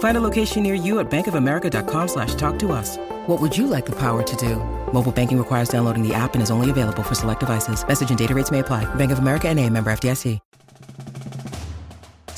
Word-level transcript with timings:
Find 0.00 0.16
a 0.16 0.20
location 0.20 0.62
near 0.62 0.74
you 0.74 0.98
at 0.98 1.10
bankofamerica.com 1.10 2.08
slash 2.08 2.34
talk 2.34 2.58
to 2.58 2.72
us. 2.72 2.98
What 3.26 3.40
would 3.40 3.56
you 3.56 3.66
like 3.66 3.86
the 3.86 3.96
power 3.96 4.22
to 4.22 4.36
do? 4.36 4.56
Mobile 4.92 5.12
banking 5.12 5.38
requires 5.38 5.70
downloading 5.70 6.06
the 6.06 6.12
app 6.12 6.34
and 6.34 6.42
is 6.42 6.50
only 6.50 6.68
available 6.68 7.02
for 7.02 7.14
select 7.14 7.40
devices. 7.40 7.86
Message 7.86 8.10
and 8.10 8.18
data 8.18 8.34
rates 8.34 8.50
may 8.50 8.58
apply. 8.58 8.92
Bank 8.96 9.12
of 9.12 9.20
America 9.20 9.48
and 9.48 9.58
a 9.58 9.70
member 9.70 9.90
FDIC. 9.90 10.38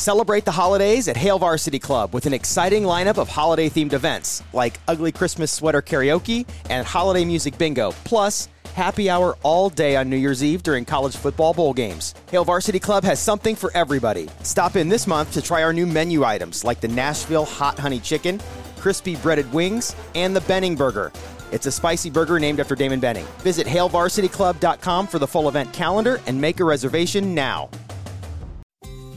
Celebrate 0.02 0.44
the 0.44 0.50
holidays 0.50 1.06
at 1.06 1.16
Hail 1.16 1.38
Varsity 1.38 1.78
Club 1.78 2.12
with 2.12 2.26
an 2.26 2.34
exciting 2.34 2.82
lineup 2.82 3.18
of 3.18 3.28
holiday 3.28 3.70
themed 3.70 3.92
events 3.92 4.42
like 4.52 4.80
Ugly 4.88 5.12
Christmas 5.12 5.52
Sweater 5.52 5.80
Karaoke 5.80 6.44
and 6.68 6.84
Holiday 6.84 7.24
Music 7.24 7.56
Bingo, 7.56 7.92
plus 8.02 8.48
happy 8.72 9.08
hour 9.08 9.36
all 9.42 9.70
day 9.70 9.96
on 9.96 10.10
New 10.10 10.16
Year's 10.16 10.42
Eve 10.42 10.62
during 10.62 10.84
college 10.84 11.16
football 11.16 11.54
bowl 11.54 11.72
games. 11.72 12.14
Hail 12.30 12.44
Varsity 12.44 12.78
Club 12.78 13.04
has 13.04 13.20
something 13.20 13.54
for 13.54 13.70
everybody. 13.76 14.28
Stop 14.42 14.76
in 14.76 14.88
this 14.88 15.06
month 15.06 15.32
to 15.32 15.42
try 15.42 15.62
our 15.62 15.72
new 15.72 15.86
menu 15.86 16.24
items 16.24 16.64
like 16.64 16.80
the 16.80 16.88
Nashville 16.88 17.44
Hot 17.44 17.78
Honey 17.78 18.00
Chicken, 18.00 18.40
crispy 18.78 19.16
breaded 19.16 19.52
wings, 19.52 19.94
and 20.14 20.34
the 20.34 20.40
Benning 20.42 20.74
Burger. 20.74 21.12
It's 21.52 21.66
a 21.66 21.72
spicy 21.72 22.10
burger 22.10 22.38
named 22.38 22.60
after 22.60 22.74
Damon 22.74 22.98
Benning. 22.98 23.26
Visit 23.38 23.66
HailVarsityClub.com 23.66 25.06
for 25.06 25.18
the 25.18 25.26
full 25.26 25.48
event 25.48 25.72
calendar 25.72 26.20
and 26.26 26.40
make 26.40 26.60
a 26.60 26.64
reservation 26.64 27.34
now. 27.34 27.68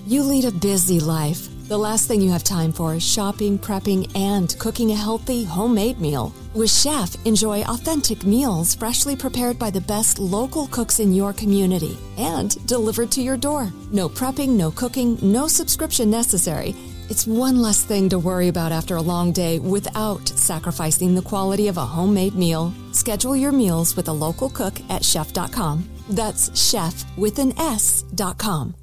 You 0.05 0.21
lead 0.21 0.45
a 0.45 0.51
busy 0.51 0.99
life. 0.99 1.54
The 1.67 1.75
last 1.79 2.07
thing 2.07 2.21
you 2.21 2.29
have 2.29 2.43
time 2.43 2.71
for 2.71 2.93
is 2.93 3.01
shopping, 3.01 3.57
prepping, 3.57 4.15
and 4.15 4.55
cooking 4.59 4.91
a 4.91 4.95
healthy, 4.95 5.43
homemade 5.43 5.99
meal. 5.99 6.31
With 6.53 6.69
Shef, 6.69 7.17
enjoy 7.25 7.63
authentic 7.63 8.23
meals 8.23 8.75
freshly 8.75 9.15
prepared 9.15 9.57
by 9.57 9.71
the 9.71 9.81
best 9.81 10.19
local 10.19 10.67
cooks 10.67 10.99
in 10.99 11.11
your 11.11 11.33
community 11.33 11.97
and 12.17 12.55
delivered 12.67 13.09
to 13.13 13.21
your 13.21 13.35
door. 13.35 13.73
No 13.91 14.07
prepping, 14.07 14.49
no 14.49 14.69
cooking, 14.69 15.17
no 15.23 15.47
subscription 15.47 16.11
necessary. 16.11 16.75
It's 17.09 17.25
one 17.25 17.63
less 17.63 17.83
thing 17.83 18.09
to 18.09 18.19
worry 18.19 18.49
about 18.49 18.71
after 18.71 18.97
a 18.97 19.01
long 19.01 19.31
day 19.31 19.57
without 19.57 20.27
sacrificing 20.27 21.15
the 21.15 21.23
quality 21.23 21.67
of 21.67 21.77
a 21.77 21.85
homemade 21.85 22.35
meal. 22.35 22.75
Schedule 22.91 23.35
your 23.35 23.51
meals 23.51 23.95
with 23.95 24.07
a 24.07 24.13
local 24.13 24.51
cook 24.51 24.79
at 24.91 25.01
shef.com. 25.01 25.89
That's 26.11 26.51
shef 26.51 27.05
with 27.17 27.39
an 27.39 27.59
S.com. 27.59 28.75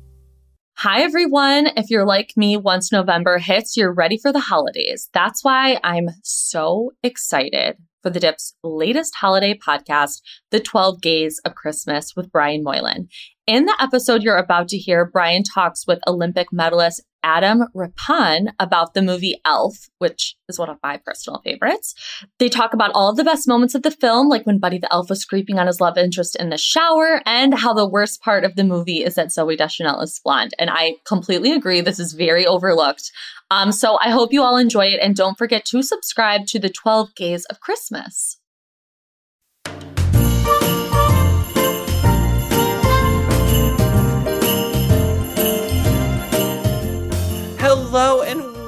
Hi, 0.82 1.02
everyone. 1.02 1.68
If 1.76 1.90
you're 1.90 2.04
like 2.04 2.32
me, 2.36 2.56
once 2.56 2.90
November 2.90 3.38
hits, 3.38 3.76
you're 3.76 3.94
ready 3.94 4.18
for 4.18 4.32
the 4.32 4.40
holidays. 4.40 5.08
That's 5.14 5.44
why 5.44 5.78
I'm 5.84 6.08
so 6.24 6.90
excited 7.04 7.76
for 8.02 8.10
the 8.10 8.18
Dip's 8.18 8.56
latest 8.64 9.14
holiday 9.14 9.56
podcast, 9.56 10.22
The 10.50 10.58
12 10.58 11.00
Gays 11.00 11.40
of 11.44 11.54
Christmas 11.54 12.14
with 12.16 12.32
Brian 12.32 12.64
Moylan. 12.64 13.06
In 13.46 13.66
the 13.66 13.76
episode 13.80 14.24
you're 14.24 14.36
about 14.36 14.66
to 14.70 14.76
hear, 14.76 15.04
Brian 15.04 15.44
talks 15.44 15.86
with 15.86 16.00
Olympic 16.08 16.48
medalist 16.52 17.00
Adam 17.22 17.64
Rippon 17.74 18.52
about 18.58 18.94
the 18.94 19.02
movie 19.02 19.40
Elf, 19.44 19.88
which 19.98 20.36
is 20.48 20.58
one 20.58 20.68
of 20.68 20.78
my 20.82 20.96
personal 20.98 21.40
favorites. 21.44 21.94
They 22.38 22.48
talk 22.48 22.74
about 22.74 22.92
all 22.94 23.10
of 23.10 23.16
the 23.16 23.24
best 23.24 23.48
moments 23.48 23.74
of 23.74 23.82
the 23.82 23.90
film, 23.90 24.28
like 24.28 24.44
when 24.44 24.58
Buddy 24.58 24.78
the 24.78 24.92
Elf 24.92 25.10
was 25.10 25.24
creeping 25.24 25.58
on 25.58 25.66
his 25.66 25.80
love 25.80 25.96
interest 25.96 26.36
in 26.36 26.50
the 26.50 26.58
shower, 26.58 27.22
and 27.26 27.54
how 27.54 27.72
the 27.72 27.88
worst 27.88 28.22
part 28.22 28.44
of 28.44 28.56
the 28.56 28.64
movie 28.64 29.04
is 29.04 29.14
that 29.14 29.28
Zooey 29.28 29.56
Deschanel 29.56 30.00
is 30.00 30.20
blonde. 30.24 30.52
And 30.58 30.70
I 30.70 30.96
completely 31.04 31.52
agree. 31.52 31.80
This 31.80 32.00
is 32.00 32.12
very 32.12 32.46
overlooked. 32.46 33.10
Um, 33.50 33.72
so 33.72 33.98
I 34.00 34.10
hope 34.10 34.32
you 34.32 34.42
all 34.42 34.56
enjoy 34.56 34.86
it, 34.86 35.00
and 35.00 35.14
don't 35.14 35.38
forget 35.38 35.64
to 35.66 35.82
subscribe 35.82 36.46
to 36.46 36.58
the 36.58 36.70
12 36.70 37.14
Gays 37.14 37.44
of 37.46 37.60
Christmas. 37.60 38.38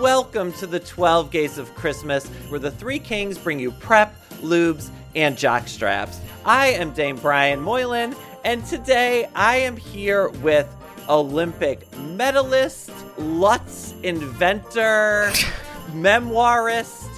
Welcome 0.05 0.53
to 0.59 0.67
the 0.67 0.81
12 0.81 1.31
Gays 1.31 1.57
of 1.57 1.75
Christmas, 1.77 2.27
where 2.51 2.61
the 2.61 2.71
three 2.71 2.99
kings 2.99 3.39
bring 3.39 3.59
you 3.59 3.71
prep, 3.71 4.15
lubes, 4.43 4.91
and 5.15 5.35
jock 5.35 5.67
straps. 5.67 6.21
I 6.45 6.67
am 6.73 6.93
Dame 6.93 7.17
Brian 7.17 7.59
Moylan, 7.59 8.15
and 8.45 8.63
today 8.67 9.27
I 9.35 9.57
am 9.57 9.79
here 9.79 10.29
with 10.29 10.69
Olympic 11.09 11.91
medalist, 11.97 12.93
Lutz 13.17 13.95
inventor, 14.03 15.33
memoirist, 15.93 17.09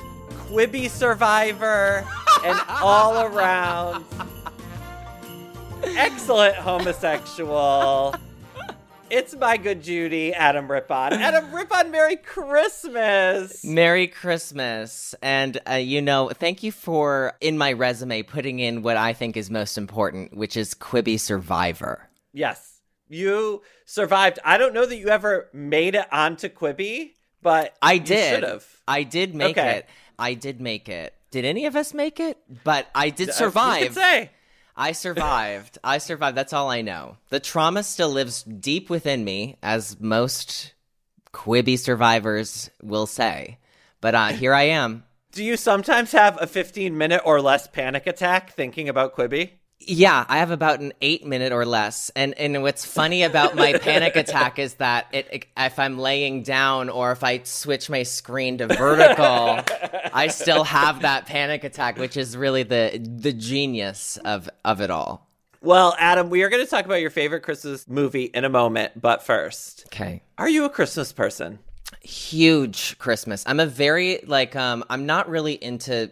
Quibi 0.47 0.89
survivor, 0.89 2.07
and 2.45 2.61
all 2.69 3.21
around 3.25 4.05
excellent 5.83 6.55
homosexual. 6.55 8.15
It's 9.09 9.37
my 9.37 9.57
good 9.57 9.83
Judy, 9.83 10.35
Adam 10.35 10.69
Rippon. 10.71 11.13
Adam 11.13 11.53
Rippon, 11.55 11.93
Merry 11.93 12.17
Christmas. 12.17 13.65
Merry 13.65 14.09
Christmas. 14.09 15.15
And, 15.23 15.59
uh, 15.71 15.75
you 15.75 16.03
know, 16.03 16.31
thank 16.31 16.65
you 16.65 16.73
for, 16.73 17.35
in 17.41 17.57
my 17.57 17.73
resume, 17.73 18.23
putting 18.23 18.59
in 18.59 18.83
what 18.83 18.97
I 18.97 19.13
think 19.13 19.37
is 19.37 19.49
most 19.49 19.79
important, 19.79 20.37
which 20.37 20.57
is 20.57 20.75
Quibi 20.75 21.21
Survivor. 21.21 22.09
Yes. 22.33 22.81
You 23.09 23.63
survived. 23.85 24.41
I 24.45 24.59
don't 24.59 24.75
know 24.75 24.85
that 24.87 24.97
you 24.97 25.09
ever 25.09 25.49
made 25.53 25.95
it 25.95 26.07
onto 26.13 26.49
Quibi, 26.49 27.13
but 27.43 27.77
I 27.81 27.99
did. 27.99 28.45
I 28.89 29.05
did 29.05 29.35
make 29.37 29.57
Okay. 29.57 29.77
it. 29.79 29.87
I 30.19 30.35
did 30.35 30.61
make 30.61 30.89
it. 30.89 31.15
Did 31.31 31.45
any 31.45 31.67
of 31.67 31.77
us 31.77 31.95
make 31.95 32.19
it? 32.19 32.39
But 32.65 32.89
I 32.95 33.11
did 33.11 33.29
You 33.29 33.33
survive. 33.35 33.83
could 33.85 33.95
say. 33.95 34.31
I 34.77 34.93
survived. 34.93 35.79
I 35.83 35.99
survived. 35.99 36.37
That's 36.37 36.53
all 36.53 36.71
I 36.71 36.83
know. 36.83 37.17
The 37.31 37.41
trauma 37.41 37.83
still 37.83 38.11
lives 38.11 38.43
deep 38.43 38.91
within 38.91 39.25
me, 39.25 39.57
as 39.63 39.99
most 39.99 40.75
Quibi 41.33 41.79
survivors 41.79 42.71
will 42.83 43.07
say. 43.07 43.59
But 44.01 44.15
uh, 44.15 44.29
here 44.29 44.53
I 44.53 44.65
am. 44.65 45.05
Do 45.33 45.43
you 45.43 45.57
sometimes 45.57 46.13
have 46.13 46.41
a 46.41 46.47
15 46.47 46.97
minute 46.97 47.23
or 47.25 47.41
less 47.41 47.67
panic 47.67 48.07
attack 48.07 48.53
thinking 48.53 48.89
about 48.89 49.15
Quibi? 49.17 49.51
Yeah, 49.79 50.25
I 50.29 50.39
have 50.39 50.51
about 50.51 50.81
an 50.81 50.95
eight 51.03 51.27
minute 51.27 51.53
or 51.53 51.67
less, 51.67 52.11
and 52.17 52.33
and 52.39 52.63
what's 52.63 52.85
funny 52.85 53.23
about 53.25 53.55
my 53.55 53.73
panic 53.79 54.17
attack 54.17 54.59
is 54.59 54.75
that 54.75 55.07
it, 55.13 55.29
it- 55.31 55.47
if 55.57 55.79
I'm 55.79 55.99
laying 55.99 56.43
down 56.43 56.89
or 56.89 57.13
if 57.13 57.23
I 57.23 57.43
switch 57.45 57.91
my 57.91 58.03
screen 58.03 58.59
to 58.59 58.67
vertical, 58.69 59.61
I 60.13 60.29
still 60.29 60.65
have 60.65 61.03
that 61.03 61.27
panic 61.27 61.63
attack, 61.63 61.99
which 61.99 62.17
is 62.17 62.37
really 62.37 62.63
the 62.63 62.99
the 63.21 63.33
genius 63.33 64.17
of 64.25 64.49
of 64.65 64.81
it 64.81 64.91
all. 64.91 65.29
Well, 65.61 65.95
Adam, 65.99 66.31
we 66.31 66.43
are 66.43 66.49
going 66.49 66.65
to 66.65 66.71
talk 66.71 66.85
about 66.85 67.01
your 67.01 67.11
favorite 67.11 67.43
Christmas 67.43 67.89
movie 67.89 68.25
in 68.25 68.45
a 68.45 68.49
moment, 68.49 69.01
but 69.01 69.25
first, 69.25 69.85
Okay. 69.89 70.23
are 70.39 70.49
you 70.49 70.65
a 70.65 70.71
Christmas 70.71 71.13
person? 71.13 71.59
huge 72.03 72.97
Christmas. 72.99 73.45
I'm 73.47 73.61
a 73.61 73.67
very 73.67 74.21
like 74.27 74.57
um 74.57 74.85
I'm 74.91 75.07
not 75.07 75.29
really 75.29 75.53
into 75.53 76.11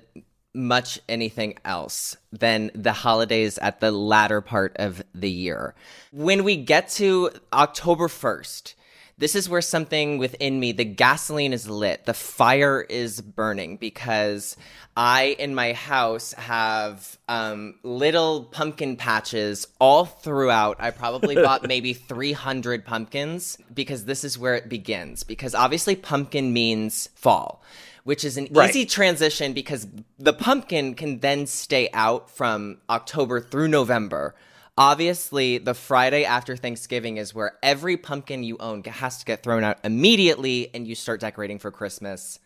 much 0.55 1.01
anything 1.09 1.59
else 1.65 2.17
than 2.33 2.71
the 2.75 2.93
holidays 2.93 3.59
at 3.59 3.81
the 3.81 3.91
latter 3.91 4.41
part 4.41 4.77
of 4.77 5.03
the 5.15 5.31
year. 5.31 5.75
When 6.13 6.45
we 6.45 6.57
get 6.57 6.89
to 6.91 7.31
October 7.53 8.09
1st, 8.09 8.75
this 9.17 9.37
is 9.37 9.49
where 9.49 9.63
something 9.63 10.19
within 10.19 10.59
me, 10.59 10.73
the 10.73 10.85
gasoline 10.85 11.53
is 11.53 11.69
lit, 11.69 12.05
the 12.05 12.15
fire 12.15 12.81
is 12.81 13.21
burning 13.21 13.77
because 13.77 14.57
I, 14.97 15.37
in 15.39 15.55
my 15.55 15.73
house, 15.73 16.33
have 16.35 17.19
um, 17.29 17.77
little 17.83 18.45
pumpkin 18.45 18.97
patches 18.97 19.67
all 19.81 20.05
throughout. 20.05 20.77
I 20.81 20.91
probably 20.91 21.35
bought 21.43 21.67
maybe 21.67 21.93
300 21.93 22.85
pumpkins 22.85 23.57
because 23.73 24.05
this 24.05 24.25
is 24.25 24.39
where 24.39 24.57
it 24.57 24.69
begins. 24.69 25.23
Because 25.23 25.55
obviously, 25.55 25.95
pumpkin 25.95 26.53
means 26.53 27.09
fall, 27.15 27.63
which 28.05 28.25
is 28.25 28.37
an 28.37 28.49
Right. 28.51 28.71
easy 28.71 28.87
transition 28.87 29.53
because 29.53 29.87
the 30.19 30.33
pumpkin 30.33 30.95
can 30.95 31.21
then 31.21 31.47
stay 31.47 31.89
out 31.93 32.31
from 32.31 32.79
October 32.89 33.41
through 33.41 33.69
November 33.69 34.35
Obviously, 34.77 35.59
the 35.59 35.75
Friday 35.75 36.25
after 36.25 36.57
Thanksgiving 36.57 37.17
is 37.17 37.33
where 37.33 37.53
every 37.63 37.97
pumpkin 37.97 38.43
you 38.43 38.57
own 38.59 38.83
has 38.83 39.19
to 39.19 39.25
get 39.25 39.45
thrown 39.45 39.63
out 39.63 39.79
immediately 39.85 40.69
and 40.75 40.87
you 40.87 40.97
start 40.97 41.21
decorating 41.21 41.61
for 41.61 41.71
Christmas, 41.71 42.41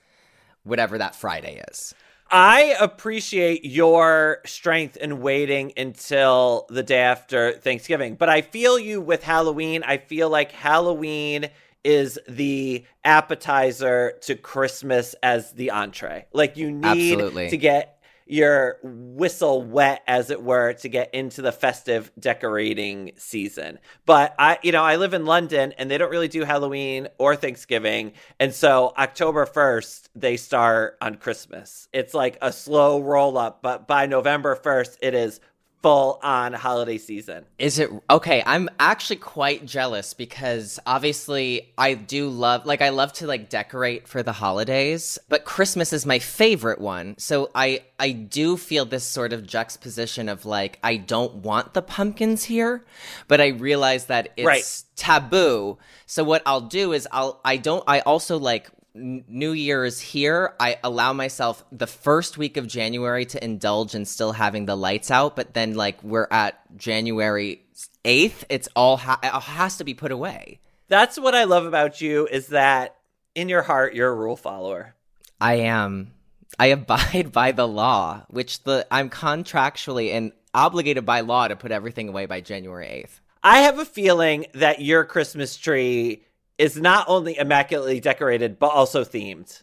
whatever 0.63 0.99
that 0.99 1.15
Friday 1.15 1.63
is. 1.71 1.95
I 2.31 2.77
appreciate 2.79 3.65
your 3.65 4.43
strength 4.45 4.99
in 4.99 5.23
waiting 5.23 5.73
until 5.79 6.67
the 6.69 6.83
day 6.83 7.01
after 7.01 7.53
Thanksgiving, 7.53 8.17
but 8.17 8.29
I 8.29 8.43
feel 8.43 8.79
you 8.79 9.01
with 9.01 9.23
Halloween. 9.23 9.83
I 9.83 9.97
feel 9.97 10.29
like 10.29 10.53
Halloween 10.53 11.49
is 11.85 12.19
the 12.29 12.85
appetizer 13.05 14.15
to 14.23 14.35
Christmas 14.35 15.15
as 15.23 15.53
the 15.53 15.71
entree. 15.71 16.27
Like 16.33 16.57
you 16.57 16.71
need 16.71 17.13
Absolutely. 17.13 17.51
to 17.51 17.57
get 17.57 17.99
your 18.29 18.79
whistle 18.83 19.63
wet 19.63 20.03
as 20.07 20.31
it 20.31 20.43
were 20.43 20.75
to 20.75 20.89
get 20.89 21.13
into 21.15 21.41
the 21.41 21.51
festive 21.51 22.13
decorating 22.19 23.11
season 23.17 23.79
but 24.05 24.35
i 24.39 24.59
you 24.63 24.71
know 24.71 24.85
i 24.85 24.97
live 24.97 25.15
in 25.15 25.25
london 25.25 25.73
and 25.79 25.91
they 25.91 25.97
don't 25.97 26.11
really 26.11 26.29
do 26.29 26.45
halloween 26.45 27.09
or 27.17 27.35
thanksgiving 27.35 28.13
and 28.39 28.55
so 28.55 28.93
october 28.99 29.47
1st 29.47 30.11
they 30.15 30.37
start 30.37 30.99
on 31.01 31.15
christmas 31.15 31.89
it's 31.95 32.13
like 32.13 32.37
a 32.43 32.53
slow 32.53 33.01
roll 33.01 33.39
up 33.39 33.63
but 33.63 33.89
by 33.89 34.05
november 34.05 34.55
1st 34.55 34.99
it 35.01 35.15
is 35.15 35.41
full 35.83 36.19
on 36.23 36.53
holiday 36.53 36.99
season. 36.99 37.45
Is 37.59 37.79
it 37.79 37.89
okay? 38.11 38.43
I'm 38.45 38.69
actually 38.81 39.17
quite 39.17 39.65
jealous 39.65 40.13
because 40.13 40.81
obviously 40.87 41.73
I 41.79 41.95
do 41.95 42.29
love 42.29 42.67
like 42.67 42.83
I 42.83 42.89
love 42.89 43.13
to 43.15 43.27
like 43.27 43.49
decorate 43.49 44.09
for 44.09 44.23
the 44.23 44.33
holidays, 44.33 45.19
but 45.29 45.45
Christmas 45.45 45.93
is 45.93 46.05
my 46.05 46.19
favorite 46.19 46.81
one. 46.81 47.15
So 47.19 47.51
I 47.55 47.83
I 47.99 48.11
do 48.11 48.57
feel 48.57 48.85
this 48.87 49.05
sort 49.05 49.33
of 49.33 49.47
juxtaposition 49.47 50.29
of 50.29 50.45
like 50.45 50.79
I 50.83 50.97
don't 50.97 51.37
want 51.37 51.75
the 51.75 51.83
pumpkins 51.83 52.45
here, 52.45 52.85
but 53.29 53.41
I 53.41 53.49
realize 53.49 54.07
that 54.07 54.33
it's 54.37 54.47
Right. 54.47 54.83
taboo. 54.97 55.79
So 56.07 56.25
what 56.25 56.43
I'll 56.45 56.61
do 56.61 56.93
is 56.93 57.07
I'll 57.13 57.41
I 57.45 57.57
don't 57.57 57.85
I 57.87 58.01
also 58.01 58.39
like 58.39 58.69
N- 58.99 59.25
Year 59.29 59.85
is 59.85 60.01
here, 60.01 60.55
I 60.59 60.79
allow 60.83 61.13
myself 61.13 61.65
the 61.71 61.87
first 61.87 62.37
week 62.37 62.57
of 62.57 62.67
January 62.67 63.25
to 63.27 63.43
indulge 63.43 63.95
in 63.95 64.05
still 64.05 64.33
having 64.33 64.67
the 64.67 64.77
lights 64.77 65.11
out, 65.11 65.37
but 65.37 65.55
then 65.55 65.75
like 65.75 66.03
we're 66.03 66.29
at 66.31 66.77
January 66.77 67.63
8th, 68.05 68.45
it's 68.49 68.69
all 68.75 68.97
ha- 68.97 69.21
it 69.23 69.31
has 69.31 69.79
to 69.79 69.85
be 69.85 69.95
put 69.95 70.13
away. 70.13 70.61
That's 70.89 71.19
what 71.19 71.35
I 71.35 71.45
love 71.45 71.65
about 71.65 72.01
you 72.01 72.27
is 72.27 72.49
that 72.49 72.97
in 73.35 73.49
your 73.49 73.63
heart 73.63 73.95
you're 73.95 74.11
a 74.11 74.15
rule 74.15 74.37
follower. 74.37 74.95
I 75.41 75.55
am 75.55 76.13
I 76.59 76.67
abide 76.67 77.33
by 77.33 77.53
the 77.53 77.69
law, 77.69 78.25
which 78.29 78.65
the 78.65 78.87
I'm 78.91 79.11
contractually 79.11 80.13
and 80.13 80.33
obligated 80.55 81.05
by 81.05 81.21
law 81.21 81.49
to 81.49 81.57
put 81.57 81.71
everything 81.71 82.09
away 82.09 82.27
by 82.27 82.41
January 82.41 83.05
8th. 83.07 83.21
I 83.43 83.61
have 83.61 83.79
a 83.79 83.85
feeling 83.85 84.47
that 84.55 84.81
your 84.81 85.05
Christmas 85.05 85.57
tree 85.57 86.25
is 86.59 86.77
not 86.77 87.07
only 87.09 87.39
immaculately 87.39 88.01
decorated 88.01 88.59
but 88.59 88.69
also 88.69 89.05
themed. 89.05 89.63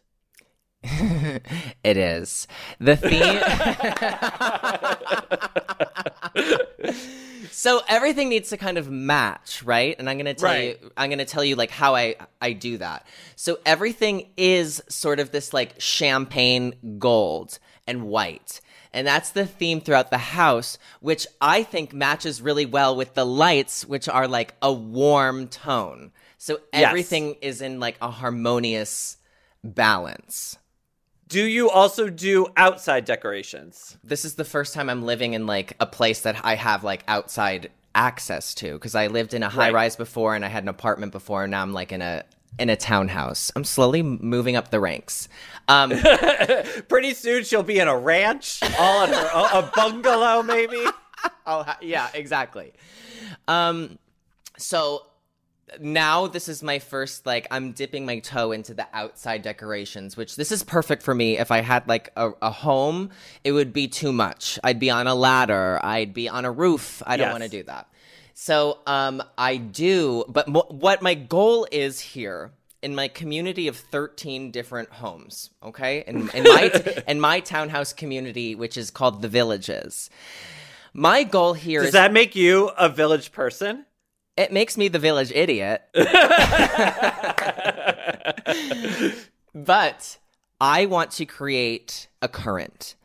it 1.84 1.98
is. 1.98 2.48
The 2.80 2.96
theme 2.96 3.42
So 7.52 7.82
everything 7.88 8.30
needs 8.30 8.50
to 8.50 8.58
kind 8.58 8.78
of 8.78 8.92
match, 8.92 9.64
right? 9.64 9.96
And 9.98 10.10
I'm 10.10 10.18
going 10.18 10.26
to 10.26 10.34
tell 10.34 10.50
Right. 10.52 10.80
you 10.82 10.92
I'm 10.98 11.10
going 11.10 11.20
to 11.20 11.26
tell 11.26 11.44
you 11.44 11.56
like 11.56 11.72
how 11.72 11.96
I 11.96 12.16
I 12.42 12.52
do 12.54 12.78
that. 12.78 13.08
So 13.36 13.60
everything 13.66 14.30
is 14.38 14.84
sort 14.90 15.20
of 15.20 15.32
this 15.32 15.54
like 15.54 15.80
champagne 15.80 16.76
gold 17.00 17.58
and 17.88 18.04
white. 18.04 18.62
And 18.94 19.06
that's 19.08 19.32
the 19.32 19.46
theme 19.46 19.82
throughout 19.82 20.10
the 20.10 20.18
house, 20.18 20.78
which 21.02 21.28
I 21.42 21.64
think 21.64 21.94
matches 21.94 22.42
really 22.42 22.66
well 22.66 22.96
with 22.96 23.14
the 23.14 23.26
lights, 23.26 23.86
which 23.86 24.08
are 24.08 24.28
like 24.28 24.56
a 24.62 24.72
warm 24.72 25.48
tone. 25.48 26.12
So 26.46 26.60
Yes. 26.72 26.84
everything 26.90 27.38
is 27.42 27.60
in 27.64 27.80
like 27.80 27.98
a 28.04 28.12
harmonious 28.12 29.18
balance. 29.64 30.60
Do 31.28 31.44
you 31.44 31.72
also 31.72 32.08
do 32.08 32.46
outside 32.56 33.04
decorations? 33.06 33.98
This 34.04 34.24
is 34.26 34.36
the 34.36 34.46
first 34.46 34.76
time 34.76 34.88
I'm 34.88 35.02
living 35.04 35.34
in 35.34 35.48
like 35.48 35.74
a 35.80 35.88
place 35.88 36.20
that 36.22 36.40
I 36.46 36.54
have 36.54 36.84
like 36.84 37.04
outside 37.08 37.72
access 37.96 38.54
to 38.56 38.74
because 38.74 38.94
I 38.94 39.08
lived 39.08 39.34
in 39.34 39.42
a 39.42 39.50
high 39.50 39.70
Right. 39.70 39.74
rise 39.74 39.96
before 39.96 40.36
and 40.36 40.46
I 40.46 40.50
had 40.50 40.62
an 40.62 40.70
apartment 40.70 41.14
before 41.14 41.46
and 41.46 41.50
now 41.52 41.64
I'm 41.64 41.74
like 41.74 41.92
in 41.92 42.04
a 42.04 42.24
in 42.60 42.70
a 42.70 42.76
townhouse. 42.76 43.52
I'm 43.56 43.64
slowly 43.64 44.04
moving 44.04 44.56
up 44.56 44.70
the 44.70 44.80
ranks. 44.80 45.28
Um, 45.68 45.90
Pretty 46.88 47.16
soon 47.16 47.44
she'll 47.44 47.64
be 47.64 47.80
in 47.80 47.88
a 47.88 47.98
ranch, 47.98 48.60
all 48.78 49.04
in 49.04 49.10
her 49.10 49.30
a, 49.34 49.42
a 49.66 49.72
bungalow 49.76 50.44
maybe. 50.44 50.86
I'll 51.48 51.64
ha- 51.64 51.80
yeah, 51.82 52.08
exactly. 52.14 52.72
Um, 53.48 53.98
so 54.60 55.08
now 55.80 56.28
this 56.28 56.48
is 56.48 56.62
my 56.62 56.80
first 56.80 57.26
like 57.26 57.48
I'm 57.52 57.72
dipping 57.72 58.06
my 58.06 58.20
toe 58.20 58.52
into 58.52 58.74
the 58.74 58.88
outside 58.94 59.42
decorations, 59.42 60.16
which 60.16 60.36
this 60.36 60.52
is 60.52 60.64
perfect 60.64 61.02
for 61.04 61.16
me. 61.16 61.38
If 61.38 61.52
I 61.52 61.62
had 61.62 61.88
like 61.88 62.12
a, 62.16 62.32
a 62.42 62.52
home, 62.52 63.10
it 63.44 63.52
would 63.52 63.74
be 63.74 63.88
too 63.88 64.14
much. 64.14 64.60
I'd 64.64 64.80
be 64.80 64.90
on 64.90 65.08
a 65.08 65.16
ladder. 65.16 65.80
I'd 65.84 66.14
be 66.14 66.30
on 66.30 66.46
a 66.46 66.52
roof. 66.52 67.02
I 67.06 67.18
don't 67.18 67.28
Yes. 67.28 67.34
want 67.34 67.44
to 67.44 67.50
do 67.50 67.64
that. 67.64 67.88
So 68.34 68.80
um, 68.86 69.24
I 69.38 69.58
do, 69.58 70.26
but 70.28 70.48
mo- 70.48 70.68
what 70.70 71.02
my 71.02 71.14
goal 71.14 71.68
is 71.72 72.00
here 72.00 72.52
in 72.84 72.94
my 72.94 73.08
community 73.08 73.68
of 73.68 73.78
13 73.78 74.52
different 74.52 74.90
homes, 74.90 75.50
okay, 75.64 76.04
in, 76.06 76.30
in 76.32 76.44
my 76.44 77.04
in 77.08 77.20
my 77.20 77.40
townhouse 77.40 77.94
community, 77.94 78.54
which 78.54 78.78
is 78.78 78.92
called 78.92 79.22
the 79.24 79.28
Villages. 79.30 80.10
My 80.94 81.24
goal 81.24 81.54
here 81.54 81.82
Does 81.82 81.94
that 81.94 82.14
make 82.14 82.36
you 82.36 82.70
a 82.78 82.88
village 82.88 83.32
person? 83.32 83.86
It 84.38 84.52
makes 84.52 84.78
me 84.78 84.88
the 84.88 85.00
village 85.00 85.32
idiot. 85.32 85.84
but 89.54 90.18
I 90.60 90.86
want 90.86 91.12
to 91.12 91.26
create 91.26 92.08
a 92.22 92.28
current. 92.28 92.96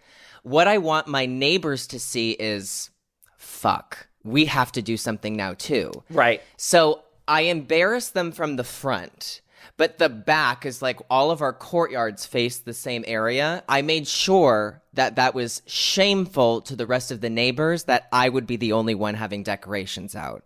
What 0.42 0.66
I 0.68 0.78
want 0.78 1.06
my 1.06 1.26
neighbors 1.26 1.86
to 1.88 2.00
see 2.00 2.32
is 2.32 2.90
fuck. 3.36 4.08
We 4.24 4.46
have 4.46 4.72
to 4.72 4.82
do 4.82 4.96
something 4.96 5.36
now 5.36 5.54
too. 5.54 5.92
Right. 6.10 6.42
So 6.56 7.02
I 7.28 7.42
embarrass 7.42 8.10
them 8.10 8.32
from 8.32 8.56
the 8.56 8.64
front, 8.64 9.40
but 9.76 9.98
the 9.98 10.08
back 10.08 10.66
is 10.66 10.82
like 10.82 10.98
all 11.08 11.30
of 11.30 11.42
our 11.42 11.52
courtyards 11.52 12.26
face 12.26 12.58
the 12.58 12.74
same 12.74 13.04
area. 13.06 13.62
I 13.68 13.82
made 13.82 14.08
sure 14.08 14.82
that 14.94 15.16
that 15.16 15.34
was 15.34 15.62
shameful 15.66 16.62
to 16.62 16.74
the 16.74 16.86
rest 16.86 17.10
of 17.10 17.20
the 17.20 17.30
neighbors 17.30 17.84
that 17.84 18.08
I 18.12 18.28
would 18.28 18.46
be 18.46 18.56
the 18.56 18.72
only 18.72 18.94
one 18.94 19.14
having 19.14 19.42
decorations 19.42 20.16
out. 20.16 20.44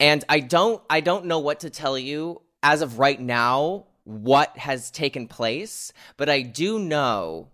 And 0.00 0.24
I 0.28 0.40
don't 0.40 0.82
I 0.90 1.00
don't 1.00 1.26
know 1.26 1.38
what 1.38 1.60
to 1.60 1.70
tell 1.70 1.98
you 1.98 2.40
as 2.62 2.82
of 2.82 2.98
right 2.98 3.20
now 3.20 3.86
what 4.04 4.56
has 4.58 4.90
taken 4.90 5.28
place, 5.28 5.92
but 6.16 6.28
I 6.28 6.42
do 6.42 6.78
know 6.78 7.48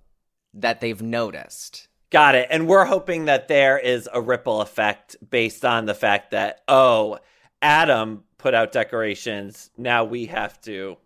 that 0.55 0.81
they've 0.81 1.03
noticed. 1.03 1.89
Got 2.11 2.37
it. 2.37 2.49
And 2.51 2.69
we're 2.69 2.85
hoping 2.85 3.27
that 3.27 3.49
there 3.49 3.79
is 3.79 4.09
a 4.13 4.21
ripple 4.21 4.61
effect 4.61 5.17
based 5.29 5.65
on 5.65 5.87
the 5.87 5.95
fact 5.95 6.31
that, 6.31 6.61
oh, 6.69 7.19
Adam 7.61 8.25
put 8.39 8.55
out 8.55 8.73
decorations. 8.73 9.71
Now 9.77 10.05
we 10.05 10.27
have 10.27 10.61
to, 10.63 10.97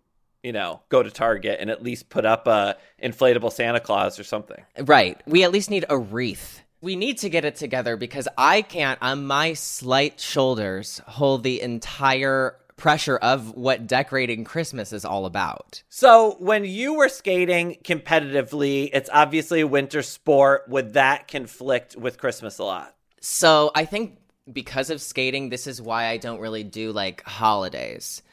you 0.43 0.51
know, 0.51 0.81
go 0.89 1.01
to 1.01 1.09
Target 1.09 1.57
and 1.59 1.69
at 1.69 1.81
least 1.83 2.09
put 2.09 2.25
up 2.25 2.47
a 2.47 2.77
inflatable 3.03 3.51
Santa 3.51 3.79
Claus 3.79 4.19
or 4.19 4.23
something. 4.23 4.63
Right. 4.79 5.19
We 5.25 5.43
at 5.43 5.51
least 5.51 5.69
need 5.69 5.85
a 5.89 5.97
wreath. 5.97 6.61
We 6.81 6.95
need 6.95 7.19
to 7.19 7.29
get 7.29 7.45
it 7.45 7.55
together 7.55 7.95
because 7.95 8.27
I 8.37 8.63
can't, 8.63 8.99
on 9.01 9.27
my 9.27 9.53
slight 9.53 10.19
shoulders, 10.19 10.99
hold 11.07 11.43
the 11.43 11.61
entire 11.61 12.57
pressure 12.75 13.17
of 13.17 13.55
what 13.55 13.85
decorating 13.85 14.43
Christmas 14.43 14.91
is 14.91 15.05
all 15.05 15.27
about. 15.27 15.83
So 15.89 16.37
when 16.39 16.65
you 16.65 16.95
were 16.95 17.09
skating 17.09 17.77
competitively, 17.83 18.89
it's 18.91 19.11
obviously 19.13 19.61
a 19.61 19.67
winter 19.67 20.01
sport. 20.01 20.63
Would 20.67 20.93
that 20.93 21.27
conflict 21.27 21.95
with 21.95 22.17
Christmas 22.17 22.57
a 22.57 22.63
lot? 22.63 22.95
So 23.19 23.69
I 23.75 23.85
think 23.85 24.17
because 24.51 24.89
of 24.89 24.99
skating, 24.99 25.49
this 25.49 25.67
is 25.67 25.79
why 25.79 26.07
I 26.07 26.17
don't 26.17 26.39
really 26.39 26.63
do 26.63 26.91
like 26.91 27.23
holidays. 27.23 28.23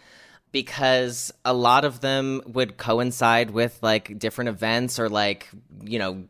Because 0.50 1.30
a 1.44 1.52
lot 1.52 1.84
of 1.84 2.00
them 2.00 2.40
would 2.46 2.78
coincide 2.78 3.50
with 3.50 3.78
like 3.82 4.18
different 4.18 4.48
events 4.48 4.98
or 4.98 5.10
like, 5.10 5.46
you 5.84 5.98
know, 5.98 6.24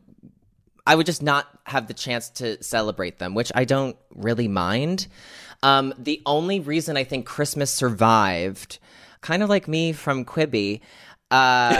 I 0.89 0.95
would 0.95 1.05
just 1.05 1.21
not 1.21 1.47
have 1.65 1.87
the 1.87 1.93
chance 1.93 2.31
to 2.31 2.63
celebrate 2.63 3.19
them, 3.19 3.35
which 3.35 3.51
I 3.53 3.63
don't 3.63 3.95
really 4.15 4.47
mind. 4.47 5.05
Um, 5.61 5.93
the 5.99 6.19
only 6.25 6.59
reason 6.59 6.97
I 6.97 7.03
think 7.03 7.27
Christmas 7.27 7.69
survived, 7.69 8.79
kind 9.21 9.43
of 9.43 9.49
like 9.49 9.67
me 9.67 9.93
from 9.93 10.25
Quibi, 10.25 10.81
uh, 11.29 11.77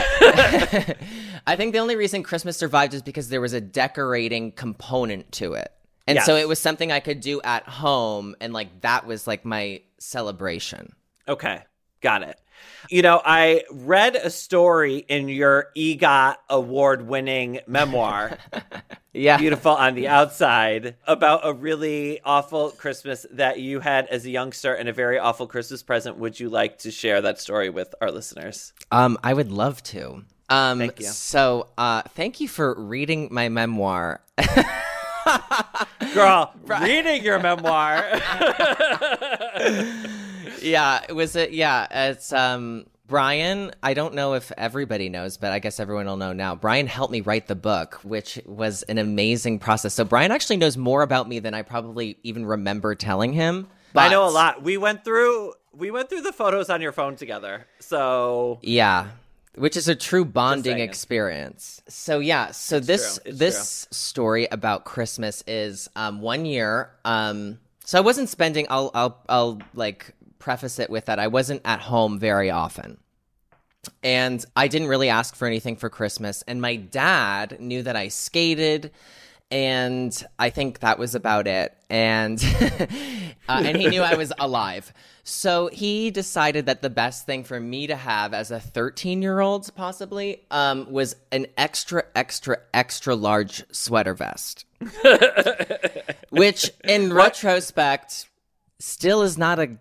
I 1.44 1.56
think 1.56 1.72
the 1.72 1.80
only 1.80 1.96
reason 1.96 2.22
Christmas 2.22 2.56
survived 2.56 2.94
is 2.94 3.02
because 3.02 3.30
there 3.30 3.40
was 3.40 3.52
a 3.52 3.60
decorating 3.60 4.52
component 4.52 5.32
to 5.32 5.54
it. 5.54 5.72
And 6.06 6.20
so 6.20 6.36
it 6.36 6.46
was 6.46 6.60
something 6.60 6.92
I 6.92 7.00
could 7.00 7.20
do 7.20 7.40
at 7.42 7.64
home, 7.64 8.36
and 8.40 8.52
like 8.52 8.82
that 8.82 9.06
was 9.08 9.26
like 9.26 9.44
my 9.44 9.82
celebration. 9.98 10.92
Okay, 11.26 11.62
got 12.00 12.22
it. 12.22 12.40
You 12.88 13.02
know, 13.02 13.20
I 13.24 13.64
read 13.72 14.16
a 14.16 14.30
story 14.30 14.98
in 14.98 15.28
your 15.28 15.68
EGOT 15.76 16.36
award 16.48 17.06
winning 17.06 17.60
memoir 17.66 18.38
Yeah. 19.12 19.38
beautiful 19.38 19.72
on 19.72 19.94
the 19.94 20.06
outside 20.08 20.94
about 21.04 21.40
a 21.42 21.52
really 21.52 22.20
awful 22.24 22.70
Christmas 22.70 23.26
that 23.32 23.58
you 23.58 23.80
had 23.80 24.06
as 24.06 24.24
a 24.24 24.30
youngster 24.30 24.72
and 24.72 24.88
a 24.88 24.92
very 24.92 25.18
awful 25.18 25.46
Christmas 25.48 25.82
present. 25.82 26.16
Would 26.18 26.38
you 26.38 26.48
like 26.48 26.78
to 26.78 26.90
share 26.90 27.20
that 27.22 27.40
story 27.40 27.70
with 27.70 27.94
our 28.00 28.10
listeners? 28.12 28.72
Um, 28.92 29.18
I 29.24 29.34
would 29.34 29.50
love 29.50 29.82
to. 29.84 30.24
Um, 30.48 30.78
Thank 30.78 31.00
you. 31.00 31.06
So, 31.06 31.68
uh, 31.78 32.02
thank 32.14 32.40
you 32.40 32.48
for 32.48 32.74
reading 32.74 33.28
my 33.30 33.48
memoir. 33.48 34.20
Girl, 36.14 36.52
reading 36.64 37.22
your 37.22 37.38
memoir. 37.38 38.04
yeah, 40.60 41.04
it 41.08 41.14
was 41.14 41.36
it. 41.36 41.52
Yeah, 41.52 41.86
it's 42.08 42.32
um 42.32 42.86
Brian. 43.10 43.72
I 43.82 43.92
don't 43.92 44.14
know 44.14 44.34
if 44.34 44.52
everybody 44.56 45.08
knows, 45.08 45.36
but 45.36 45.50
I 45.50 45.58
guess 45.58 45.80
everyone 45.80 46.06
will 46.06 46.16
know 46.16 46.32
now. 46.32 46.54
Brian 46.54 46.86
helped 46.86 47.10
me 47.10 47.20
write 47.20 47.48
the 47.48 47.56
book, 47.56 47.94
which 48.04 48.40
was 48.46 48.84
an 48.84 48.98
amazing 48.98 49.58
process. 49.58 49.94
So 49.94 50.04
Brian 50.04 50.30
actually 50.30 50.58
knows 50.58 50.76
more 50.76 51.02
about 51.02 51.28
me 51.28 51.40
than 51.40 51.52
I 51.52 51.62
probably 51.62 52.18
even 52.22 52.46
remember 52.46 52.94
telling 52.94 53.32
him. 53.32 53.66
I 53.96 54.08
know 54.08 54.28
a 54.28 54.30
lot. 54.30 54.62
We 54.62 54.76
went 54.76 55.04
through 55.04 55.54
we 55.76 55.90
went 55.90 56.08
through 56.08 56.22
the 56.22 56.32
photos 56.32 56.70
on 56.70 56.80
your 56.80 56.92
phone 56.92 57.16
together. 57.16 57.66
So 57.80 58.60
Yeah. 58.62 59.08
Which 59.56 59.76
is 59.76 59.88
a 59.88 59.96
true 59.96 60.24
bonding 60.24 60.78
experience. 60.78 61.82
So 61.88 62.20
yeah, 62.20 62.52
so 62.52 62.78
this 62.78 63.18
true. 63.24 63.32
This 63.32 63.88
story 63.90 64.46
about 64.46 64.84
Christmas 64.84 65.42
is 65.48 65.90
um 65.96 66.20
one 66.20 66.44
year 66.46 66.90
um 67.04 67.58
so 67.84 67.98
I 67.98 68.02
wasn't 68.02 68.28
spending 68.28 68.66
I'll 68.70 68.92
I'll 68.94 69.20
I'll 69.28 69.58
like 69.74 70.14
preface 70.40 70.80
it 70.80 70.90
with 70.90 71.06
that 71.06 71.20
I 71.20 71.28
wasn't 71.28 71.62
at 71.64 71.80
home 71.80 72.18
very 72.18 72.50
often. 72.50 72.98
And 74.02 74.44
I 74.56 74.66
didn't 74.68 74.88
really 74.88 75.08
ask 75.08 75.36
for 75.36 75.46
anything 75.46 75.76
for 75.76 75.88
Christmas 75.88 76.42
and 76.48 76.60
my 76.60 76.76
dad 76.76 77.60
knew 77.60 77.82
that 77.82 77.96
I 77.96 78.08
skated 78.08 78.90
and 79.50 80.26
I 80.38 80.50
think 80.50 80.80
that 80.80 80.98
was 80.98 81.14
about 81.14 81.46
it. 81.46 81.76
And 81.88 82.42
uh, 83.48 83.62
and 83.64 83.76
he 83.76 83.88
knew 83.88 84.02
I 84.02 84.14
was 84.14 84.32
alive. 84.38 84.92
So 85.24 85.68
he 85.68 86.10
decided 86.10 86.66
that 86.66 86.82
the 86.82 86.90
best 86.90 87.26
thing 87.26 87.44
for 87.44 87.58
me 87.58 87.86
to 87.88 87.96
have 87.96 88.32
as 88.32 88.50
a 88.50 88.60
13 88.60 89.22
year 89.22 89.40
old, 89.40 89.74
possibly, 89.74 90.42
um, 90.50 90.90
was 90.90 91.16
an 91.32 91.46
extra, 91.56 92.04
extra, 92.14 92.58
extra 92.72 93.14
large 93.14 93.64
sweater 93.72 94.14
vest. 94.14 94.64
Which, 96.30 96.70
in 96.84 97.12
retrospect, 97.12 98.28
still 98.78 99.22
is 99.22 99.36
not 99.36 99.58
a. 99.58 99.76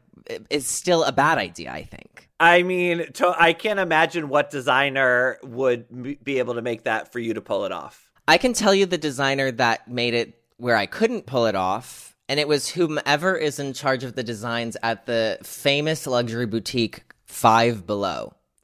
Is 0.49 0.67
still 0.67 1.03
a 1.03 1.11
bad 1.11 1.37
idea. 1.37 1.71
I 1.71 1.83
think. 1.83 2.29
I 2.39 2.63
mean, 2.63 3.11
to, 3.13 3.35
I 3.37 3.53
can't 3.53 3.79
imagine 3.79 4.29
what 4.29 4.49
designer 4.49 5.37
would 5.43 5.85
m- 5.91 6.17
be 6.23 6.39
able 6.39 6.53
to 6.55 6.61
make 6.61 6.83
that 6.83 7.11
for 7.11 7.19
you 7.19 7.33
to 7.33 7.41
pull 7.41 7.65
it 7.65 7.71
off. 7.71 8.09
I 8.27 8.37
can 8.37 8.53
tell 8.53 8.73
you 8.73 8.85
the 8.85 8.97
designer 8.97 9.51
that 9.51 9.87
made 9.87 10.13
it 10.13 10.41
where 10.57 10.77
I 10.77 10.85
couldn't 10.85 11.25
pull 11.25 11.47
it 11.47 11.55
off, 11.55 12.15
and 12.29 12.39
it 12.39 12.47
was 12.47 12.69
whomever 12.69 13.35
is 13.35 13.59
in 13.59 13.73
charge 13.73 14.03
of 14.03 14.15
the 14.15 14.23
designs 14.23 14.77
at 14.83 15.05
the 15.05 15.39
famous 15.43 16.05
luxury 16.05 16.45
boutique 16.45 17.03
Five 17.25 17.85
Below. 17.85 18.33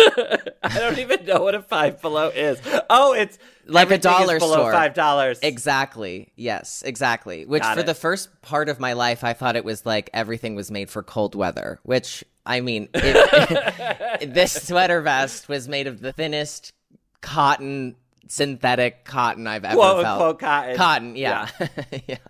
I 0.62 0.78
don't 0.78 0.98
even 0.98 1.24
know 1.26 1.42
what 1.42 1.54
a 1.54 1.62
five 1.62 2.00
below 2.00 2.28
is. 2.28 2.60
Oh, 2.88 3.12
it's 3.12 3.38
Like 3.66 3.90
a 3.90 3.98
dollar 3.98 4.38
below 4.38 4.54
store. 4.54 4.72
Five 4.72 4.94
dollars. 4.94 5.38
Exactly. 5.42 6.32
Yes, 6.36 6.82
exactly. 6.84 7.44
Which 7.46 7.62
Got 7.62 7.74
for 7.74 7.80
it. 7.80 7.86
the 7.86 7.94
first 7.94 8.40
part 8.42 8.68
of 8.68 8.80
my 8.80 8.92
life, 8.94 9.24
I 9.24 9.32
thought 9.32 9.56
it 9.56 9.64
was 9.64 9.84
like 9.86 10.10
everything 10.12 10.54
was 10.54 10.70
made 10.70 10.90
for 10.90 11.02
cold 11.02 11.34
weather. 11.34 11.80
Which 11.82 12.24
I 12.46 12.60
mean, 12.60 12.88
it, 12.94 14.34
this 14.34 14.52
sweater 14.66 15.00
vest 15.02 15.48
was 15.48 15.68
made 15.68 15.86
of 15.86 16.00
the 16.00 16.12
thinnest 16.12 16.72
cotton, 17.20 17.96
synthetic 18.28 19.04
cotton 19.04 19.46
I've 19.46 19.64
ever 19.64 19.76
Quote 19.76 20.02
felt. 20.02 20.20
unquote 20.20 20.38
cotton. 20.40 20.76
Cotton, 20.76 21.16
yeah, 21.16 21.48
yeah. 22.06 22.16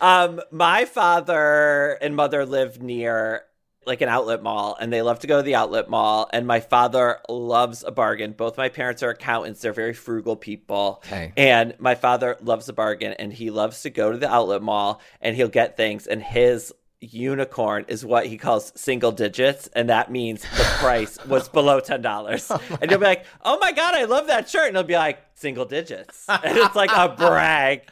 Um, 0.00 0.40
my 0.50 0.86
father 0.86 1.96
and 2.02 2.16
mother 2.16 2.44
live 2.44 2.82
near 2.82 3.42
like 3.86 4.00
an 4.00 4.08
outlet 4.08 4.42
mall, 4.42 4.76
and 4.80 4.92
they 4.92 5.02
love 5.02 5.20
to 5.20 5.26
go 5.26 5.38
to 5.38 5.42
the 5.42 5.54
outlet 5.54 5.88
mall. 5.88 6.28
And 6.32 6.46
my 6.46 6.60
father 6.60 7.20
loves 7.28 7.84
a 7.84 7.90
bargain. 7.90 8.32
Both 8.32 8.56
my 8.56 8.68
parents 8.68 9.02
are 9.02 9.10
accountants; 9.10 9.60
they're 9.60 9.72
very 9.72 9.94
frugal 9.94 10.36
people. 10.36 11.02
Okay. 11.06 11.32
And 11.36 11.74
my 11.78 11.94
father 11.94 12.36
loves 12.40 12.68
a 12.68 12.72
bargain, 12.72 13.12
and 13.12 13.32
he 13.32 13.50
loves 13.50 13.82
to 13.82 13.90
go 13.90 14.12
to 14.12 14.18
the 14.18 14.30
outlet 14.30 14.62
mall, 14.62 15.00
and 15.20 15.36
he'll 15.36 15.48
get 15.48 15.76
things. 15.76 16.06
And 16.06 16.22
his 16.22 16.72
unicorn 17.10 17.84
is 17.88 18.04
what 18.04 18.26
he 18.26 18.36
calls 18.36 18.72
single 18.74 19.12
digits, 19.12 19.68
and 19.74 19.88
that 19.88 20.10
means 20.10 20.42
the 20.42 20.64
price 20.78 21.24
was 21.26 21.48
below 21.48 21.80
ten 21.80 22.02
dollars. 22.02 22.50
Oh 22.50 22.60
and 22.80 22.90
you'll 22.90 23.00
be 23.00 23.06
like, 23.06 23.26
"Oh 23.44 23.58
my 23.58 23.72
god, 23.72 23.94
I 23.94 24.04
love 24.04 24.26
that 24.28 24.48
shirt," 24.48 24.68
and 24.68 24.76
he'll 24.76 24.84
be 24.84 24.94
like, 24.94 25.18
"Single 25.34 25.64
digits," 25.64 26.26
and 26.28 26.58
it's 26.58 26.76
like 26.76 26.90
a 26.92 27.08
brag, 27.16 27.82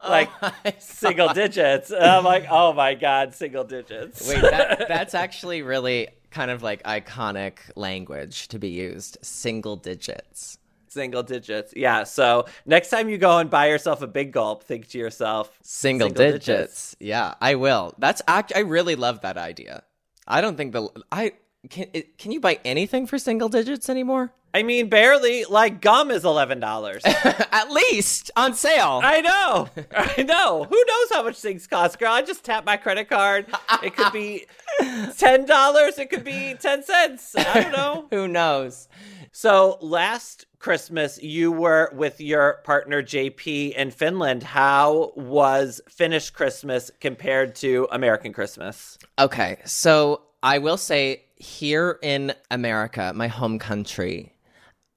oh 0.00 0.10
like 0.10 0.30
single 0.78 1.32
digits. 1.32 1.90
And 1.90 2.04
I'm 2.04 2.24
like, 2.24 2.46
"Oh 2.50 2.72
my 2.72 2.94
god, 2.94 3.34
single 3.34 3.64
digits." 3.64 4.28
Wait, 4.28 4.40
that, 4.40 4.86
that's 4.88 5.14
actually 5.14 5.62
really 5.62 6.08
kind 6.30 6.50
of 6.50 6.62
like 6.62 6.82
iconic 6.82 7.58
language 7.76 8.48
to 8.48 8.58
be 8.58 8.68
used. 8.68 9.18
Single 9.22 9.76
digits. 9.76 10.58
Single 10.96 11.22
digits. 11.22 11.72
Yeah. 11.76 12.02
So 12.04 12.46
next 12.64 12.88
time 12.90 13.08
you 13.08 13.18
go 13.18 13.38
and 13.38 13.48
buy 13.48 13.66
yourself 13.68 14.02
a 14.02 14.06
big 14.08 14.32
gulp, 14.32 14.64
think 14.64 14.88
to 14.88 14.98
yourself, 14.98 15.44
Single, 15.62 16.08
Single 16.08 16.24
digits. 16.24 16.46
digits. 16.46 16.96
Yeah, 16.98 17.34
I 17.40 17.54
will. 17.54 17.94
That's 17.98 18.22
act. 18.26 18.52
I 18.56 18.60
really 18.60 18.96
love 18.96 19.20
that 19.20 19.36
idea. 19.36 19.82
I 20.26 20.40
don't 20.40 20.56
think 20.56 20.72
the 20.72 20.88
I 21.12 21.32
can. 21.70 21.86
It, 21.92 22.18
can 22.18 22.32
you 22.32 22.40
buy 22.40 22.58
anything 22.64 23.06
for 23.06 23.18
single 23.18 23.48
digits 23.48 23.88
anymore? 23.88 24.32
I 24.54 24.62
mean, 24.62 24.88
barely. 24.88 25.44
Like 25.44 25.82
gum 25.82 26.10
is 26.10 26.24
eleven 26.24 26.58
dollars. 26.60 27.02
At 27.60 27.70
least 27.70 28.30
on 28.36 28.54
sale. 28.54 29.00
I 29.04 29.20
know. 29.20 29.68
I 29.94 30.22
know. 30.22 30.64
Who 30.64 30.84
knows 30.88 31.08
how 31.12 31.22
much 31.24 31.38
things 31.38 31.66
cost, 31.66 31.98
girl? 31.98 32.10
I 32.12 32.22
just 32.22 32.42
tap 32.42 32.64
my 32.64 32.78
credit 32.78 33.10
card. 33.10 33.46
It 33.82 33.94
could 33.94 34.12
be 34.14 34.46
ten 35.18 35.44
dollars. 35.44 35.98
It 35.98 36.08
could 36.10 36.24
be 36.24 36.54
ten 36.58 36.82
cents. 36.82 37.36
I 37.36 37.62
don't 37.62 37.72
know. 37.72 38.06
Who 38.10 38.26
knows? 38.28 38.88
So 39.30 39.76
last 39.82 40.46
Christmas, 40.66 41.22
you 41.22 41.52
were 41.52 41.92
with 41.94 42.20
your 42.20 42.54
partner 42.64 43.00
JP 43.00 43.74
in 43.74 43.92
Finland. 43.92 44.42
How 44.42 45.12
was 45.14 45.80
Finnish 45.88 46.30
Christmas 46.30 46.90
compared 47.00 47.54
to 47.62 47.86
American 47.92 48.32
Christmas? 48.32 48.98
Okay, 49.16 49.58
so 49.64 50.22
I 50.42 50.58
will 50.58 50.76
say 50.76 51.22
here 51.36 52.00
in 52.02 52.34
America, 52.50 53.12
my 53.14 53.28
home 53.28 53.60
country, 53.60 54.32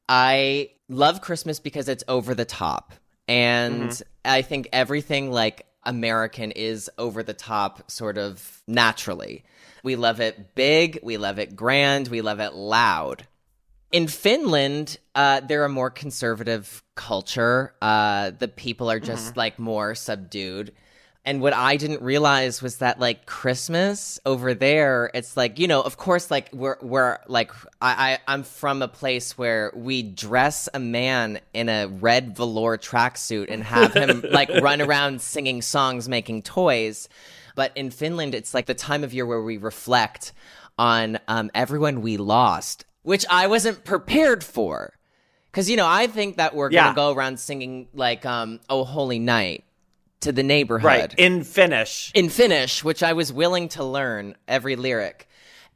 I 0.07 0.71
love 0.88 1.21
Christmas 1.21 1.59
because 1.59 1.88
it's 1.88 2.03
over 2.07 2.33
the 2.33 2.45
top. 2.45 2.93
And 3.27 3.91
mm-hmm. 3.91 4.03
I 4.25 4.41
think 4.41 4.69
everything 4.73 5.29
like 5.29 5.67
American 5.83 6.49
is 6.49 6.89
over 6.97 7.21
the 7.21 7.35
top 7.35 7.91
sort 7.91 8.17
of 8.17 8.63
naturally. 8.65 9.43
We 9.83 9.97
love 9.97 10.19
it 10.19 10.55
big, 10.55 10.97
we 11.03 11.17
love 11.17 11.38
it 11.38 11.55
grand, 11.55 12.07
we 12.07 12.21
love 12.21 12.39
it 12.39 12.55
loud. 12.55 13.27
In 13.91 14.08
Finland, 14.08 15.00
uh, 15.15 15.39
they're 15.41 15.65
a 15.65 15.69
more 15.69 15.89
conservative 15.89 16.84
culture. 16.96 17.74
Uh, 17.81 18.31
the 18.38 18.48
people 18.48 18.91
are 18.91 19.00
just 19.00 19.36
like 19.36 19.58
more 19.58 19.96
subdued. 19.96 20.74
And 21.25 21.41
what 21.41 21.53
I 21.53 21.75
didn't 21.75 22.01
realize 22.01 22.62
was 22.62 22.77
that 22.77 23.00
like 23.00 23.25
Christmas 23.25 24.19
over 24.25 24.53
there, 24.53 25.12
it's 25.13 25.36
like, 25.36 25.60
you 25.60 25.67
know, 25.67 25.81
of 25.81 25.98
course, 25.98 26.31
like 26.31 26.50
we're 26.53 26.77
we're 26.81 27.17
like 27.27 27.51
I, 27.81 28.13
I 28.13 28.34
I'm 28.34 28.43
from 28.43 28.81
a 28.81 28.88
place 28.88 29.38
where 29.38 29.72
we 29.75 30.01
dress 30.01 30.69
a 30.74 30.79
man 30.79 31.39
in 31.53 31.67
a 31.67 31.88
red 31.88 32.38
velour 32.38 32.77
tracksuit 32.77 33.48
and 33.50 33.63
have 33.63 33.93
him 33.93 34.24
like 34.31 34.50
run 34.62 34.81
around 34.81 35.22
singing 35.22 35.62
songs, 35.62 36.08
making 36.08 36.43
toys. 36.43 37.10
But 37.55 37.75
in 37.75 37.91
Finland, 37.91 38.34
it's 38.34 38.53
like 38.53 38.67
the 38.67 38.74
time 38.74 39.03
of 39.03 39.13
year 39.13 39.25
where 39.25 39.41
we 39.41 39.58
reflect 39.58 40.31
on 40.77 41.19
um, 41.27 41.51
everyone 41.53 42.01
we 42.01 42.15
lost, 42.15 42.86
which 43.03 43.25
I 43.29 43.48
wasn't 43.48 43.84
prepared 43.84 44.44
for. 44.44 44.94
Because, 45.51 45.70
you 45.70 45.77
know, 45.77 45.88
I 45.88 46.08
think 46.08 46.38
that 46.38 46.56
we're 46.56 46.72
Yeah. 46.72 46.84
going 46.86 46.94
to 46.94 46.96
go 46.96 47.13
around 47.13 47.39
singing, 47.39 47.88
like, 47.94 48.25
um, 48.25 48.60
Oh 48.70 48.84
Holy 48.84 49.18
Night 49.20 49.63
to 50.22 50.32
the 50.32 50.44
neighborhood. 50.44 50.86
Right. 50.86 51.13
In 51.18 51.44
Finnish. 51.44 52.12
in 52.13 52.29
Finnish, 52.29 52.84
which 52.84 53.01
I 53.01 53.13
was 53.13 53.34
willing 53.34 53.70
to 53.70 53.84
learn 53.84 54.36
every 54.48 54.75
lyric. 54.75 55.27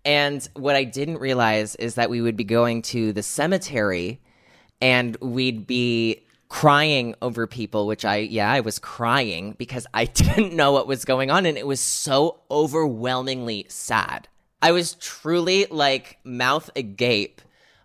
And 0.06 0.48
what 0.56 0.76
I 0.76 0.84
didn't 0.84 1.18
realize 1.20 1.76
is 1.76 1.96
that 1.96 2.10
we 2.10 2.22
would 2.22 2.36
be 2.36 2.44
going 2.44 2.82
to 2.84 3.14
the 3.14 3.24
cemetery 3.24 4.20
and 4.82 5.16
we'd 5.22 5.66
be 5.66 6.24
crying 6.50 7.16
over 7.22 7.48
people, 7.48 7.88
which 7.88 8.04
I, 8.06 8.18
yeah, 8.18 8.52
I 8.52 8.60
was 8.60 8.78
crying 8.80 9.56
because 9.58 9.88
I 9.94 10.06
didn't 10.22 10.54
know 10.54 10.72
what 10.74 10.86
was 10.88 11.04
going 11.06 11.32
on. 11.32 11.46
And 11.48 11.58
it 11.58 11.66
was 11.66 11.80
so 11.80 12.42
overwhelmingly 12.52 13.66
sad. 13.70 14.28
I 14.64 14.72
was 14.72 14.96
truly 14.96 15.68
like 15.70 16.20
mouth 16.24 16.70
agape. 16.78 17.42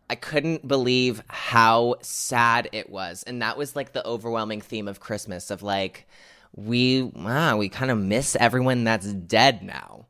I 0.08 0.14
couldn't 0.14 0.66
believe 0.66 1.20
how 1.26 1.96
sad 2.02 2.68
it 2.70 2.88
was. 2.88 3.24
And 3.24 3.42
that 3.42 3.58
was 3.58 3.74
like 3.74 3.92
the 3.92 4.06
overwhelming 4.06 4.60
theme 4.60 4.86
of 4.86 5.00
Christmas 5.00 5.50
of 5.50 5.64
like, 5.64 6.06
we, 6.54 7.02
wow, 7.02 7.56
we 7.56 7.68
kind 7.68 7.90
of 7.90 7.98
miss 7.98 8.36
everyone 8.36 8.84
that's 8.84 9.12
dead 9.12 9.60
now. 9.60 10.06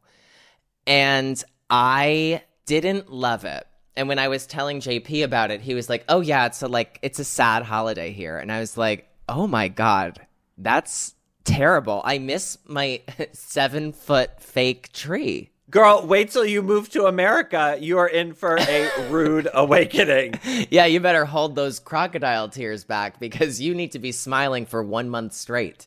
And 0.87 1.43
I 1.71 2.43
didn't 2.67 3.11
love 3.11 3.47
it. 3.47 3.67
And 3.97 4.07
when 4.07 4.19
I 4.19 4.29
was 4.29 4.47
telling 4.47 4.81
JP 4.81 5.25
about 5.25 5.51
it, 5.51 5.63
he 5.63 5.75
was 5.75 5.89
like, 5.89 6.05
"Oh 6.09 6.21
yeah, 6.21 6.47
it's 6.47 6.63
a 6.63 6.69
like 6.69 7.01
it's 7.03 7.19
a 7.19 7.25
sad 7.25 7.65
holiday 7.65 8.13
here." 8.13 8.39
And 8.39 8.53
I 8.53 8.61
was 8.61 8.77
like, 8.77 9.09
Oh 9.29 9.49
my 9.49 9.69
god, 9.69 10.25
that's 10.57 11.15
terrible. 11.45 12.01
I 12.05 12.19
miss 12.19 12.59
my 12.67 13.01
seven 13.33 13.93
foot 13.93 14.41
fake 14.41 14.93
tree. 14.93 15.51
Girl, 15.71 16.07
wait 16.07 16.31
till 16.31 16.47
you 16.47 16.63
move 16.63 16.89
to 16.91 17.05
America. 17.05 17.77
You 17.79 17.99
are 17.99 18.09
in 18.09 18.33
for 18.33 18.57
a 18.57 19.09
rude 19.11 19.49
awakening. 19.53 20.41
Yeah, 20.71 20.87
you 20.87 20.99
better 20.99 21.27
hold 21.27 21.57
those 21.57 21.79
crocodile 21.79 22.49
tears 22.49 22.85
back 22.85 23.21
because 23.21 23.61
you 23.61 23.75
need 23.75 23.93
to 23.93 23.99
be 23.99 24.11
smiling 24.11 24.65
for 24.65 24.83
one 24.83 25.11
month 25.11 25.35
straight. 25.35 25.87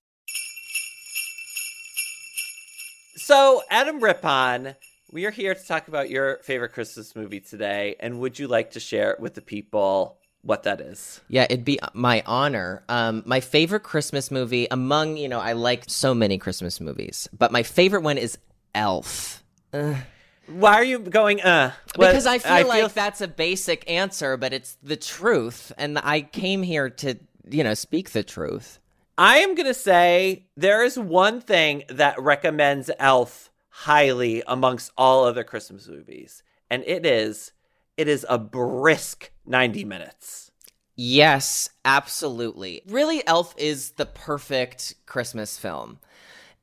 So, 3.16 3.64
Adam 3.72 4.04
Rippon, 4.04 4.76
we 5.12 5.26
are 5.26 5.32
here 5.32 5.56
to 5.56 5.68
talk 5.68 5.88
about 5.88 6.12
your 6.12 6.38
favorite 6.44 6.74
Christmas 6.74 7.16
movie 7.16 7.40
today. 7.40 7.96
And 8.00 8.20
would 8.20 8.38
you 8.38 8.48
like 8.48 8.72
to 8.72 8.80
share 8.80 9.18
with 9.20 9.34
the 9.34 9.42
people 9.42 10.20
what 10.44 10.62
that 10.64 10.80
is? 10.80 11.22
Yeah, 11.28 11.48
it'd 11.50 11.66
be 11.66 11.80
my 11.96 12.22
honor. 12.28 12.84
Um, 12.88 13.24
my 13.26 13.40
favorite 13.40 13.82
Christmas 13.82 14.30
movie 14.30 14.68
among, 14.70 15.18
you 15.18 15.28
know, 15.28 15.40
I 15.40 15.54
like 15.54 15.86
so 15.88 16.14
many 16.14 16.38
Christmas 16.38 16.80
movies, 16.80 17.28
but 17.36 17.52
my 17.52 17.64
favorite 17.64 18.04
one 18.04 18.20
is 18.20 18.38
Elf. 18.76 19.41
Why 19.74 20.74
are 20.74 20.84
you 20.84 21.00
going, 21.00 21.42
uh? 21.42 21.72
What- 21.96 22.08
Because 22.08 22.26
I 22.26 22.40
feel 22.40 22.52
like 22.68 22.94
that's 22.94 23.22
a 23.22 23.28
basic 23.28 23.90
answer, 23.90 24.38
but 24.38 24.54
it's 24.54 24.78
the 24.84 24.98
truth. 24.98 25.72
And 25.78 25.98
I 26.00 26.22
came 26.22 26.64
here 26.64 26.90
to, 26.90 27.16
you 27.50 27.64
know, 27.64 27.74
speak 27.74 28.12
the 28.12 28.24
truth. 28.24 28.80
I 29.18 29.38
am 29.40 29.56
going 29.56 29.68
to 29.68 29.74
say 29.74 30.48
there 30.58 30.84
is 30.84 30.98
one 30.98 31.42
thing 31.42 31.84
that 31.90 32.20
recommends 32.20 32.90
Elf 32.98 33.50
highly 33.70 34.42
amongst 34.48 34.92
all 34.98 35.26
other 35.26 35.44
Christmas 35.44 35.88
movies, 35.88 36.44
and 36.70 36.84
it 36.88 37.06
is 37.06 37.52
it 37.98 38.08
is 38.08 38.26
a 38.30 38.40
brisk 38.40 39.32
90 39.46 39.84
minutes. 39.86 40.50
Yes, 40.96 41.70
absolutely. 41.86 42.82
Really, 42.88 43.26
Elf 43.28 43.54
is 43.58 43.92
the 43.92 44.06
perfect 44.06 44.96
Christmas 45.06 45.58
film. 45.58 46.00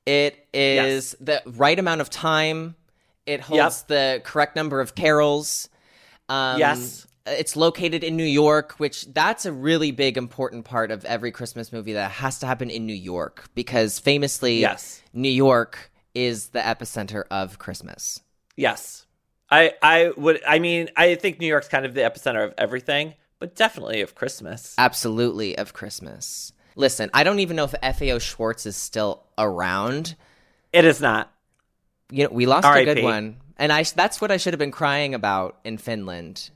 It 0.06 0.46
is 0.52 1.14
the 1.20 1.42
right 1.46 1.78
amount 1.78 2.00
of 2.00 2.10
time. 2.10 2.74
It 3.28 3.40
holds 3.40 3.82
the 3.82 4.20
correct 4.24 4.56
number 4.56 4.80
of 4.80 4.94
carols. 4.94 5.68
Um, 6.28 6.58
Yes. 6.58 7.06
It's 7.26 7.56
located 7.56 8.02
in 8.04 8.16
New 8.16 8.24
York, 8.24 8.72
which 8.78 9.04
that's 9.12 9.44
a 9.44 9.52
really 9.52 9.90
big 9.90 10.16
important 10.16 10.64
part 10.64 10.90
of 10.90 11.04
every 11.04 11.30
Christmas 11.30 11.72
movie 11.74 11.92
that 11.92 12.10
has 12.10 12.38
to 12.38 12.46
happen 12.46 12.70
in 12.70 12.86
New 12.86 12.94
York 12.94 13.50
because 13.54 13.98
famously 13.98 14.60
Yes. 14.60 15.02
New 15.12 15.28
York 15.28 15.90
is 16.14 16.48
the 16.48 16.60
epicenter 16.60 17.24
of 17.30 17.58
Christmas. 17.58 18.20
Yes. 18.56 19.04
I 19.50 19.74
I 19.82 20.12
would 20.16 20.40
I 20.46 20.58
mean, 20.58 20.88
I 20.96 21.16
think 21.16 21.38
New 21.38 21.46
York's 21.46 21.68
kind 21.68 21.84
of 21.84 21.92
the 21.92 22.00
epicenter 22.00 22.44
of 22.44 22.54
everything, 22.56 23.12
but 23.38 23.54
definitely 23.54 24.00
of 24.00 24.14
Christmas. 24.14 24.74
Absolutely 24.78 25.56
of 25.58 25.74
Christmas. 25.74 26.52
Listen, 26.76 27.10
I 27.12 27.24
don't 27.24 27.40
even 27.40 27.56
know 27.56 27.68
if 27.70 27.74
FAO 27.96 28.18
Schwarz 28.20 28.64
is 28.64 28.76
still 28.76 29.26
around. 29.36 30.16
It 30.72 30.84
is 30.86 31.00
not. 31.00 31.30
You 32.10 32.24
know, 32.24 32.30
we 32.30 32.46
lost 32.46 32.66
a 32.66 32.84
good 32.84 33.02
one, 33.02 33.36
and 33.58 33.72
I 33.72 33.82
that's 33.82 34.20
what 34.20 34.30
I 34.30 34.36
should 34.36 34.54
have 34.54 34.58
been 34.58 34.70
crying 34.70 35.14
about 35.14 35.58
in 35.64 35.78
Finland, 35.78 36.50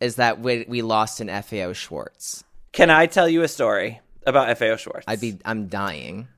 is 0.00 0.16
that 0.16 0.40
we 0.40 0.64
we 0.68 0.82
lost 0.82 1.20
an 1.20 1.28
FAO 1.42 1.72
Schwarz. 1.72 2.44
Can 2.72 2.90
I 2.90 3.06
tell 3.06 3.28
you 3.28 3.42
a 3.42 3.48
story 3.48 4.00
about 4.26 4.56
FAO 4.58 4.76
Schwarz? 4.76 5.04
I'd 5.06 5.20
be 5.20 5.38
I'm 5.44 5.66
dying. 5.66 6.28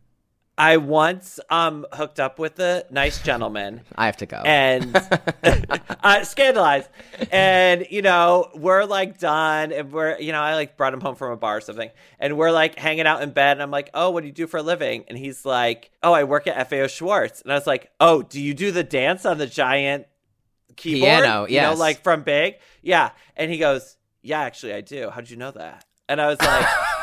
I 0.58 0.78
once 0.78 1.38
um 1.50 1.86
hooked 1.92 2.18
up 2.18 2.38
with 2.38 2.58
a 2.60 2.86
nice 2.90 3.22
gentleman 3.22 3.82
I 3.94 4.06
have 4.06 4.16
to 4.18 4.26
go. 4.26 4.36
and 4.38 4.96
uh, 6.02 6.24
scandalized. 6.24 6.88
And 7.30 7.86
you 7.90 8.02
know, 8.02 8.48
we're 8.54 8.84
like 8.84 9.18
done, 9.18 9.72
and 9.72 9.92
we're 9.92 10.18
you 10.18 10.32
know, 10.32 10.40
I 10.40 10.54
like 10.54 10.76
brought 10.76 10.94
him 10.94 11.00
home 11.00 11.14
from 11.14 11.32
a 11.32 11.36
bar 11.36 11.58
or 11.58 11.60
something, 11.60 11.90
and 12.18 12.38
we're 12.38 12.52
like 12.52 12.78
hanging 12.78 13.06
out 13.06 13.22
in 13.22 13.30
bed. 13.30 13.52
And 13.52 13.62
I'm 13.62 13.70
like, 13.70 13.90
oh, 13.92 14.10
what 14.10 14.22
do 14.22 14.28
you 14.28 14.32
do 14.32 14.46
for 14.46 14.58
a 14.58 14.62
living? 14.62 15.04
And 15.08 15.18
he's 15.18 15.44
like, 15.44 15.90
oh, 16.02 16.12
I 16.12 16.24
work 16.24 16.46
at 16.46 16.70
FAO 16.70 16.86
Schwarz. 16.86 17.42
And 17.42 17.52
I 17.52 17.54
was 17.54 17.66
like, 17.66 17.90
oh, 18.00 18.22
do 18.22 18.40
you 18.40 18.54
do 18.54 18.72
the 18.72 18.84
dance 18.84 19.26
on 19.26 19.38
the 19.38 19.46
giant 19.46 20.06
keyboard? 20.76 21.22
Piano, 21.24 21.46
you 21.46 21.60
know, 21.60 21.74
like 21.74 22.02
from 22.02 22.22
Big, 22.22 22.56
yeah. 22.82 23.10
And 23.36 23.50
he 23.50 23.58
goes, 23.58 23.96
yeah, 24.22 24.40
actually, 24.40 24.72
I 24.72 24.80
do. 24.80 25.10
How 25.10 25.20
did 25.20 25.30
you 25.30 25.36
know 25.36 25.50
that? 25.50 25.84
And 26.08 26.20
I 26.20 26.28
was 26.28 26.40
like. 26.40 26.66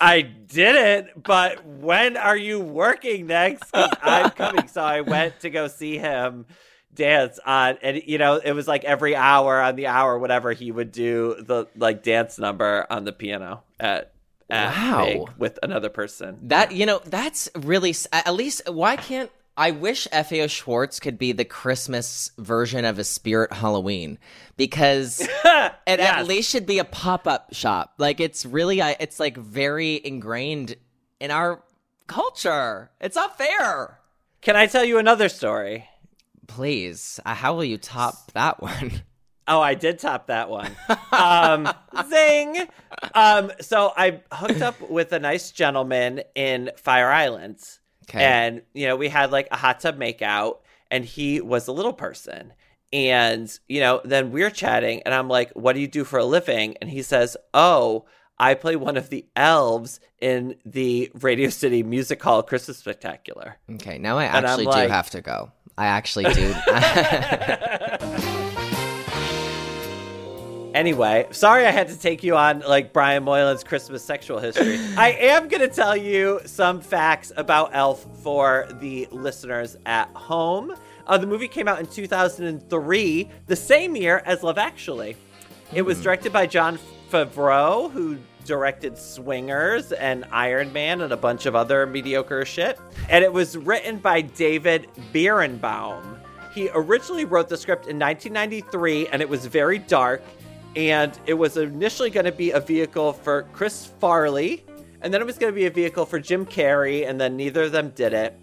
I 0.00 0.22
didn't, 0.22 1.22
but 1.22 1.64
when 1.64 2.16
are 2.16 2.36
you 2.36 2.60
working 2.60 3.26
next? 3.26 3.70
I'm 3.72 4.30
coming. 4.30 4.68
So 4.68 4.82
I 4.82 5.00
went 5.00 5.40
to 5.40 5.50
go 5.50 5.68
see 5.68 5.98
him 5.98 6.46
dance 6.94 7.38
on, 7.44 7.78
and 7.82 8.02
you 8.04 8.18
know, 8.18 8.36
it 8.36 8.52
was 8.52 8.66
like 8.68 8.84
every 8.84 9.14
hour 9.14 9.60
on 9.60 9.76
the 9.76 9.86
hour, 9.86 10.18
whatever 10.18 10.52
he 10.52 10.70
would 10.70 10.92
do 10.92 11.36
the 11.38 11.66
like 11.76 12.02
dance 12.02 12.38
number 12.38 12.86
on 12.90 13.04
the 13.04 13.12
piano 13.12 13.62
at, 13.78 14.12
at 14.50 14.70
Wow. 14.70 15.26
With 15.38 15.58
another 15.62 15.88
person. 15.88 16.38
That 16.42 16.72
you 16.72 16.86
know, 16.86 17.00
that's 17.04 17.48
really 17.56 17.94
at 18.12 18.34
least 18.34 18.68
why 18.68 18.96
can't 18.96 19.30
I 19.56 19.70
wish 19.70 20.06
FAO 20.12 20.46
Schwarz 20.48 21.00
could 21.00 21.18
be 21.18 21.32
the 21.32 21.44
Christmas 21.44 22.30
version 22.38 22.84
of 22.84 22.98
a 22.98 23.04
Spirit 23.04 23.52
Halloween 23.52 24.18
because 24.56 25.20
it 25.44 25.72
Yes. 25.86 25.98
at 25.98 26.26
least 26.26 26.50
should 26.50 26.66
be 26.66 26.78
a 26.78 26.84
pop-up 26.84 27.54
shop. 27.54 27.94
Like 27.98 28.20
it's 28.20 28.44
really 28.44 28.82
I- 28.82 28.96
it's 29.00 29.18
like 29.18 29.36
very 29.36 30.00
ingrained 30.04 30.76
in 31.20 31.30
our 31.30 31.62
culture. 32.06 32.90
It's 33.00 33.16
not 33.16 33.38
fair. 33.38 33.98
Can 34.42 34.56
I 34.56 34.66
tell 34.66 34.84
you 34.84 34.98
another 34.98 35.28
story? 35.28 35.88
Please, 36.46 37.18
uh, 37.26 37.34
how 37.34 37.54
will 37.54 37.64
you 37.64 37.78
top 37.78 38.32
that 38.32 38.60
one? 38.62 39.02
Oh, 39.48 39.60
I 39.60 39.74
did 39.74 40.00
top 40.00 40.26
that 40.26 40.50
one. 40.50 40.72
Um, 41.12 41.72
zing. 42.10 42.66
Um, 43.14 43.52
so 43.60 43.92
I 43.96 44.20
hooked 44.32 44.60
up 44.60 44.80
with 44.90 45.12
a 45.12 45.20
nice 45.20 45.52
gentleman 45.52 46.22
in 46.34 46.72
Fire 46.76 47.12
Islands. 47.12 47.78
Okay. 48.08 48.22
And, 48.24 48.62
you 48.74 48.86
know, 48.86 48.96
we 48.96 49.08
had 49.08 49.30
like 49.32 49.48
a 49.50 49.56
hot 49.56 49.80
tub 49.80 49.98
makeout, 49.98 50.58
and 50.90 51.04
he 51.04 51.40
was 51.40 51.66
a 51.68 51.72
little 51.72 51.92
person. 51.92 52.52
And, 52.92 53.50
you 53.68 53.80
know, 53.80 54.00
then 54.04 54.30
we're 54.30 54.50
chatting, 54.50 55.02
and 55.04 55.12
I'm 55.14 55.28
like, 55.28 55.50
what 55.52 55.74
do 55.74 55.80
you 55.80 55.88
do 55.88 56.04
for 56.04 56.18
a 56.20 56.24
living? 56.24 56.76
And 56.80 56.88
he 56.88 57.02
says, 57.02 57.36
oh, 57.52 58.04
I 58.38 58.54
play 58.54 58.76
one 58.76 58.96
of 58.96 59.10
the 59.10 59.26
elves 59.34 59.98
in 60.20 60.54
the 60.64 61.10
Radio 61.20 61.48
City 61.48 61.82
Music 61.82 62.22
Hall 62.22 62.42
Christmas 62.42 62.78
Spectacular. 62.78 63.56
Okay, 63.74 63.98
now 63.98 64.18
I 64.18 64.24
actually 64.26 64.66
like- 64.66 64.86
do 64.88 64.92
have 64.92 65.10
to 65.10 65.20
go. 65.20 65.50
I 65.78 65.86
actually 65.86 66.24
do. 66.32 66.54
Anyway, 70.76 71.26
sorry 71.30 71.64
I 71.64 71.70
had 71.70 71.88
to 71.88 71.98
take 71.98 72.22
you 72.22 72.36
on 72.36 72.60
like 72.60 72.92
Brian 72.92 73.24
Moylan's 73.24 73.64
Christmas 73.64 74.04
sexual 74.04 74.38
history. 74.38 74.78
I 74.98 75.12
am 75.12 75.48
going 75.48 75.62
to 75.62 75.74
tell 75.74 75.96
you 75.96 76.38
some 76.44 76.82
facts 76.82 77.32
about 77.38 77.70
Elf 77.72 78.06
for 78.22 78.68
the 78.78 79.08
listeners 79.10 79.78
at 79.86 80.10
home. 80.10 80.76
Uh, 81.06 81.16
the 81.16 81.26
movie 81.26 81.48
came 81.48 81.66
out 81.66 81.80
in 81.80 81.86
2003, 81.86 83.30
the 83.46 83.56
same 83.56 83.96
year 83.96 84.22
as 84.26 84.42
Love 84.42 84.58
Actually. 84.58 85.16
It 85.72 85.80
was 85.80 86.02
directed 86.02 86.30
by 86.30 86.46
Jon 86.46 86.78
Favreau, 87.10 87.90
who 87.90 88.18
directed 88.44 88.98
Swingers 88.98 89.92
and 89.92 90.26
Iron 90.30 90.74
Man 90.74 91.00
and 91.00 91.10
a 91.10 91.16
bunch 91.16 91.46
of 91.46 91.54
other 91.54 91.86
mediocre 91.86 92.44
shit. 92.44 92.78
And 93.08 93.24
it 93.24 93.32
was 93.32 93.56
written 93.56 93.96
by 93.96 94.20
David 94.20 94.88
Berenbaum. 95.14 96.18
He 96.54 96.68
originally 96.74 97.24
wrote 97.24 97.48
the 97.48 97.56
script 97.56 97.86
in 97.86 97.98
1993, 97.98 99.08
and 99.08 99.22
it 99.22 99.28
was 99.28 99.46
very 99.46 99.78
dark. 99.78 100.22
And 100.76 101.18
it 101.24 101.34
was 101.34 101.56
initially 101.56 102.10
going 102.10 102.26
to 102.26 102.32
be 102.32 102.50
a 102.50 102.60
vehicle 102.60 103.14
for 103.14 103.44
Chris 103.54 103.86
Farley, 103.98 104.62
and 105.00 105.12
then 105.12 105.22
it 105.22 105.24
was 105.24 105.38
going 105.38 105.50
to 105.50 105.56
be 105.56 105.64
a 105.64 105.70
vehicle 105.70 106.04
for 106.04 106.20
Jim 106.20 106.44
Carrey, 106.44 107.08
and 107.08 107.18
then 107.18 107.36
neither 107.36 107.62
of 107.62 107.72
them 107.72 107.90
did 107.90 108.12
it. 108.12 108.38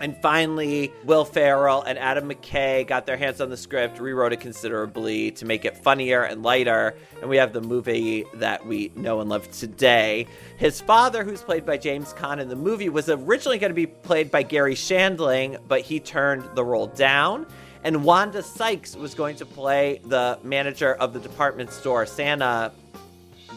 And 0.00 0.16
finally, 0.20 0.92
Will 1.04 1.24
Ferrell 1.24 1.82
and 1.82 1.98
Adam 1.98 2.28
McKay 2.28 2.86
got 2.86 3.06
their 3.06 3.16
hands 3.16 3.40
on 3.40 3.48
the 3.48 3.56
script, 3.56 4.00
rewrote 4.00 4.32
it 4.32 4.40
considerably 4.40 5.30
to 5.32 5.46
make 5.46 5.64
it 5.64 5.76
funnier 5.78 6.22
and 6.24 6.42
lighter, 6.42 6.96
and 7.20 7.30
we 7.30 7.36
have 7.36 7.52
the 7.52 7.60
movie 7.60 8.24
that 8.34 8.66
we 8.66 8.90
know 8.96 9.20
and 9.20 9.30
love 9.30 9.50
today. 9.52 10.26
His 10.58 10.80
father, 10.80 11.24
who's 11.24 11.42
played 11.42 11.64
by 11.64 11.78
James 11.78 12.12
Caan 12.12 12.40
in 12.40 12.48
the 12.48 12.56
movie, 12.56 12.88
was 12.88 13.08
originally 13.08 13.58
going 13.58 13.70
to 13.70 13.74
be 13.74 13.86
played 13.86 14.30
by 14.30 14.42
Garry 14.42 14.74
Shandling, 14.74 15.58
but 15.68 15.80
he 15.82 16.00
turned 16.00 16.42
the 16.56 16.64
role 16.64 16.88
down. 16.88 17.46
And 17.84 18.02
Wanda 18.02 18.42
Sykes 18.42 18.96
was 18.96 19.14
going 19.14 19.36
to 19.36 19.44
play 19.44 20.00
the 20.06 20.38
manager 20.42 20.94
of 20.94 21.12
the 21.12 21.20
department 21.20 21.70
store 21.70 22.06
Santa 22.06 22.72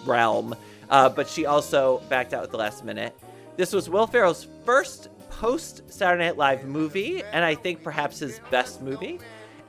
realm, 0.05 0.53
uh, 0.89 1.07
but 1.07 1.29
she 1.29 1.45
also 1.45 2.01
backed 2.09 2.33
out 2.33 2.43
at 2.43 2.51
the 2.51 2.57
last 2.57 2.83
minute. 2.83 3.17
This 3.55 3.71
was 3.71 3.89
Will 3.89 4.05
Ferrell's 4.05 4.45
first 4.65 5.07
post 5.29 5.81
Saturday 5.91 6.25
Night 6.25 6.35
Live 6.37 6.65
movie, 6.65 7.23
and 7.23 7.45
I 7.45 7.55
think 7.55 7.83
perhaps 7.83 8.19
his 8.19 8.41
best 8.51 8.81
movie. 8.81 9.19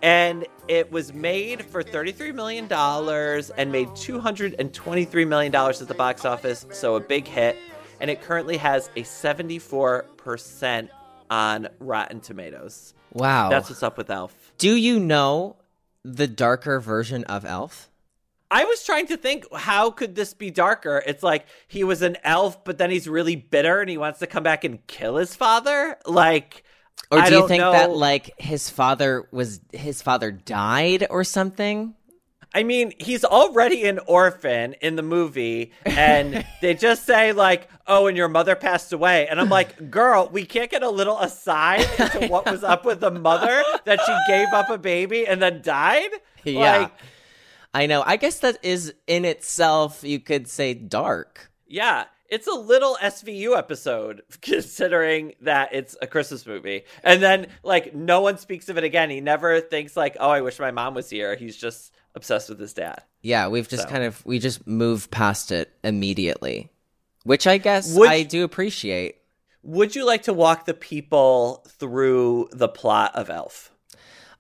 And 0.02 0.44
it 0.66 0.90
was 0.90 1.12
made 1.12 1.64
for 1.64 1.82
$33 1.82 2.34
million 2.34 2.64
and 2.72 3.72
made 3.72 3.88
$223 3.88 5.28
million 5.28 5.54
at 5.54 5.78
the 5.78 5.94
box 5.94 6.24
office, 6.24 6.66
so 6.72 6.96
a 6.96 7.00
big 7.00 7.28
hit. 7.28 7.56
And 8.00 8.10
it 8.10 8.22
currently 8.22 8.56
has 8.56 8.90
a 8.96 9.02
74% 9.02 10.88
on 11.30 11.68
Rotten 11.78 12.20
Tomatoes. 12.20 12.94
wow. 13.12 13.48
That's 13.48 13.68
what's 13.68 13.82
up 13.82 13.96
with 13.98 14.10
Elf. 14.10 14.52
Do 14.58 14.74
you 14.74 14.98
know 14.98 15.56
the 16.04 16.26
darker 16.26 16.80
version 16.80 17.24
of 17.24 17.44
Elf? 17.44 17.90
I 18.50 18.64
was 18.64 18.82
trying 18.84 19.06
to 19.08 19.16
think 19.16 19.44
how 19.54 19.90
could 19.90 20.14
this 20.14 20.32
be 20.32 20.50
darker? 20.50 21.02
It's 21.06 21.22
like 21.22 21.46
he 21.66 21.84
was 21.84 22.00
an 22.00 22.16
elf, 22.24 22.64
but 22.64 22.78
then 22.78 22.90
he's 22.90 23.06
really 23.06 23.36
bitter 23.36 23.80
and 23.80 23.90
he 23.90 23.98
wants 23.98 24.20
to 24.20 24.26
come 24.26 24.42
back 24.42 24.64
and 24.64 24.86
kill 24.86 25.16
his 25.16 25.36
father. 25.36 25.98
Like, 26.06 26.64
or 27.10 27.20
do 27.22 27.34
you 27.34 27.48
think 27.48 27.60
know. 27.60 27.72
that 27.72 27.90
like 27.90 28.32
his 28.40 28.70
father 28.70 29.28
was 29.32 29.60
his 29.72 30.00
father 30.00 30.30
died 30.30 31.06
or 31.10 31.24
something? 31.24 31.94
I 32.54 32.62
mean, 32.62 32.92
he's 32.98 33.24
already 33.24 33.86
an 33.86 33.98
orphan 34.06 34.74
in 34.80 34.96
the 34.96 35.02
movie, 35.02 35.72
and 35.84 36.44
they 36.62 36.74
just 36.74 37.04
say 37.04 37.32
like, 37.32 37.68
"Oh, 37.86 38.06
and 38.06 38.16
your 38.16 38.28
mother 38.28 38.56
passed 38.56 38.92
away," 38.92 39.28
and 39.28 39.40
I'm 39.40 39.50
like, 39.50 39.90
"Girl, 39.90 40.28
we 40.32 40.44
can't 40.46 40.70
get 40.70 40.82
a 40.82 40.88
little 40.90 41.18
aside 41.18 41.86
into 41.98 42.28
what 42.28 42.50
was 42.50 42.64
up 42.64 42.84
with 42.84 43.00
the 43.00 43.10
mother 43.10 43.62
that 43.84 44.00
she 44.04 44.16
gave 44.32 44.48
up 44.52 44.70
a 44.70 44.78
baby 44.78 45.26
and 45.26 45.42
then 45.42 45.60
died." 45.62 46.10
Yeah. 46.44 46.78
Like, 46.78 46.92
I 47.74 47.86
know. 47.86 48.02
I 48.06 48.16
guess 48.16 48.38
that 48.40 48.58
is 48.62 48.94
in 49.06 49.24
itself 49.26 50.02
you 50.02 50.18
could 50.20 50.48
say 50.48 50.72
dark. 50.72 51.50
yeah, 51.66 52.04
it's 52.30 52.46
a 52.46 52.54
little 52.54 52.96
SVU 53.00 53.56
episode 53.56 54.22
considering 54.40 55.32
that 55.42 55.70
it's 55.72 55.96
a 56.00 56.06
Christmas 56.06 56.46
movie, 56.46 56.84
and 57.04 57.22
then 57.22 57.48
like 57.62 57.94
no 57.94 58.22
one 58.22 58.38
speaks 58.38 58.68
of 58.70 58.78
it 58.78 58.84
again. 58.84 59.10
He 59.10 59.20
never 59.20 59.60
thinks 59.60 59.96
like, 59.98 60.16
"Oh, 60.18 60.30
I 60.30 60.40
wish 60.40 60.58
my 60.58 60.70
mom 60.70 60.94
was 60.94 61.10
here." 61.10 61.36
He's 61.36 61.56
just 61.56 61.92
obsessed 62.18 62.50
with 62.50 62.60
his 62.60 62.74
dad. 62.74 63.02
Yeah, 63.22 63.48
we've 63.48 63.68
just 63.68 63.84
So. 63.84 63.88
kind 63.88 64.04
of 64.04 64.24
we 64.26 64.38
just 64.38 64.66
move 64.66 65.10
past 65.10 65.50
it 65.50 65.72
immediately, 65.82 66.70
which 67.24 67.46
I 67.46 67.56
guess 67.56 67.94
Would- 67.94 68.10
I 68.10 68.22
do 68.24 68.44
appreciate. 68.44 69.16
Would 69.62 69.96
you 69.96 70.04
like 70.06 70.22
to 70.24 70.32
walk 70.32 70.66
the 70.66 70.74
people 70.74 71.64
through 71.68 72.48
the 72.52 72.68
plot 72.68 73.12
of 73.14 73.28
Elf? 73.30 73.72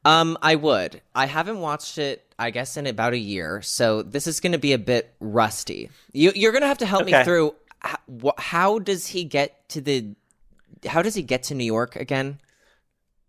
Um, 0.04 0.38
I 0.40 0.54
would. 0.54 1.02
I 1.14 1.26
haven't 1.26 1.58
watched 1.60 1.98
it, 1.98 2.24
I 2.38 2.50
guess, 2.50 2.76
in 2.76 2.86
about 2.86 3.14
a 3.14 3.18
year, 3.18 3.60
so 3.62 4.02
this 4.02 4.26
is 4.26 4.38
going 4.40 4.52
to 4.52 4.58
be 4.58 4.72
a 4.72 4.78
bit 4.78 5.12
rusty. 5.20 5.90
You, 6.12 6.32
you're 6.34 6.52
going 6.52 6.62
to 6.62 6.68
have 6.68 6.78
to 6.78 6.86
help 6.86 7.04
me 7.04 7.12
through. 7.24 7.54
How, 7.80 7.96
how 8.38 8.78
does 8.78 9.08
he 9.08 9.24
get 9.24 9.68
to 9.70 9.80
the? 9.80 10.14
How 10.86 11.02
does 11.02 11.14
he 11.16 11.22
get 11.22 11.42
to 11.44 11.54
New 11.54 11.64
York 11.64 11.96
again? 11.96 12.40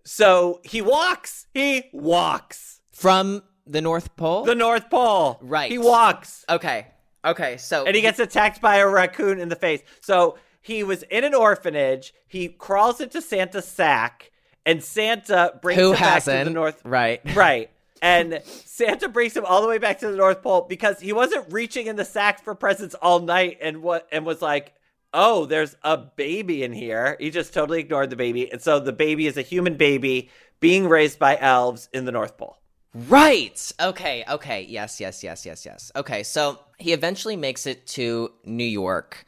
So 0.05 0.61
he 0.63 0.81
walks. 0.81 1.47
He 1.53 1.89
walks. 1.91 2.79
From 2.91 3.43
the 3.69 3.81
North 3.81 4.15
Pole. 4.15 4.43
The 4.43 4.55
North 4.55 4.89
Pole. 4.89 5.37
Right. 5.41 5.71
He 5.71 5.77
walks. 5.77 6.43
okay. 6.49 6.87
Okay. 7.23 7.57
So 7.57 7.85
And 7.85 7.95
he 7.95 8.01
gets 8.01 8.19
attacked 8.19 8.61
by 8.61 8.77
a 8.77 8.87
raccoon 8.87 9.39
in 9.39 9.49
the 9.49 9.55
face. 9.55 9.81
So 10.01 10.37
he 10.61 10.83
was 10.83 11.03
in 11.03 11.23
an 11.23 11.33
orphanage. 11.35 12.13
He 12.27 12.47
crawls 12.49 12.99
into 12.99 13.21
Santa's 13.21 13.65
sack, 13.67 14.31
and 14.65 14.83
Santa 14.83 15.53
brings 15.61 15.79
who 15.79 15.91
him 15.93 15.99
back 15.99 16.23
to 16.23 16.31
the 16.43 16.49
North. 16.49 16.81
right? 16.83 17.21
Right. 17.35 17.69
And 18.01 18.41
Santa 18.45 19.09
brings 19.09 19.35
him 19.35 19.43
all 19.45 19.61
the 19.61 19.67
way 19.67 19.77
back 19.77 19.99
to 19.99 20.09
the 20.09 20.15
North 20.15 20.41
Pole 20.41 20.65
because 20.69 21.01
he 21.01 21.11
wasn't 21.11 21.51
reaching 21.51 21.87
in 21.87 21.97
the 21.97 22.05
sack 22.05 22.41
for 22.43 22.55
presents 22.55 22.95
all 22.95 23.19
night 23.19 23.57
and 23.61 23.81
what 23.81 24.07
and 24.09 24.25
was 24.25 24.41
like, 24.41 24.73
"Oh, 25.13 25.45
there's 25.45 25.75
a 25.83 25.97
baby 25.97 26.63
in 26.63 26.71
here." 26.71 27.17
He 27.19 27.29
just 27.29 27.53
totally 27.53 27.81
ignored 27.81 28.09
the 28.09 28.15
baby. 28.15 28.49
And 28.49 28.61
so 28.61 28.79
the 28.79 28.93
baby 28.93 29.27
is 29.27 29.35
a 29.35 29.41
human 29.41 29.75
baby 29.75 30.29
being 30.61 30.87
raised 30.87 31.19
by 31.19 31.37
elves 31.37 31.89
in 31.91 32.05
the 32.05 32.13
North 32.13 32.37
Pole. 32.37 32.57
Right. 32.93 33.71
Okay. 33.79 34.23
Okay. 34.29 34.65
Yes. 34.67 34.99
Yes. 34.99 35.23
Yes. 35.23 35.45
Yes. 35.45 35.65
Yes. 35.65 35.91
Okay. 35.95 36.23
So 36.23 36.59
he 36.77 36.93
eventually 36.93 37.35
makes 37.35 37.65
it 37.67 37.85
to 37.87 38.31
New 38.45 38.63
York, 38.63 39.25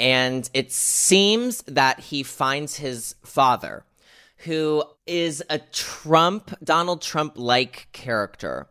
and 0.00 0.48
it 0.52 0.72
seems 0.72 1.62
that 1.62 2.00
he 2.00 2.22
finds 2.22 2.76
his 2.76 3.14
father, 3.24 3.84
who 4.38 4.82
is 5.06 5.42
a 5.48 5.58
Trump, 5.58 6.54
Donald 6.62 7.02
Trump 7.02 7.34
like 7.36 7.88
character. 7.92 8.66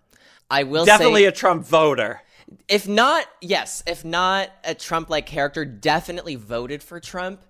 I 0.50 0.64
will 0.64 0.86
Definitely 0.86 1.22
say, 1.22 1.28
a 1.28 1.32
Trump 1.32 1.66
voter. 1.66 2.22
if 2.68 2.88
not, 2.88 3.26
yes, 3.42 3.82
if 3.88 4.04
not 4.04 4.50
a 4.64 4.76
Trump 4.76 5.10
like 5.10 5.26
character, 5.26 5.64
definitely 5.66 6.36
voted 6.36 6.84
for 6.84 7.00
Trump. 7.00 7.42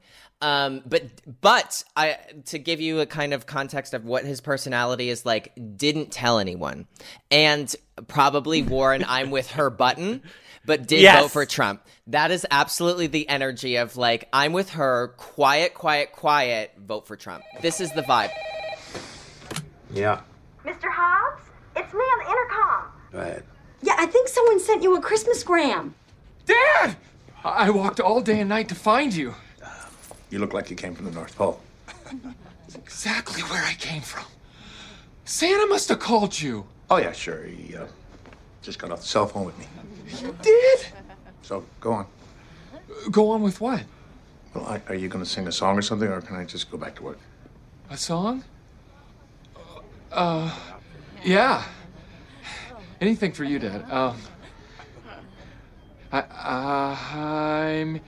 Um, 0.44 0.82
but 0.86 1.04
but 1.42 1.84
I 1.96 2.18
to 2.48 2.60
give 2.60 2.82
you 2.82 3.00
a 3.00 3.06
kind 3.06 3.34
of 3.34 3.46
context 3.46 3.94
of 3.94 4.04
what 4.04 4.26
his 4.26 4.42
personality 4.42 5.10
is 5.10 5.26
like, 5.26 5.54
didn't 5.78 6.12
tell 6.12 6.38
anyone, 6.38 6.86
and 7.32 7.74
probably 8.10 8.62
wore 8.62 8.92
an 8.94 9.06
"I'm 9.08 9.32
with 9.32 9.52
her" 9.52 9.70
button, 9.70 10.22
but 10.66 10.86
did 10.86 11.00
Yes. 11.00 11.22
vote 11.22 11.32
for 11.32 11.46
Trump. 11.46 11.82
That 12.08 12.30
is 12.32 12.46
absolutely 12.52 13.08
the 13.08 13.30
energy 13.30 13.78
of 13.78 13.96
like 13.96 14.28
I'm 14.34 14.52
with 14.52 14.72
her, 14.72 15.14
quiet, 15.16 15.74
quiet, 15.76 16.12
quiet, 16.12 16.74
vote 16.78 17.08
for 17.08 17.16
Trump. 17.16 17.46
This 17.62 17.80
is 17.80 17.94
the 17.94 18.02
vibe. 18.02 18.32
Yeah. 19.94 20.22
Mr. 20.66 20.90
Hobbs? 20.92 21.42
It's 21.76 21.94
me 21.94 22.00
on 22.00 22.24
the 22.26 22.32
intercom. 22.32 22.92
Go 23.14 23.20
ahead. 23.20 23.44
Yeah, 23.82 23.96
I 23.98 24.06
think 24.08 24.28
someone 24.28 24.60
sent 24.60 24.84
you 24.84 24.96
a 24.98 25.02
Christmas 25.02 25.42
gram. 25.44 25.96
Dad! 26.46 26.98
I 27.46 27.68
I 27.68 27.70
walked 27.70 28.00
all 28.02 28.22
day 28.22 28.40
and 28.42 28.50
night 28.50 28.68
to 28.70 28.76
find 28.76 29.14
you. 29.14 29.36
You 30.34 30.40
look 30.40 30.52
like 30.52 30.72
you 30.72 30.76
came 30.76 30.96
from 30.96 31.06
the 31.06 31.12
North 31.12 31.36
Pole. 31.36 31.62
Exactly 32.76 33.44
where 33.44 33.64
I 33.64 33.74
came 33.74 34.02
from. 34.02 34.26
Santa 35.26 35.68
must 35.68 35.90
have 35.90 36.00
called 36.00 36.42
you. 36.42 36.66
Oh 36.90 36.98
yeah, 36.98 37.12
sure. 37.12 37.44
He 37.44 37.76
uh, 37.76 37.86
just 38.64 38.80
got 38.80 38.90
off 38.92 39.02
the 39.02 39.06
cell 39.06 39.28
phone 39.28 39.46
with 39.46 39.56
me. 39.60 39.68
You 40.20 40.36
did? 40.42 40.88
So 41.44 41.64
go 41.80 41.92
on. 41.94 42.08
Go 43.12 43.30
on 43.30 43.44
with 43.44 43.62
what? 43.62 43.84
Well, 44.56 44.66
I, 44.66 44.82
are 44.88 44.96
you 44.96 45.08
going 45.08 45.24
to 45.24 45.30
sing 45.30 45.48
a 45.48 45.52
song 45.52 45.78
or 45.78 45.84
something, 45.84 46.08
or 46.08 46.20
can 46.22 46.36
I 46.36 46.46
just 46.46 46.72
go 46.72 46.80
back 46.80 46.96
to 46.96 47.04
work? 47.04 47.20
A 47.92 47.98
song? 47.98 48.44
Uh, 50.12 50.52
yeah. 51.24 51.64
Anything 53.00 53.34
for 53.34 53.44
you, 53.44 53.60
Dad. 53.60 53.86
Um, 53.92 54.18
I, 56.12 56.22
I'm, 57.80 58.02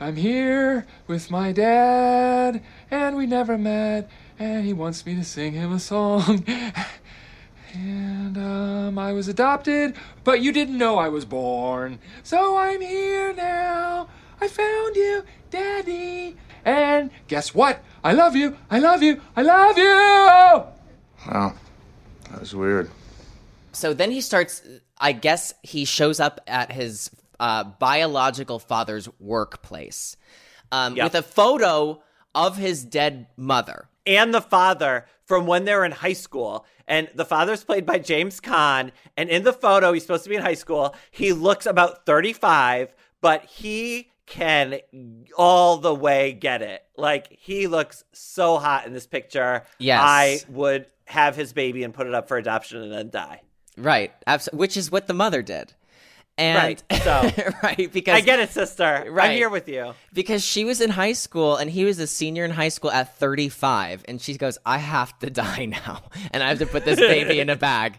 I'm 0.00 0.16
here 0.16 0.86
with 1.06 1.30
my 1.30 1.52
dad, 1.52 2.62
and 2.90 3.16
we 3.16 3.26
never 3.26 3.58
met, 3.58 4.08
and 4.38 4.64
he 4.64 4.72
wants 4.72 5.04
me 5.04 5.16
to 5.16 5.24
sing 5.24 5.54
him 5.54 5.72
a 5.72 5.80
song. 5.80 6.44
And 7.74 8.38
um, 8.38 8.98
I 8.98 9.12
was 9.12 9.28
adopted, 9.28 9.94
but 10.24 10.40
you 10.40 10.52
didn't 10.52 10.78
know 10.78 10.98
I 10.98 11.08
was 11.08 11.24
born. 11.24 11.98
So 12.22 12.56
I'm 12.56 12.80
here 12.80 13.34
now. 13.34 14.08
I 14.40 14.48
found 14.48 14.96
you, 14.96 15.24
Daddy. 15.50 16.36
And 16.64 17.10
guess 17.26 17.54
what? 17.54 17.82
I 18.02 18.12
love 18.12 18.34
you. 18.34 18.56
I 18.70 18.78
love 18.78 19.02
you. 19.02 19.20
I 19.36 19.42
love 19.42 19.76
you. 19.76 19.94
Wow, 21.30 21.54
that 22.30 22.40
was 22.40 22.54
weird. 22.54 22.90
So 23.72 23.92
then 23.92 24.10
he 24.10 24.20
starts. 24.20 24.62
I 24.98 25.12
guess 25.12 25.52
he 25.62 25.84
shows 25.84 26.20
up 26.20 26.40
at 26.46 26.72
his 26.72 27.10
uh, 27.40 27.64
biological 27.64 28.58
father's 28.58 29.08
workplace 29.18 30.16
um, 30.72 30.96
Yep. 30.96 31.04
with 31.04 31.14
a 31.14 31.22
photo 31.22 32.02
of 32.34 32.56
his 32.56 32.84
dead 32.84 33.26
mother. 33.36 33.88
and 34.06 34.32
the 34.32 34.40
father 34.40 35.04
from 35.26 35.46
when 35.46 35.64
they're 35.66 35.84
in 35.84 35.92
high 35.92 36.12
school. 36.14 36.64
And 36.86 37.08
the 37.14 37.26
father's 37.26 37.62
played 37.64 37.84
by 37.84 37.98
James 37.98 38.40
Caan. 38.40 38.90
And 39.18 39.28
in 39.28 39.42
the 39.44 39.52
photo, 39.52 39.92
he's 39.92 40.02
supposed 40.02 40.24
to 40.24 40.30
be 40.30 40.36
in 40.36 40.42
high 40.42 40.54
school. 40.54 40.94
He 41.10 41.34
looks 41.34 41.66
about 41.66 42.06
35, 42.06 42.94
but 43.20 43.44
he 43.44 44.10
can 44.24 44.80
all 45.36 45.76
the 45.76 45.94
way 45.94 46.32
get 46.32 46.62
it. 46.62 46.82
Like, 46.96 47.28
he 47.38 47.66
looks 47.66 48.04
so 48.14 48.56
hot 48.58 48.86
in 48.86 48.94
this 48.94 49.06
picture. 49.06 49.64
Yes. 49.78 50.00
I 50.02 50.40
would 50.48 50.86
have 51.04 51.36
his 51.36 51.52
baby 51.52 51.84
and 51.84 51.92
put 51.92 52.06
it 52.06 52.14
up 52.14 52.28
for 52.28 52.38
adoption 52.38 52.80
and 52.82 52.90
then 52.92 53.10
die. 53.10 53.42
Right. 53.76 54.12
Which 54.52 54.76
is 54.78 54.90
what 54.90 55.06
the 55.06 55.14
mother 55.14 55.42
did. 55.42 55.74
And 56.38 56.56
Right, 56.56 56.82
so- 57.02 57.30
right 57.64 57.92
because 57.92 58.14
I 58.14 58.20
get 58.20 58.38
it, 58.38 58.50
sister. 58.50 59.04
Right. 59.10 59.30
I'm 59.32 59.36
here 59.36 59.48
with 59.50 59.68
you. 59.68 59.92
because 60.12 60.44
she 60.44 60.64
was 60.64 60.80
in 60.80 60.90
high 60.90 61.12
school 61.14 61.56
and 61.56 61.68
he 61.68 61.84
was 61.84 61.98
a 61.98 62.06
senior 62.06 62.44
in 62.44 62.52
high 62.52 62.68
school 62.68 62.92
at 62.92 63.16
35 63.18 64.04
and 64.06 64.20
she 64.22 64.36
goes 64.38 64.56
i 64.64 64.78
have 64.78 65.18
to 65.18 65.30
die 65.44 65.64
now 65.66 66.02
and 66.30 66.42
i 66.42 66.48
have 66.48 66.58
to 66.60 66.66
put 66.66 66.84
this 66.84 67.00
baby 67.00 67.40
in 67.40 67.50
a 67.50 67.56
bag 67.68 67.98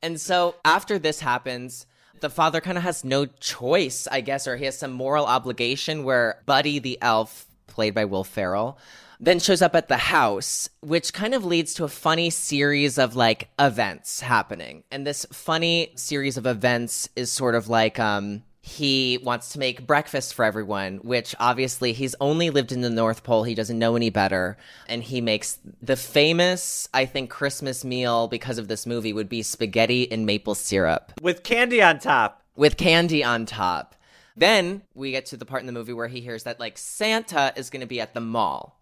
and 0.00 0.20
so 0.20 0.54
after 0.64 0.98
this 0.98 1.18
happens 1.20 1.86
the 2.20 2.30
father 2.30 2.60
kind 2.60 2.78
of 2.78 2.84
has 2.84 3.02
no 3.04 3.26
choice 3.26 4.06
i 4.12 4.20
guess 4.20 4.46
or 4.46 4.56
he 4.56 4.64
has 4.64 4.78
some 4.78 4.92
moral 4.92 5.26
obligation 5.26 6.04
where 6.04 6.40
buddy 6.46 6.78
the 6.78 6.96
elf 7.02 7.46
played 7.66 7.94
by 7.94 8.04
will 8.04 8.22
ferrell 8.24 8.78
then 9.22 9.38
shows 9.38 9.62
up 9.62 9.74
at 9.76 9.86
the 9.88 9.96
house, 9.96 10.68
which 10.80 11.12
kind 11.12 11.32
of 11.32 11.44
leads 11.44 11.72
to 11.74 11.84
a 11.84 11.88
funny 11.88 12.28
series 12.28 12.98
of 12.98 13.14
like 13.16 13.48
events 13.58 14.20
happening. 14.20 14.82
And 14.90 15.06
this 15.06 15.24
funny 15.32 15.92
series 15.94 16.36
of 16.36 16.44
events 16.44 17.08
is 17.14 17.30
sort 17.30 17.54
of 17.54 17.68
like 17.68 17.98
um 17.98 18.42
he 18.64 19.18
wants 19.24 19.52
to 19.52 19.58
make 19.58 19.88
breakfast 19.88 20.34
for 20.34 20.44
everyone, 20.44 20.98
which 20.98 21.34
obviously 21.40 21.92
he's 21.92 22.14
only 22.20 22.48
lived 22.50 22.70
in 22.70 22.80
the 22.80 22.90
North 22.90 23.24
Pole. 23.24 23.42
He 23.42 23.56
doesn't 23.56 23.78
know 23.78 23.96
any 23.96 24.08
better. 24.08 24.56
And 24.88 25.02
he 25.02 25.20
makes 25.20 25.58
the 25.80 25.96
famous, 25.96 26.88
I 26.94 27.06
think, 27.06 27.28
Christmas 27.28 27.84
meal 27.84 28.28
because 28.28 28.58
of 28.58 28.68
this 28.68 28.86
movie 28.86 29.12
would 29.12 29.28
be 29.28 29.42
spaghetti 29.42 30.10
and 30.12 30.26
maple 30.26 30.54
syrup 30.54 31.12
With 31.20 31.42
candy 31.42 31.82
on 31.82 31.98
top. 31.98 32.44
with 32.54 32.76
candy 32.76 33.24
on 33.24 33.46
top. 33.46 33.96
Then 34.36 34.82
we 34.94 35.10
get 35.10 35.26
to 35.26 35.36
the 35.36 35.44
part 35.44 35.62
in 35.62 35.66
the 35.66 35.72
movie 35.72 35.92
where 35.92 36.08
he 36.08 36.20
hears 36.20 36.44
that 36.44 36.60
like 36.60 36.78
Santa 36.78 37.52
is 37.56 37.68
going 37.68 37.80
to 37.80 37.86
be 37.86 38.00
at 38.00 38.14
the 38.14 38.20
mall. 38.20 38.78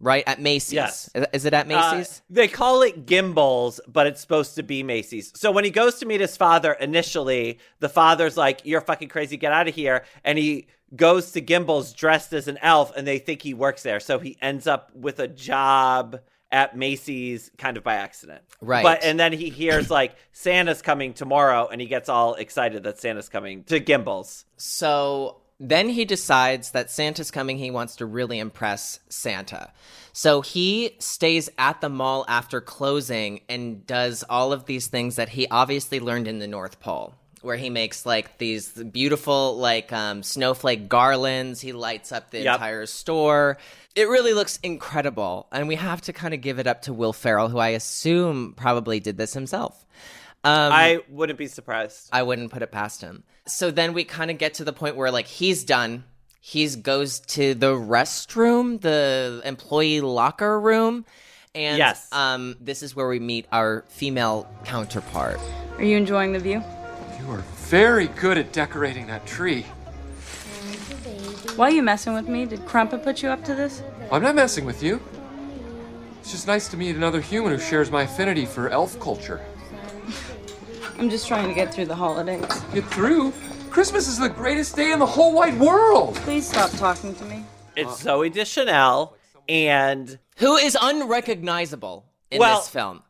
Right? 0.00 0.24
At 0.26 0.40
Macy's. 0.40 0.72
Yes. 0.72 1.10
Is- 1.32 1.44
it 1.44 1.52
at 1.52 1.70
Uh, 1.70 1.92
Macy's? 1.92 2.22
they 2.30 2.48
call 2.48 2.82
it 2.82 3.04
Gimbels, 3.06 3.80
but 3.86 4.06
it's 4.06 4.20
supposed 4.20 4.54
to 4.56 4.62
be 4.62 4.82
Macy's. 4.82 5.30
So 5.36 5.50
when 5.52 5.64
he 5.64 5.70
goes 5.70 5.96
to 6.00 6.06
meet 6.06 6.20
his 6.20 6.36
father 6.36 6.72
initially, 6.72 7.58
the 7.80 7.88
father's 7.88 8.36
like, 8.36 8.62
You're 8.64 8.80
fucking 8.80 9.08
crazy, 9.08 9.36
get 9.36 9.52
out 9.52 9.68
of 9.68 9.74
here. 9.74 10.04
And 10.24 10.38
he 10.38 10.66
goes 10.96 11.32
to 11.32 11.40
Gimbels 11.42 11.94
dressed 11.94 12.32
as 12.32 12.48
an 12.48 12.58
elf, 12.62 12.92
and 12.96 13.06
they 13.06 13.18
think 13.18 13.42
he 13.42 13.54
works 13.54 13.82
there. 13.82 14.00
So 14.00 14.18
he 14.18 14.36
ends 14.42 14.66
up 14.66 14.90
with 14.94 15.20
a 15.20 15.28
job 15.28 16.20
at 16.52 16.76
Macy's 16.76 17.50
kind 17.58 17.76
of 17.76 17.84
by 17.84 17.94
accident. 17.94 18.42
Right. 18.60 18.82
But 18.82 19.04
and 19.04 19.20
then 19.20 19.32
he 19.32 19.50
hears 19.50 19.88
like 19.98 20.16
Santa's 20.32 20.82
coming 20.82 21.12
tomorrow 21.14 21.68
and 21.68 21.80
he 21.80 21.86
gets 21.86 22.08
all 22.08 22.34
excited 22.34 22.82
that 22.82 22.98
Santa's 22.98 23.28
coming 23.28 23.62
to 23.64 23.78
Gimbels. 23.78 24.44
So 24.56 25.42
then 25.60 25.90
he 25.90 26.04
decides 26.06 26.70
that 26.70 26.90
Santa's 26.90 27.30
coming. 27.30 27.58
He 27.58 27.70
wants 27.70 27.96
to 27.96 28.06
really 28.06 28.38
impress 28.38 28.98
Santa. 29.10 29.70
So 30.12 30.40
he 30.40 30.96
stays 30.98 31.50
at 31.58 31.80
the 31.82 31.90
mall 31.90 32.24
after 32.28 32.60
closing 32.62 33.42
and 33.48 33.86
does 33.86 34.24
all 34.28 34.52
of 34.52 34.64
these 34.64 34.86
things 34.88 35.16
that 35.16 35.28
he 35.28 35.46
obviously 35.50 36.00
learned 36.00 36.26
in 36.26 36.38
the 36.38 36.48
North 36.48 36.80
Pole. 36.80 37.14
Where 37.42 37.56
he 37.56 37.70
makes 37.70 38.04
like 38.04 38.36
these 38.38 38.70
beautiful 38.72 39.56
like 39.56 39.92
um, 39.92 40.22
snowflake 40.22 40.88
garlands, 40.88 41.60
he 41.60 41.72
lights 41.72 42.10
up 42.12 42.30
the 42.30 42.40
Yep. 42.40 42.54
entire 42.54 42.86
store. 42.86 43.56
It 43.94 44.08
really 44.08 44.34
looks 44.34 44.58
incredible, 44.62 45.46
and 45.50 45.66
we 45.66 45.74
have 45.76 46.00
to 46.02 46.12
kind 46.12 46.32
of 46.34 46.40
give 46.42 46.58
it 46.58 46.66
up 46.66 46.82
to 46.82 46.92
Will 46.92 47.12
Ferrell, 47.12 47.48
who 47.48 47.58
I 47.58 47.68
assume 47.70 48.52
probably 48.56 49.00
did 49.00 49.16
this 49.16 49.32
himself. 49.34 49.84
Um, 50.42 50.72
I 50.72 51.00
wouldn't 51.08 51.38
be 51.38 51.46
surprised. 51.46 52.08
I 52.12 52.22
wouldn't 52.22 52.50
put 52.50 52.62
it 52.62 52.70
past 52.72 53.00
him. 53.02 53.24
So 53.46 53.70
then 53.70 53.92
we 53.92 54.04
kind 54.04 54.30
of 54.30 54.38
get 54.38 54.54
to 54.54 54.64
the 54.64 54.72
point 54.72 54.96
where 54.96 55.10
like 55.10 55.26
he's 55.26 55.64
done. 55.64 56.04
He's 56.40 56.76
goes 56.76 57.20
to 57.20 57.54
the 57.54 57.72
restroom, 57.74 58.80
the 58.80 59.42
employee 59.44 60.00
locker 60.00 60.58
room, 60.58 61.04
and 61.54 61.76
Yes. 61.76 62.08
um, 62.12 62.56
this 62.60 62.82
is 62.82 62.96
where 62.96 63.06
we 63.08 63.18
meet 63.20 63.46
our 63.52 63.84
female 63.88 64.48
counterpart. 64.64 65.38
Are 65.76 65.84
you 65.84 65.98
enjoying 65.98 66.32
the 66.32 66.38
view? 66.38 66.62
You 67.20 67.30
are 67.32 67.44
very 67.68 68.06
good 68.08 68.38
at 68.38 68.52
decorating 68.54 69.06
that 69.08 69.26
tree. 69.26 69.66
Why 71.56 71.66
are 71.66 71.70
you 71.72 71.82
messing 71.82 72.14
with 72.14 72.26
me? 72.26 72.46
Did 72.46 72.64
Crumpet 72.64 73.02
put 73.02 73.22
you 73.22 73.28
up 73.28 73.44
to 73.44 73.54
this? 73.54 73.82
I'm 74.10 74.22
not 74.22 74.34
messing 74.34 74.64
with 74.64 74.82
you. 74.82 74.98
It's 76.20 76.30
just 76.32 76.46
nice 76.46 76.68
to 76.68 76.76
meet 76.78 76.96
another 76.96 77.20
human 77.20 77.52
who 77.52 77.58
shares 77.58 77.90
my 77.90 78.02
affinity 78.04 78.46
for 78.46 78.70
elf 78.70 78.98
culture. 78.98 79.40
I'm 81.00 81.08
just 81.08 81.26
trying 81.26 81.48
to 81.48 81.54
get 81.54 81.72
through 81.72 81.86
the 81.86 81.94
holidays. 81.94 82.44
Get 82.74 82.84
through? 82.84 83.32
Christmas 83.70 84.06
is 84.06 84.18
the 84.18 84.28
greatest 84.28 84.76
day 84.76 84.92
in 84.92 84.98
the 84.98 85.06
whole 85.06 85.32
wide 85.32 85.58
world! 85.58 86.14
Please 86.16 86.46
stop 86.46 86.70
talking 86.72 87.14
to 87.14 87.24
me. 87.24 87.42
It's 87.74 88.04
Zooey 88.04 88.30
Deschanel 88.30 89.16
and 89.48 90.18
Who 90.36 90.56
is 90.58 90.76
unrecognizable 90.78 92.04
in 92.30 92.38
Well- 92.38 92.58
this 92.58 92.68
film? 92.68 93.02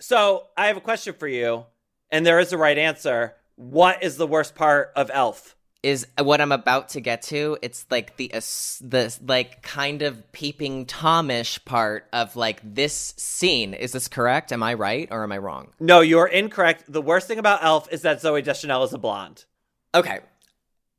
So 0.00 0.48
I 0.56 0.66
have 0.66 0.76
a 0.76 0.80
question 0.80 1.14
for 1.14 1.28
you, 1.28 1.66
and 2.10 2.26
there 2.26 2.40
is 2.40 2.52
a 2.52 2.58
right 2.58 2.76
answer. 2.76 3.36
What 3.54 4.02
is 4.02 4.16
the 4.16 4.26
worst 4.26 4.56
part 4.56 4.90
of 4.96 5.08
Elf? 5.14 5.54
Is 5.84 6.06
what 6.20 6.40
I'm 6.40 6.50
about 6.50 6.88
to 6.90 7.00
get 7.00 7.22
to. 7.22 7.56
It's 7.62 7.86
like 7.88 8.16
the 8.16 8.34
as- 8.34 8.82
the 8.84 9.16
like 9.24 9.62
kind 9.62 10.02
of 10.02 10.32
peeping 10.32 10.86
Tomish 10.86 11.64
part 11.64 12.08
of 12.12 12.34
like 12.34 12.60
this 12.64 13.14
scene. 13.16 13.74
Is 13.74 13.92
this 13.92 14.08
correct? 14.08 14.50
Am 14.52 14.60
I 14.60 14.74
right 14.74 15.06
or 15.12 15.22
am 15.22 15.30
I 15.30 15.38
wrong? 15.38 15.68
No, 15.78 16.00
you're 16.00 16.26
incorrect. 16.26 16.84
The 16.88 17.00
worst 17.00 17.28
thing 17.28 17.38
about 17.38 17.62
Elf 17.62 17.92
is 17.92 18.02
that 18.02 18.20
Zooey 18.20 18.42
Deschanel 18.42 18.82
is 18.82 18.92
a 18.92 18.98
blonde. 18.98 19.44
Okay. 19.94 20.18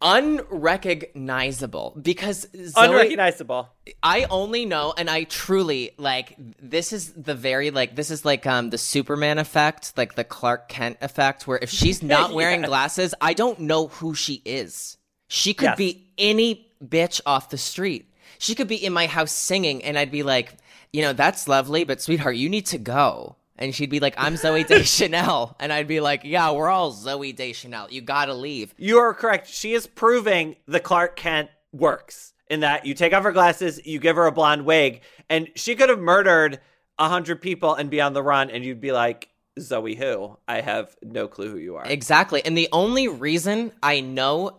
Unrecognizable 0.01 1.97
because 2.01 2.45
Zooey, 2.47 2.73
Unrecognizable. 2.89 3.69
I 4.01 4.25
only 4.29 4.65
know, 4.65 4.93
and 4.97 5.09
I 5.09 5.23
truly 5.23 5.91
like 5.97 6.35
this 6.61 6.93
is 6.93 7.13
the 7.13 7.35
very 7.35 7.71
like 7.71 7.95
this 7.95 8.11
is 8.11 8.23
like 8.25 8.45
um 8.47 8.69
the 8.69 8.77
Superman 8.77 9.37
effect, 9.37 9.93
like 9.97 10.15
the 10.15 10.23
Clark 10.23 10.69
Kent 10.69 10.97
effect, 11.01 11.47
where 11.47 11.59
if 11.61 11.69
she's 11.69 12.01
not 12.03 12.33
wearing 12.39 12.61
Yes. 12.61 12.69
glasses, 12.69 13.13
I 13.21 13.33
don't 13.33 13.59
know 13.61 13.87
who 13.87 14.15
she 14.15 14.41
is. 14.45 14.97
She 15.27 15.53
could 15.53 15.65
Yes. 15.65 15.77
be 15.77 16.07
any 16.17 16.67
bitch 16.83 17.21
off 17.25 17.49
the 17.49 17.57
street. 17.57 18.11
She 18.37 18.55
could 18.55 18.67
be 18.67 18.83
in 18.83 18.93
my 18.93 19.07
house 19.07 19.31
singing, 19.31 19.83
and 19.83 19.97
I'd 19.97 20.11
be 20.11 20.23
like, 20.23 20.55
you 20.93 21.01
know, 21.01 21.13
that's 21.13 21.47
lovely, 21.47 21.83
but 21.83 22.01
sweetheart, 22.01 22.35
you 22.37 22.49
need 22.49 22.65
to 22.67 22.77
go. 22.77 23.35
And 23.59 23.75
she'd 23.75 23.89
be 23.91 23.99
like, 23.99 24.15
I'm 24.17 24.33
Zooey 24.35 24.65
Deschanel. 24.67 25.55
And 25.59 25.71
I'd 25.71 25.87
be 25.87 25.99
like, 25.99 26.21
yeah, 26.23 26.49
we're 26.51 26.69
all 26.69 26.91
Zooey 26.93 27.35
Deschanel. 27.35 27.87
You 27.91 28.01
gotta 28.01 28.33
leave. 28.33 28.73
You 28.77 28.97
are 28.99 29.13
correct. 29.13 29.47
She 29.47 29.73
is 29.73 29.85
proving 29.85 30.55
the 30.65 30.79
Clark 30.79 31.15
Kent 31.15 31.49
works 31.71 32.33
in 32.49 32.61
that 32.61 32.85
you 32.87 32.95
take 32.95 33.13
off 33.13 33.23
her 33.23 33.31
glasses, 33.31 33.79
you 33.85 33.99
give 33.99 34.15
her 34.15 34.25
a 34.25 34.31
blonde 34.31 34.65
wig, 34.65 35.01
and 35.29 35.49
she 35.55 35.75
could 35.75 35.89
have 35.89 35.99
murdered 35.99 36.59
a 36.97 37.07
hundred 37.07 37.41
people 37.41 37.75
and 37.75 37.91
be 37.91 38.01
on 38.01 38.13
the 38.13 38.23
run, 38.23 38.49
and 38.49 38.65
you'd 38.65 38.81
be 38.81 38.91
like, 38.91 39.29
Zooey, 39.59 39.95
who? 39.95 40.37
I 40.47 40.61
have 40.61 40.95
no 41.03 41.27
clue 41.27 41.51
who 41.51 41.57
you 41.57 41.75
are. 41.75 41.85
Exactly. 41.85 42.43
And 42.43 42.57
the 42.57 42.69
only 42.71 43.07
reason 43.07 43.71
I 43.83 43.99
know 43.99 44.57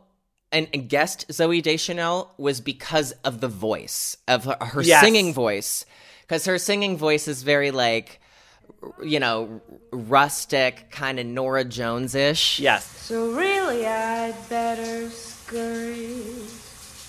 and 0.53 0.89
guessed 0.89 1.27
Zooey 1.29 1.63
Deschanel 1.63 2.33
was 2.37 2.61
because 2.61 3.13
of 3.25 3.41
the 3.41 3.49
voice, 3.49 4.17
of 4.29 4.45
her, 4.45 4.57
her 4.61 4.83
Yes. 4.83 5.01
singing 5.03 5.33
voice. 5.33 5.85
Because 6.23 6.45
her 6.45 6.59
singing 6.59 6.97
voice 6.97 7.27
is 7.29 7.43
very 7.43 7.71
like, 7.71 8.20
you 9.03 9.21
know, 9.21 9.61
rustic, 9.93 10.91
kind 10.91 11.19
of 11.19 11.27
Norah 11.27 11.65
Jones 11.65 12.15
ish. 12.15 12.59
Yes. 12.61 12.85
So 12.87 13.33
really, 13.33 13.87
I'd 13.87 14.35
better 14.49 15.09
scurry. 15.11 16.23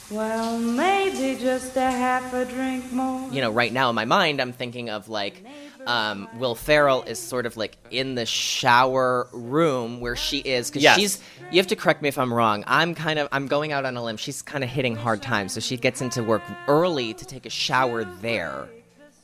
Well, 0.10 0.60
maybe 0.60 1.40
just 1.40 1.78
a 1.78 1.90
half 1.90 2.34
a 2.34 2.44
drink 2.44 2.92
more. 2.92 3.30
You 3.32 3.40
know, 3.40 3.50
right 3.52 3.72
now 3.72 3.90
in 3.90 3.96
my 3.96 4.04
mind, 4.04 4.42
I'm 4.42 4.52
thinking 4.52 4.90
of 4.90 5.08
like, 5.08 5.42
um, 5.88 6.28
Will 6.38 6.54
Ferrell 6.54 7.04
is 7.04 7.18
sort 7.18 7.46
of 7.46 7.56
like 7.56 7.78
in 7.92 8.16
the 8.16 8.26
shower 8.26 9.28
room 9.32 10.02
where 10.02 10.18
she 10.18 10.40
is 10.40 10.70
because 10.70 10.84
Yes. 10.84 11.00
she's. 11.00 11.20
You 11.52 11.58
have 11.58 11.68
to 11.68 11.76
correct 11.76 12.02
me 12.02 12.08
if 12.10 12.18
I'm 12.18 12.34
wrong. 12.34 12.64
I'm 12.68 12.94
kind 12.94 13.20
of 13.20 13.28
I'm 13.32 13.48
going 13.48 13.72
out 13.72 13.86
on 13.86 13.96
a 13.98 14.04
limb. 14.04 14.18
She's 14.18 14.42
kind 14.42 14.64
of 14.64 14.70
hitting 14.70 14.96
hard 14.96 15.22
times, 15.22 15.54
so 15.54 15.60
she 15.60 15.78
gets 15.78 16.02
into 16.02 16.24
work 16.24 16.42
early 16.68 17.14
to 17.14 17.26
take 17.26 17.46
a 17.46 17.50
shower 17.50 18.04
there. 18.04 18.68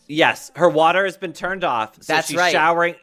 Yes, 0.07 0.51
her 0.55 0.69
water 0.69 1.05
has 1.05 1.17
been 1.17 1.33
turned 1.33 1.63
off. 1.63 1.95
So 2.01 2.13
That's 2.13 2.27
she's 2.27 2.37
right. 2.37 2.51
showering 2.51 2.95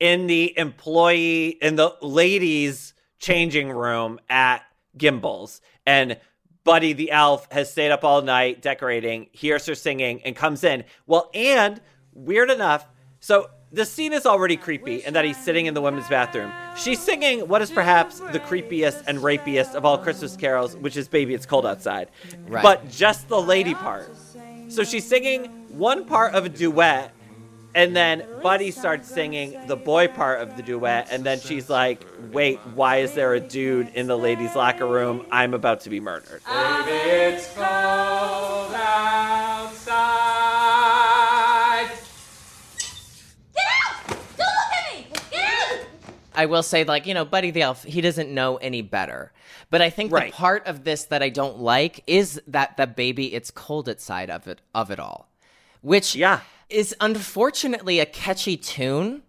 in 0.00 0.26
the 0.26 0.56
employee 0.58 1.48
in 1.48 1.76
the 1.76 1.94
ladies' 2.00 2.94
changing 3.18 3.70
room 3.70 4.20
at 4.28 4.62
Gimbels. 4.96 5.60
And 5.86 6.18
Buddy 6.64 6.92
the 6.92 7.10
elf 7.10 7.50
has 7.50 7.70
stayed 7.72 7.90
up 7.90 8.04
all 8.04 8.22
night 8.22 8.62
decorating, 8.62 9.26
hears 9.32 9.66
her 9.66 9.74
singing, 9.74 10.22
and 10.24 10.36
comes 10.36 10.62
in. 10.62 10.84
Well, 11.06 11.30
and 11.34 11.80
weird 12.12 12.50
enough, 12.50 12.86
so 13.18 13.50
the 13.72 13.84
scene 13.84 14.12
is 14.12 14.26
already 14.26 14.56
creepy 14.56 15.02
in 15.02 15.14
that 15.14 15.24
he's 15.24 15.42
sitting 15.42 15.66
in 15.66 15.74
the 15.74 15.80
women's 15.80 16.08
bathroom. 16.08 16.52
She's 16.76 17.00
singing 17.00 17.48
what 17.48 17.62
is 17.62 17.70
perhaps 17.70 18.20
the 18.20 18.38
creepiest 18.38 19.04
and 19.06 19.18
rapiest 19.18 19.74
of 19.74 19.84
all 19.84 19.98
Christmas 19.98 20.36
carols, 20.36 20.76
which 20.76 20.96
is 20.96 21.08
Baby 21.08 21.34
It's 21.34 21.46
Cold 21.46 21.64
Outside. 21.64 22.10
Right. 22.46 22.62
But 22.62 22.90
just 22.90 23.28
the 23.28 23.40
lady 23.40 23.74
part. 23.74 24.10
So 24.68 24.84
she's 24.84 25.06
singing 25.06 25.61
one 25.72 26.04
part 26.04 26.34
of 26.34 26.44
a 26.44 26.48
duet, 26.48 27.12
and 27.74 27.96
then 27.96 28.24
Buddy 28.42 28.70
starts 28.70 29.08
singing 29.08 29.56
the 29.66 29.76
boy 29.76 30.08
part 30.08 30.40
of 30.40 30.56
the 30.56 30.62
duet, 30.62 31.08
and 31.10 31.24
then 31.24 31.40
she's 31.40 31.70
like, 31.70 32.04
Wait, 32.30 32.58
why 32.74 32.98
is 32.98 33.12
there 33.14 33.34
a 33.34 33.40
dude 33.40 33.88
in 33.94 34.06
the 34.06 34.16
ladies' 34.18 34.54
locker 34.54 34.86
room? 34.86 35.24
I'm 35.30 35.54
about 35.54 35.80
to 35.82 35.90
be 35.90 35.98
murdered. 36.00 36.42
Baby, 36.44 36.90
It's 36.90 37.46
cold 37.54 38.74
outside. 40.52 41.88
Get 43.54 43.64
out! 43.84 44.08
Don't 44.08 44.38
look 44.38 44.72
at 44.78 44.94
me! 44.94 45.06
Get 45.30 45.44
out! 45.72 45.86
I 46.34 46.46
will 46.46 46.62
say, 46.62 46.84
like, 46.84 47.06
you 47.06 47.14
know, 47.14 47.24
Buddy 47.24 47.50
the 47.50 47.62
Elf, 47.62 47.84
he 47.84 48.00
doesn't 48.00 48.32
know 48.32 48.56
any 48.56 48.82
better. 48.82 49.32
But 49.70 49.80
I 49.80 49.88
think 49.88 50.12
Right. 50.12 50.30
the 50.30 50.36
part 50.36 50.66
of 50.66 50.84
this 50.84 51.04
that 51.06 51.22
I 51.22 51.30
don't 51.30 51.58
like 51.60 52.02
is 52.06 52.40
that 52.48 52.76
the 52.76 52.86
baby 52.86 53.32
it's 53.34 53.50
cold 53.50 53.88
it 53.88 54.02
side 54.02 54.28
of 54.28 54.46
it 54.46 54.60
of 54.74 54.90
it 54.90 55.00
all. 55.00 55.28
Which 55.82 56.14
Yeah. 56.16 56.40
is 56.68 56.94
unfortunately 57.00 58.00
a 58.00 58.06
catchy 58.06 58.56
tune, 58.56 59.22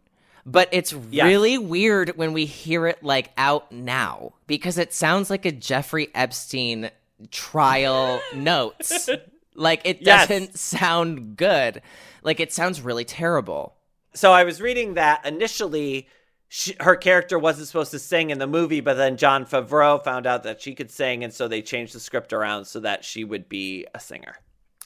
but 0.45 0.69
it's 0.71 0.93
Yes. 1.11 1.25
really 1.25 1.57
weird 1.57 2.15
when 2.15 2.31
we 2.33 2.45
hear 2.45 2.87
it 2.87 3.03
like 3.03 3.31
out 3.37 3.71
now 3.71 4.33
because 4.47 4.77
it 4.77 4.93
sounds 4.93 5.29
like 5.29 5.45
a 5.45 5.51
Jeffrey 5.51 6.09
Epstein 6.15 6.89
trial 7.31 8.21
notes. 8.35 9.09
Like 9.55 9.81
it 9.85 9.99
Yes. 10.01 10.27
doesn't 10.27 10.57
sound 10.57 11.37
good. 11.37 11.81
Like 12.23 12.39
it 12.39 12.53
sounds 12.53 12.81
really 12.81 13.05
terrible. 13.05 13.75
So 14.13 14.31
I 14.31 14.43
was 14.43 14.61
reading 14.61 14.93
that 14.93 15.25
initially 15.25 16.07
she, 16.49 16.75
her 16.81 16.95
character 16.95 17.39
wasn't 17.39 17.67
supposed 17.67 17.89
to 17.91 17.99
sing 17.99 18.29
in 18.29 18.37
the 18.37 18.45
movie, 18.45 18.79
but 18.79 18.93
then 18.93 19.17
Jon 19.17 19.43
Favreau 19.45 20.03
found 20.03 20.27
out 20.27 20.43
that 20.43 20.61
she 20.61 20.75
could 20.75 20.91
sing, 20.91 21.23
and 21.23 21.33
so 21.33 21.47
they 21.47 21.63
changed 21.63 21.95
the 21.95 21.99
script 21.99 22.31
around 22.31 22.65
so 22.65 22.79
that 22.81 23.03
she 23.03 23.23
would 23.23 23.49
be 23.49 23.87
a 23.95 23.99
singer. 23.99 24.35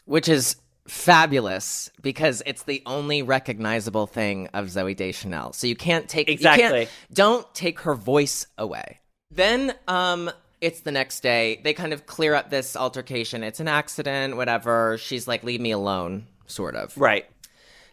which 0.05 0.29
is 0.29 0.55
fabulous 0.87 1.89
because 2.01 2.41
it's 2.45 2.63
the 2.63 2.81
only 2.85 3.21
recognizable 3.21 4.07
thing 4.07 4.47
of 4.53 4.67
Zooey 4.67 4.95
Deschanel. 4.95 5.53
So 5.53 5.67
you 5.67 5.75
can't 5.75 6.07
take 6.09 6.27
you 6.27 6.33
Exactly. 6.33 6.63
can't- 6.85 6.89
don't 7.13 7.53
take 7.53 7.81
her 7.81 7.93
voice 7.95 8.47
away. 8.57 8.99
Then 9.31 9.73
um 9.87 10.31
it's 10.59 10.79
the 10.81 10.91
next 10.91 11.19
day. 11.21 11.61
They 11.63 11.73
kind 11.73 11.93
of 11.93 12.07
clear 12.07 12.33
up 12.33 12.49
this 12.49 12.75
altercation. 12.75 13.43
It's 13.43 13.59
an 13.59 13.67
accident, 13.67 14.37
whatever. 14.37 14.97
She's 14.97 15.27
like, 15.27 15.43
"Leave 15.43 15.61
me 15.61 15.71
alone." 15.71 16.27
sort 16.49 16.75
of. 16.75 16.97
Right. 16.97 17.25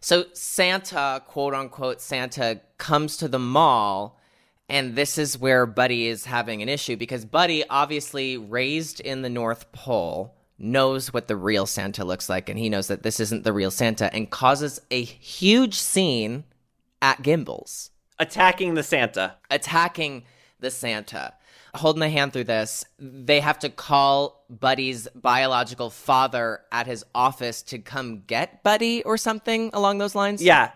So 0.00 0.26
Santa, 0.32 1.20
quote 1.26 1.54
unquote, 1.54 2.00
Santa 2.00 2.60
comes 2.78 3.16
to 3.16 3.26
the 3.26 3.38
mall, 3.40 4.20
and 4.68 4.94
this 4.94 5.18
is 5.18 5.36
where 5.36 5.66
Buddy 5.66 6.06
is 6.06 6.24
having 6.24 6.62
an 6.62 6.68
issue 6.68 6.96
because 6.96 7.24
Buddy, 7.24 7.64
obviously 7.68 8.36
raised 8.38 9.00
in 9.00 9.22
the 9.22 9.28
North 9.28 9.72
Pole, 9.72 10.32
knows 10.58 11.12
what 11.12 11.28
the 11.28 11.36
real 11.36 11.66
Santa 11.66 12.04
looks 12.04 12.28
like, 12.28 12.48
and 12.48 12.58
he 12.58 12.68
knows 12.68 12.88
that 12.88 13.02
this 13.02 13.20
isn't 13.20 13.44
the 13.44 13.52
real 13.52 13.70
Santa, 13.70 14.12
and 14.14 14.30
causes 14.30 14.80
a 14.90 15.02
huge 15.02 15.74
scene 15.74 16.44
at 17.02 17.22
Gimbels, 17.22 17.90
Attacking 18.18 18.74
the 18.74 18.82
Santa. 18.82 19.36
attacking 19.50 20.24
the 20.60 20.70
Santa. 20.70 21.34
Holding 21.74 22.04
a 22.04 22.08
hand 22.08 22.32
through 22.32 22.44
this, 22.44 22.84
they 23.00 23.40
have 23.40 23.58
to 23.58 23.68
call 23.68 24.44
Buddy's 24.48 25.08
biological 25.14 25.90
father 25.90 26.60
at 26.70 26.86
his 26.86 27.04
office 27.14 27.62
to 27.62 27.80
come 27.80 28.22
get 28.28 28.62
Buddy 28.62 29.02
or 29.02 29.16
something 29.16 29.70
along 29.72 29.98
those 29.98 30.14
lines. 30.14 30.40
Yeah. 30.40 30.70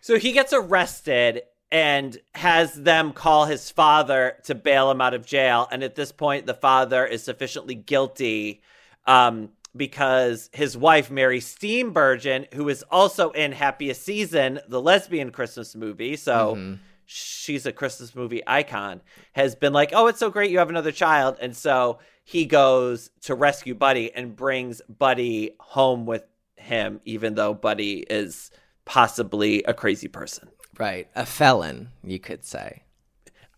So 0.00 0.18
he 0.18 0.32
gets 0.32 0.54
arrested 0.54 1.42
and 1.70 2.18
has 2.34 2.72
them 2.72 3.12
call 3.12 3.44
his 3.44 3.70
father 3.70 4.38
to 4.44 4.54
bail 4.54 4.90
him 4.90 5.02
out 5.02 5.12
of 5.12 5.26
jail. 5.26 5.68
And 5.70 5.84
at 5.84 5.94
this 5.94 6.10
point, 6.10 6.46
the 6.46 6.54
father 6.54 7.04
is 7.04 7.22
sufficiently 7.22 7.74
guilty 7.74 8.62
um, 9.06 9.50
because 9.76 10.50
his 10.52 10.76
wife, 10.76 11.10
Mary 11.10 11.40
Steenburgen, 11.40 12.52
who 12.54 12.68
is 12.68 12.84
also 12.90 13.30
in 13.30 13.52
Happiest 13.52 14.02
Season, 14.02 14.60
the 14.68 14.80
lesbian 14.80 15.30
Christmas 15.30 15.74
movie, 15.76 16.16
so 16.16 16.76
she's 17.06 17.66
a 17.66 17.72
Christmas 17.72 18.14
movie 18.14 18.42
icon, 18.46 19.00
has 19.32 19.54
been 19.56 19.72
like, 19.72 19.90
oh, 19.92 20.06
it's 20.06 20.20
so 20.20 20.30
great 20.30 20.50
you 20.50 20.58
have 20.58 20.70
another 20.70 20.92
child. 20.92 21.36
And 21.40 21.56
so 21.56 21.98
he 22.24 22.46
goes 22.46 23.10
to 23.22 23.34
rescue 23.34 23.74
Buddy 23.74 24.14
and 24.14 24.36
brings 24.36 24.80
Buddy 24.88 25.56
home 25.58 26.06
with 26.06 26.24
him, 26.56 27.00
even 27.04 27.34
though 27.34 27.52
Buddy 27.52 28.04
is 28.08 28.52
possibly 28.84 29.64
a 29.64 29.74
crazy 29.74 30.06
person. 30.06 30.48
Right. 30.78 31.08
A 31.16 31.26
felon, 31.26 31.90
you 32.04 32.20
could 32.20 32.44
say. 32.44 32.84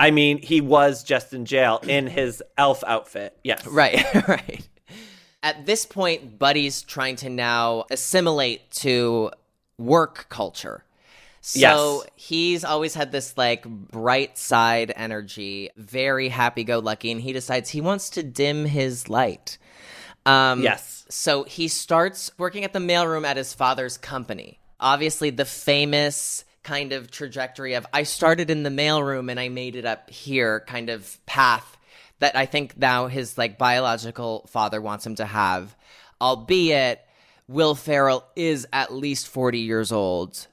I 0.01 0.11
mean, 0.11 0.39
he 0.39 0.61
was 0.61 1.05
just 1.05 1.35
in 1.35 1.45
jail 1.45 1.79
in 1.87 2.07
his 2.07 2.43
elf 2.57 2.83
outfit. 2.87 3.39
Yes. 3.45 3.67
Right, 3.67 4.03
right. 4.29 4.67
At 5.43 5.67
this 5.67 5.85
point, 5.85 6.39
Buddy's 6.39 6.83
trying 6.83 7.17
to 7.17 7.29
now 7.29 7.85
assimilate 7.91 8.71
to 8.73 9.31
work 9.79 10.27
culture. 10.29 10.85
So 11.41 11.59
Yes. 12.05 12.11
he's 12.15 12.65
always 12.65 12.95
had 12.95 13.11
this 13.11 13.37
like 13.37 13.65
bright 13.67 14.39
side 14.39 14.93
energy, 14.95 15.71
very 15.77 16.29
happy 16.29 16.63
go 16.63 16.79
lucky, 16.79 17.11
and 17.11 17.21
he 17.21 17.33
decides 17.33 17.71
he 17.71 17.81
wants 17.81 18.11
to 18.11 18.23
dim 18.23 18.65
his 18.65 19.09
light. 19.09 19.59
Um, 20.25 20.63
Yes. 20.63 21.05
So 21.09 21.43
he 21.43 21.67
starts 21.69 22.31
working 22.39 22.65
at 22.65 22.73
the 22.73 22.79
mailroom 22.79 23.27
at 23.27 23.37
his 23.37 23.53
father's 23.53 23.99
company. 23.99 24.61
Obviously, 24.79 25.31
the 25.31 25.45
famous 25.45 26.45
kind 26.63 26.93
of 26.93 27.11
trajectory 27.11 27.75
of 27.75 27.85
I 27.93 28.05
started 28.05 28.49
in 28.49 28.63
the 28.63 28.71
mailroom 28.71 29.29
and 29.31 29.41
I 29.41 29.49
made 29.49 29.75
it 29.75 29.85
up 29.85 30.09
here 30.11 30.61
kind 30.69 30.91
of 30.91 31.19
path 31.27 31.77
that 32.23 32.37
I 32.37 32.47
think 32.47 32.79
now 32.79 33.09
his 33.09 33.37
like 33.37 33.59
biological 33.59 34.47
father 34.49 34.81
wants 34.81 35.05
him 35.05 35.17
to 35.17 35.25
have. 35.27 35.77
Albeit 36.21 37.05
Will 37.49 37.75
Ferrell 37.75 38.25
is 38.37 38.67
at 38.73 38.93
least 38.93 39.27
40 39.27 39.59
years 39.59 39.91
old 39.91 40.47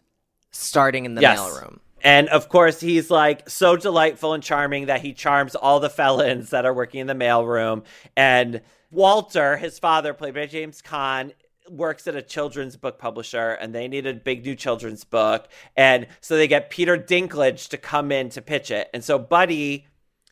starting 0.52 1.06
in 1.06 1.14
the 1.14 1.22
Yes. 1.22 1.40
mailroom. 1.40 1.78
And 2.04 2.28
of 2.30 2.50
course, 2.50 2.80
he's 2.80 3.12
like 3.12 3.48
so 3.50 3.76
delightful 3.76 4.34
and 4.34 4.42
charming 4.42 4.88
that 4.88 5.02
he 5.02 5.14
charms 5.14 5.54
all 5.54 5.80
the 5.80 5.90
felons 5.92 6.50
that 6.50 6.66
are 6.66 6.74
working 6.74 7.02
in 7.02 7.08
the 7.08 7.14
mailroom. 7.14 7.84
And 8.18 8.62
Walter, 8.90 9.58
his 9.58 9.78
father, 9.78 10.14
played 10.14 10.34
by 10.34 10.48
James 10.48 10.82
Caan, 10.82 11.34
works 11.70 12.08
at 12.08 12.16
a 12.16 12.22
children's 12.24 12.78
book 12.78 12.98
publisher 12.98 13.52
and 13.52 13.76
they 13.76 13.88
need 13.88 14.08
a 14.08 14.14
big 14.16 14.44
new 14.44 14.56
children's 14.56 15.04
book. 15.04 15.48
And 15.78 16.08
so 16.20 16.36
they 16.36 16.48
get 16.48 16.72
Peter 16.72 16.98
Dinklage 16.98 17.68
to 17.70 17.78
come 17.78 18.12
in 18.12 18.30
to 18.30 18.42
pitch 18.42 18.72
it. 18.72 18.90
And 18.92 19.04
so 19.04 19.20
Buddy 19.20 19.86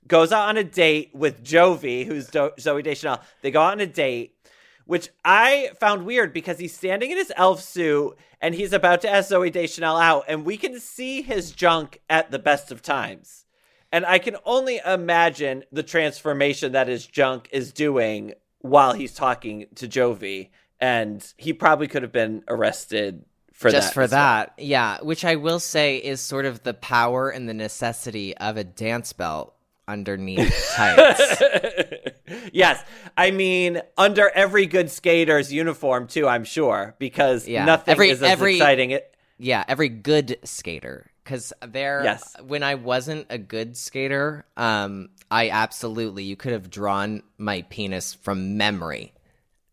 goes 0.08 0.32
out 0.32 0.50
on 0.50 0.58
a 0.58 0.64
date 0.64 1.12
with 1.14 1.44
Jovie, 1.44 2.06
who's 2.06 2.28
Do- 2.28 2.52
Zooey 2.58 2.84
Deschanel. 2.84 3.22
They 3.42 3.52
go 3.52 3.62
out 3.62 3.74
on 3.74 3.80
a 3.80 3.88
date 3.88 4.34
which 4.88 5.10
I 5.26 5.72
found 5.82 6.06
weird 6.06 6.32
because 6.34 6.60
he's 6.60 6.74
standing 6.74 7.12
in 7.12 7.18
his 7.18 7.32
elf 7.36 7.62
suit 7.62 8.18
and 8.42 8.56
he's 8.56 8.72
about 8.72 9.02
to 9.02 9.10
ask 9.10 9.30
Zooey 9.30 9.52
Deschanel 9.52 9.98
out, 9.98 10.24
and 10.30 10.46
we 10.46 10.56
can 10.58 10.80
see 10.80 11.22
his 11.22 11.52
junk 11.52 12.00
at 12.10 12.32
the 12.32 12.40
best 12.40 12.72
of 12.72 12.82
times. 12.82 13.46
And 13.92 14.06
I 14.06 14.18
can 14.18 14.38
only 14.46 14.80
imagine 14.86 15.64
the 15.72 15.84
transformation 15.84 16.72
that 16.72 16.88
his 16.88 17.06
junk 17.06 17.50
is 17.52 17.74
doing 17.74 18.34
while 18.60 18.94
he's 18.94 19.14
talking 19.14 19.66
to 19.76 19.88
Jovie. 19.88 20.52
And 20.80 21.26
he 21.38 21.52
probably 21.52 21.88
could 21.88 22.04
have 22.04 22.12
been 22.12 22.44
arrested 22.48 23.26
for 23.52 23.70
Just 23.72 23.90
that. 23.90 23.94
for 23.94 24.02
as 24.04 24.12
well. 24.12 24.20
that. 24.20 24.54
Yeah, 24.58 25.00
which 25.02 25.26
I 25.26 25.36
will 25.36 25.60
say 25.60 25.98
is 25.98 26.22
sort 26.22 26.46
of 26.46 26.64
the 26.64 26.76
power 26.76 27.30
and 27.30 27.50
the 27.50 27.54
necessity 27.54 28.38
of 28.38 28.56
a 28.56 28.64
dance 28.64 29.12
belt 29.14 29.54
underneath 29.88 30.74
tights. 30.76 31.42
yes. 32.54 32.84
I 33.18 33.32
mean, 33.32 33.82
under 33.98 34.30
every 34.30 34.66
good 34.66 34.90
skater's 34.92 35.52
uniform, 35.52 36.08
too, 36.08 36.28
I'm 36.28 36.44
sure, 36.44 36.96
because 37.00 37.48
Yeah. 37.48 37.66
nothing 37.66 37.92
Every- 37.94 38.10
is 38.10 38.22
as 38.22 38.30
every- 38.30 38.56
exciting. 38.56 38.92
It, 38.92 39.14
Yeah, 39.40 39.64
every 39.68 39.90
good 39.90 40.40
skater. 40.44 41.12
Because 41.24 41.52
there, 41.66 42.02
Yes. 42.04 42.36
when 42.46 42.64
I 42.64 42.76
wasn't 42.76 43.28
a 43.30 43.38
good 43.38 43.76
skater, 43.78 44.46
um, 44.56 45.10
I 45.30 45.50
absolutely 45.50 46.24
you 46.24 46.36
could 46.38 46.54
have 46.54 46.70
drawn 46.70 47.22
my 47.38 47.64
penis 47.64 48.14
from 48.14 48.56
memory. 48.58 49.14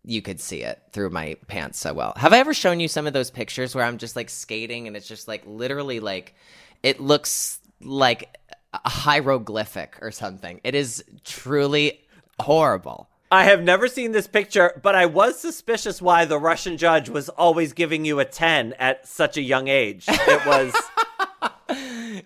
You 0.05 0.21
could 0.21 0.41
see 0.41 0.63
it 0.63 0.83
through 0.93 1.11
my 1.11 1.37
pants 1.47 1.79
so 1.79 1.95
well. 1.95 2.13
Have 2.17 2.33
I 2.33 2.39
ever 2.41 2.53
shown 2.53 2.79
you 2.81 2.89
some 2.89 3.07
of 3.07 3.13
those 3.13 3.31
pictures 3.31 3.75
where 3.75 3.85
I'm 3.85 3.99
just 3.99 4.17
like 4.17 4.29
skating 4.31 4.87
and 4.89 4.97
it's 4.97 5.07
just 5.09 5.29
like 5.29 5.43
literally 5.47 6.01
like 6.01 6.35
it 6.83 7.01
looks 7.01 7.61
like 7.81 8.37
a 8.85 8.89
hieroglyphic 8.89 9.99
or 10.01 10.11
something? 10.11 10.61
It 10.65 10.75
is 10.75 11.05
truly 11.25 12.01
horrible. 12.41 13.09
I 13.31 13.45
have 13.45 13.63
never 13.63 13.89
seen 13.89 14.13
this 14.13 14.27
picture, 14.27 14.81
but 14.83 14.95
I 14.95 15.07
was 15.07 15.41
suspicious 15.41 16.01
why 16.01 16.25
the 16.25 16.39
Russian 16.39 16.77
judge 16.77 17.09
was 17.09 17.29
always 17.29 17.73
giving 17.73 18.05
you 18.05 18.21
a 18.21 18.25
10 18.25 18.75
at 18.75 19.09
such 19.09 19.37
a 19.37 19.43
young 19.43 19.69
age. 19.69 20.05
It 20.09 20.47
was. 20.47 20.73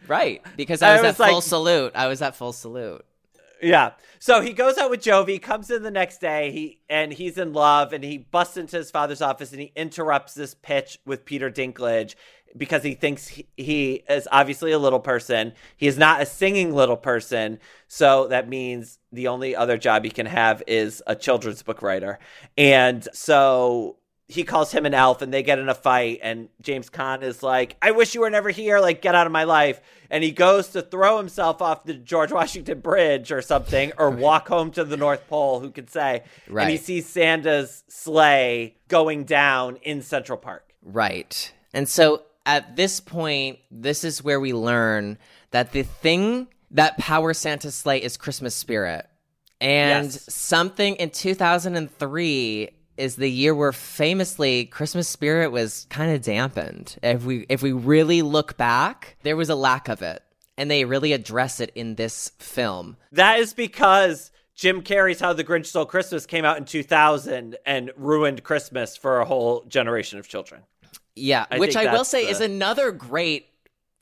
Right, 0.07 0.43
because 0.57 0.83
I 0.83 0.91
I 0.91 0.93
was, 0.95 1.03
was 1.03 1.21
at 1.21 1.29
full 1.31 1.41
salute. 1.41 1.93
I 1.95 2.07
was 2.09 2.23
at 2.23 2.35
full 2.37 2.53
salute. 2.53 3.05
Yeah. 3.63 3.93
So 4.19 4.41
he 4.41 4.53
goes 4.53 4.79
out 4.79 4.91
with 4.91 5.01
Jovie, 5.01 5.41
comes 5.41 5.71
in 5.71 5.83
the 5.83 5.91
next 5.91 6.19
day, 6.19 6.51
he 6.51 6.81
and 6.89 7.13
he's 7.13 7.39
in 7.39 7.53
love, 7.53 7.93
and 7.93 8.03
he 8.03 8.19
busts 8.19 8.57
into 8.57 8.77
his 8.77 8.91
father's 8.91 9.23
office 9.23 9.53
and 9.53 9.61
he 9.61 9.73
interrupts 9.77 10.35
this 10.35 10.55
pitch 10.55 10.99
with 11.05 11.25
Peter 11.25 11.51
Dinklage 11.51 12.15
because 12.57 12.83
he 12.83 12.95
thinks 12.95 13.29
he, 13.29 13.47
he 13.57 14.03
is 14.09 14.29
obviously 14.33 14.73
a 14.73 14.79
little 14.79 15.01
person. 15.01 15.53
He 15.77 15.87
is 15.87 15.99
not 15.99 16.21
a 16.21 16.27
singing 16.27 16.75
little 16.75 16.97
person, 16.97 17.59
so 17.87 18.29
that 18.29 18.49
means 18.49 18.99
the 19.13 19.29
only 19.29 19.55
other 19.55 19.79
job 19.79 20.05
he 20.05 20.11
can 20.11 20.27
have 20.27 20.63
is 20.67 21.03
a 21.07 21.15
children's 21.15 21.63
book 21.63 21.83
writer. 21.83 22.19
And 22.57 23.07
so 23.13 23.97
he 24.29 24.45
calls 24.45 24.71
him 24.73 24.85
an 24.85 24.93
elf 24.93 25.23
and 25.23 25.33
they 25.33 25.43
get 25.43 25.59
in 25.59 25.71
a 25.71 25.75
fight 25.75 26.21
and 26.23 26.51
James 26.61 26.91
Caan 26.91 27.23
is 27.23 27.43
like, 27.43 27.77
I 27.81 27.93
wish 27.93 28.15
you 28.15 28.21
were 28.21 28.31
never 28.31 28.51
here, 28.51 28.79
like 28.79 29.01
get 29.01 29.15
out 29.15 29.27
of 29.27 29.33
my 29.33 29.45
life. 29.45 29.81
And 30.11 30.23
he 30.23 30.33
goes 30.33 30.69
to 30.69 30.83
throw 30.83 31.17
himself 31.17 31.63
off 31.63 31.85
the 31.85 31.95
George 31.95 32.31
Washington 32.31 32.81
Bridge 32.81 33.33
or 33.33 33.41
something, 33.41 33.93
or 33.99 34.11
walk 34.11 34.49
home 34.49 34.71
to 34.73 34.85
the 34.85 34.97
North 34.99 35.27
Pole, 35.29 35.61
who 35.61 35.71
could 35.71 35.91
say. 35.91 36.25
Right. 36.47 36.63
And 36.63 36.71
he 36.71 36.77
sees 36.77 37.07
Santa's 37.07 37.85
sleigh 37.89 38.77
going 38.89 39.25
down 39.25 39.77
in 39.77 40.03
Central 40.03 40.39
Park. 40.39 40.75
Right. 40.83 41.53
And 41.73 41.89
so 41.89 42.23
at 42.49 42.77
this 42.77 42.99
point, 42.99 43.59
this 43.71 44.03
is 44.03 44.25
where 44.25 44.41
we 44.41 44.55
learn 44.55 45.19
that 45.51 45.73
the 45.73 45.83
thing 45.83 46.49
that 46.71 46.97
powers 46.97 47.37
Santa's 47.39 47.75
sleigh 47.75 48.03
is 48.03 48.17
Christmas 48.17 48.55
spirit. 48.55 49.07
And 49.61 50.07
Yes. 50.07 50.33
something 50.35 50.97
in 50.97 51.11
2003 51.11 52.71
is 52.97 53.17
the 53.17 53.31
year 53.31 53.55
where 53.55 53.73
famously 53.73 54.65
Christmas 54.65 55.07
spirit 55.09 55.53
was 55.53 55.87
kind 55.91 56.13
of 56.13 56.23
dampened. 56.23 56.97
If 57.03 57.25
we 57.25 57.45
if 57.49 57.63
we 57.63 57.73
really 57.73 58.23
look 58.23 58.57
back, 58.57 59.17
there 59.23 59.37
was 59.37 59.51
a 59.51 59.55
lack 59.55 59.89
of 59.89 60.03
it. 60.03 60.23
And 60.57 60.71
they 60.71 60.85
really 60.85 61.13
address 61.13 61.61
it 61.61 61.71
in 61.77 61.95
this 61.95 62.33
film. 62.39 62.97
That 63.13 63.39
is 63.39 63.53
because 63.53 64.33
Jim 64.57 64.83
Carrey's 64.83 65.21
How 65.21 65.33
the 65.33 65.45
Grinch 65.45 65.67
Stole 65.67 65.87
Christmas 65.87 66.27
came 66.27 66.45
out 66.45 66.57
in 66.59 66.65
2000 66.65 67.57
and 67.65 67.93
ruined 67.97 68.43
Christmas 68.43 68.97
for 68.97 69.21
a 69.21 69.25
whole 69.25 69.63
generation 69.69 70.19
of 70.19 70.27
children. 70.29 70.63
Yeah, 71.19 71.46
I 71.50 71.58
which 71.58 71.77
I 71.77 71.92
will 71.92 72.04
say 72.04 72.25
the- 72.25 72.31
is 72.31 72.40
another 72.40 72.90
great 72.92 73.46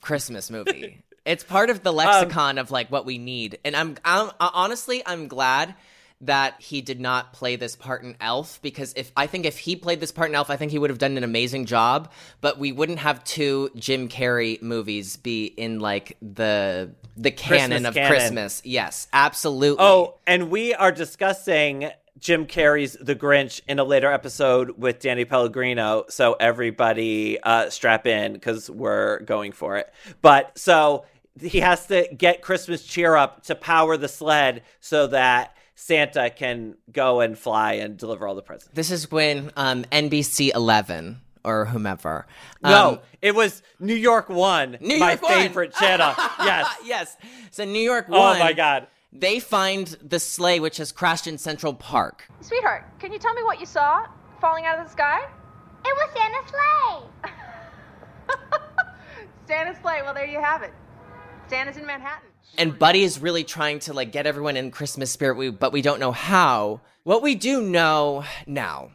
Christmas 0.02 0.50
movie. 0.50 1.02
it's 1.24 1.44
part 1.44 1.70
of 1.70 1.82
the 1.82 1.90
Um, 1.90 1.96
lexicon 1.96 2.58
of 2.58 2.70
like 2.70 2.90
what 2.90 3.04
we 3.06 3.18
need, 3.18 3.58
and 3.64 3.74
I'm, 3.76 3.96
I'm 4.04 4.28
uh, 4.40 4.50
honestly 4.52 5.02
I'm 5.04 5.28
glad 5.28 5.74
that 6.22 6.54
he 6.62 6.80
did 6.80 6.98
not 6.98 7.34
play 7.34 7.56
this 7.56 7.76
part 7.76 8.02
in 8.02 8.16
Elf 8.22 8.58
because 8.62 8.94
if 8.96 9.12
I 9.16 9.26
think 9.26 9.44
if 9.44 9.58
he 9.58 9.76
played 9.76 10.00
this 10.00 10.12
part 10.12 10.30
in 10.30 10.34
Elf, 10.34 10.48
I 10.48 10.56
think 10.56 10.72
he 10.72 10.78
would 10.78 10.88
have 10.88 10.98
done 10.98 11.18
an 11.18 11.24
amazing 11.24 11.66
job. 11.66 12.10
But 12.40 12.58
we 12.58 12.72
wouldn't 12.72 13.00
have 13.00 13.22
two 13.24 13.70
Jim 13.76 14.08
Carrey 14.08 14.62
movies 14.62 15.18
be 15.18 15.44
in 15.44 15.78
like 15.80 16.16
the 16.22 16.90
the 17.18 17.30
canon 17.30 17.70
Christmas 17.82 17.88
of 17.88 17.94
canon. 17.94 18.10
Christmas. 18.10 18.62
Yes, 18.64 19.08
absolutely. 19.12 19.84
Oh, 19.84 20.14
and 20.26 20.50
we 20.50 20.72
are 20.72 20.90
discussing 20.92 21.90
Jim 22.18 22.46
Carrey's 22.46 22.96
The 23.00 23.14
Grinch 23.14 23.60
in 23.68 23.78
a 23.78 23.84
later 23.84 24.10
episode 24.10 24.70
with 24.78 25.00
Danny 25.00 25.24
Pellegrino. 25.24 26.04
So 26.08 26.34
everybody 26.40 27.38
uh, 27.40 27.70
strap 27.70 28.06
in 28.06 28.32
because 28.32 28.70
we're 28.70 29.20
going 29.20 29.52
for 29.52 29.76
it. 29.76 29.92
But 30.22 30.58
so 30.58 31.04
he 31.40 31.60
has 31.60 31.86
to 31.88 32.08
get 32.16 32.42
Christmas 32.42 32.82
cheer 32.84 33.14
up 33.16 33.42
to 33.44 33.54
power 33.54 33.96
the 33.96 34.08
sled 34.08 34.62
so 34.80 35.06
that 35.08 35.54
Santa 35.74 36.30
can 36.30 36.76
go 36.90 37.20
and 37.20 37.36
fly 37.38 37.74
and 37.74 37.98
deliver 37.98 38.26
all 38.26 38.34
the 38.34 38.42
presents. 38.42 38.70
This 38.72 38.90
is 38.90 39.10
when 39.10 39.50
um, 39.56 39.84
NBC 39.92 40.54
11 40.54 41.20
or 41.44 41.66
whomever. 41.66 42.26
no, 42.62 42.88
um, 42.92 42.98
it 43.22 43.34
was 43.34 43.62
New 43.78 43.94
York 43.94 44.28
One, 44.30 44.78
New 44.80 44.98
my 44.98 45.10
York 45.10 45.22
One. 45.22 45.32
favorite 45.32 45.74
channel. 45.74 46.14
yes. 46.40 46.74
yes. 46.84 47.16
So 47.50 47.64
New 47.64 47.78
York 47.82 48.06
Oh 48.08 48.18
One. 48.18 48.38
my 48.38 48.52
God. 48.54 48.86
They 49.12 49.40
find 49.40 49.86
the 50.02 50.18
sleigh 50.18 50.60
which 50.60 50.76
has 50.78 50.92
crashed 50.92 51.26
in 51.26 51.38
Central 51.38 51.72
Park. 51.72 52.28
Sweetheart, 52.40 52.84
can 52.98 53.12
you 53.12 53.18
tell 53.18 53.34
me 53.34 53.42
what 53.42 53.60
you 53.60 53.66
saw 53.66 54.06
falling 54.40 54.66
out 54.66 54.78
of 54.78 54.84
the 54.84 54.90
sky? 54.90 55.20
It 55.84 55.96
was 55.96 56.10
Santa's 56.14 56.50
sleigh. 56.50 57.32
Santa's 59.46 59.76
sleigh. 59.80 60.02
Well, 60.02 60.14
there 60.14 60.26
you 60.26 60.40
have 60.40 60.62
it. 60.62 60.72
Santa's 61.48 61.76
in 61.76 61.86
Manhattan. 61.86 62.28
And 62.58 62.78
Buddy 62.78 63.02
is 63.02 63.20
really 63.20 63.44
trying 63.44 63.78
to 63.80 63.92
like 63.92 64.12
get 64.12 64.26
everyone 64.26 64.56
in 64.56 64.70
Christmas 64.70 65.10
spirit, 65.10 65.36
we, 65.36 65.50
but 65.50 65.72
we 65.72 65.82
don't 65.82 66.00
know 66.00 66.12
how. 66.12 66.80
What 67.04 67.22
we 67.22 67.34
do 67.34 67.62
know 67.62 68.24
now 68.46 68.90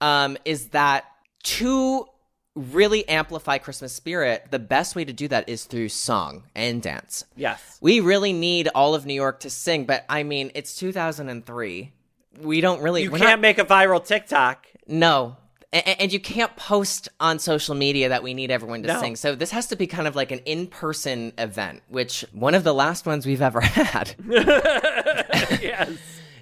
um, 0.00 0.36
is 0.44 0.68
that 0.68 1.04
to 1.44 2.06
really 2.54 3.08
amplify 3.08 3.58
Christmas 3.58 3.92
spirit, 3.92 4.46
the 4.50 4.58
best 4.58 4.94
way 4.94 5.04
to 5.04 5.12
do 5.12 5.26
that 5.28 5.48
is 5.48 5.64
through 5.64 5.88
song 5.88 6.44
and 6.54 6.80
dance. 6.80 7.24
Yes. 7.36 7.78
We 7.80 8.00
really 8.00 8.32
need 8.32 8.68
all 8.74 8.94
of 8.94 9.06
New 9.06 9.14
York 9.14 9.40
to 9.40 9.50
sing, 9.50 9.84
but 9.86 10.04
I 10.08 10.22
mean, 10.22 10.50
it's 10.54 10.76
2003. 10.76 11.92
We 12.40 12.60
don't 12.60 12.80
really. 12.82 13.02
You 13.02 13.10
can't 13.10 13.22
not- 13.22 13.40
make 13.40 13.58
a 13.58 13.64
viral 13.64 14.04
TikTok. 14.04 14.66
No. 14.86 15.36
And, 15.72 16.00
and 16.02 16.12
you 16.12 16.20
can't 16.20 16.54
post 16.56 17.08
on 17.18 17.38
social 17.40 17.74
media 17.74 18.08
that 18.10 18.22
we 18.22 18.34
need 18.34 18.50
everyone 18.52 18.82
to 18.82 18.88
No. 18.88 19.00
sing. 19.00 19.16
So 19.16 19.34
this 19.34 19.50
has 19.50 19.66
to 19.68 19.76
be 19.76 19.86
kind 19.88 20.06
of 20.06 20.14
like 20.14 20.30
an 20.30 20.38
in-person 20.40 21.32
event, 21.38 21.82
which 21.88 22.24
one 22.32 22.54
of 22.54 22.62
the 22.62 22.72
last 22.74 23.06
ones 23.06 23.26
we've 23.26 23.42
ever 23.42 23.60
had. 23.62 24.14
yes. 24.28 25.90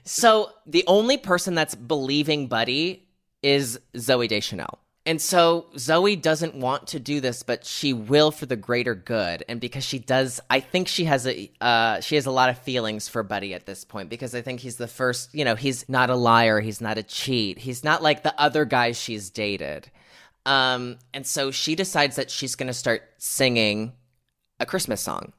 So 0.04 0.50
the 0.66 0.84
only 0.86 1.16
person 1.16 1.54
that's 1.54 1.74
believing 1.74 2.46
Buddy 2.48 3.06
is 3.42 3.78
Zooey 3.94 4.28
Deschanel. 4.28 4.78
And 5.04 5.20
so 5.20 5.66
Zooey 5.74 6.20
doesn't 6.20 6.54
want 6.54 6.86
to 6.88 7.00
do 7.00 7.20
this, 7.20 7.42
but 7.42 7.66
she 7.66 7.92
will 7.92 8.30
for 8.30 8.46
the 8.46 8.54
greater 8.54 8.94
good. 8.94 9.44
And 9.48 9.60
because 9.60 9.84
she 9.84 9.98
does, 9.98 10.40
I 10.48 10.60
think 10.60 10.86
she 10.86 11.06
has 11.06 11.26
a 11.26 11.50
uh, 11.60 12.00
she 12.00 12.14
has 12.14 12.26
a 12.26 12.30
lot 12.30 12.50
of 12.50 12.58
feelings 12.58 13.08
for 13.08 13.24
Buddy 13.24 13.52
at 13.52 13.66
this 13.66 13.84
point 13.84 14.10
because 14.10 14.32
I 14.32 14.42
think 14.42 14.60
he's 14.60 14.76
the 14.76 14.86
first. 14.86 15.34
You 15.34 15.44
know, 15.44 15.56
he's 15.56 15.88
not 15.88 16.08
a 16.08 16.14
liar. 16.14 16.60
He's 16.60 16.80
not 16.80 16.98
a 16.98 17.02
cheat. 17.02 17.58
He's 17.58 17.82
not 17.82 18.02
like 18.02 18.22
the 18.22 18.40
other 18.40 18.64
guys 18.64 18.96
she's 18.96 19.28
dated. 19.28 19.90
Um, 20.46 20.98
and 21.12 21.26
so 21.26 21.50
she 21.50 21.74
decides 21.74 22.16
that 22.16 22.30
she's 22.30 22.54
going 22.54 22.68
to 22.68 22.74
start 22.74 23.02
singing 23.18 23.92
a 24.60 24.66
Christmas 24.66 25.00
song. 25.00 25.32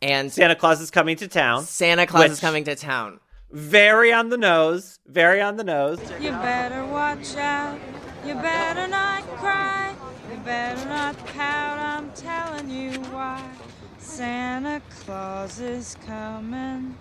And 0.00 0.32
Santa 0.32 0.54
Claus 0.54 0.80
is 0.80 0.90
coming 0.90 1.16
to 1.16 1.28
town. 1.28 1.64
Santa 1.64 2.06
Claus 2.06 2.30
is 2.30 2.40
coming 2.40 2.64
to 2.64 2.76
town. 2.76 3.20
Very 3.50 4.12
on 4.12 4.28
the 4.28 4.36
nose. 4.36 4.98
Very 5.06 5.40
on 5.40 5.56
the 5.56 5.64
nose. 5.64 5.98
You 6.20 6.30
better 6.30 6.84
watch 6.86 7.34
out. 7.36 7.80
You 8.28 8.34
better 8.34 8.86
not 8.86 9.22
cry. 9.38 9.94
You 10.30 10.36
better 10.40 10.84
not 10.86 11.16
pout. 11.28 11.78
I'm 11.78 12.12
telling 12.12 12.68
you 12.68 12.92
why. 13.10 13.42
Santa 13.96 14.82
Claus 14.90 15.60
is 15.60 15.96
coming 16.06 16.94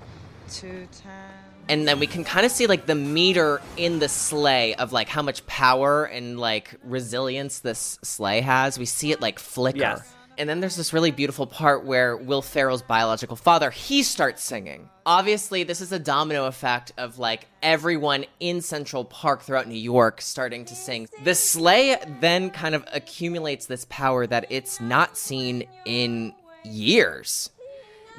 to 0.53 0.86
town. 1.03 1.34
and 1.67 1.86
then 1.86 1.99
we 1.99 2.07
can 2.07 2.23
kind 2.23 2.45
of 2.45 2.51
see 2.53 2.65
like 2.65 2.86
the 2.86 2.95
meter 2.95 3.61
in 3.75 3.99
the 3.99 4.07
sleigh 4.07 4.73
of 4.75 4.93
like 4.93 5.09
how 5.09 5.21
much 5.21 5.45
power 5.47 6.05
and 6.05 6.39
like 6.39 6.75
resilience 6.82 7.59
this 7.59 7.99
sleigh 8.01 8.39
has. 8.39 8.80
We 8.80 8.86
see 8.86 9.11
it 9.11 9.19
like 9.19 9.38
flicker. 9.38 9.80
Yes. 9.80 10.13
And 10.38 10.48
then 10.48 10.60
there's 10.60 10.76
this 10.76 10.94
really 10.94 11.12
beautiful 11.12 11.48
part 11.48 11.84
where 11.84 12.16
Will 12.16 12.42
Ferrell's 12.44 12.84
biological 12.84 13.36
father, 13.36 13.72
he 13.72 14.04
starts 14.04 14.44
singing. 14.44 14.90
Obviously, 15.06 15.64
this 15.64 15.82
is 15.82 15.92
a 15.92 16.00
domino 16.00 16.46
effect 16.46 16.92
of 16.98 17.18
like 17.18 17.48
everyone 17.64 18.26
in 18.40 18.62
Central 18.62 19.04
Park 19.04 19.42
throughout 19.42 19.68
New 19.68 19.74
York 19.80 20.22
starting 20.22 20.66
to 20.66 20.76
sing. 20.76 21.08
The 21.24 21.34
sleigh 21.34 21.98
then 22.22 22.52
kind 22.52 22.76
of 22.76 22.86
accumulates 22.94 23.66
this 23.66 23.86
power 23.90 24.28
that 24.28 24.46
it's 24.50 24.80
not 24.80 25.18
seen 25.18 25.64
in 25.86 26.34
years. 26.64 27.50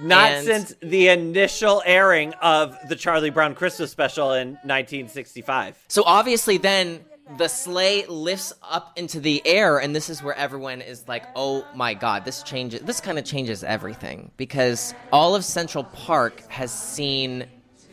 Not 0.01 0.31
And- 0.31 0.47
since 0.47 0.75
the 0.81 1.09
initial 1.09 1.83
airing 1.85 2.33
of 2.35 2.77
the 2.89 2.97
Charlie 2.97 3.31
Brown 3.31 3.55
Christmas 3.55 3.91
special 3.91 4.33
in 4.33 4.55
1965. 4.64 5.77
So 5.89 6.03
obviously, 6.05 6.59
then 6.59 7.05
the 7.37 7.49
sleigh 7.49 8.07
lifts 8.07 8.53
up 8.62 8.93
into 8.99 9.20
the 9.20 9.43
air, 9.47 9.79
and 9.79 9.95
this 9.95 10.09
is 10.09 10.22
where 10.22 10.35
everyone 10.35 10.81
is 10.81 11.07
like, 11.07 11.24
"Oh 11.37 11.66
my 11.74 11.95
God, 11.95 12.24
this 12.24 12.43
changes. 12.43 12.81
This 12.83 13.01
kind 13.01 13.18
of 13.18 13.24
changes 13.24 13.62
everything 13.62 14.31
because 14.37 14.95
all 15.12 15.35
of 15.35 15.45
Central 15.45 15.85
Park 15.85 16.43
has 16.49 16.72
seen." 16.72 17.47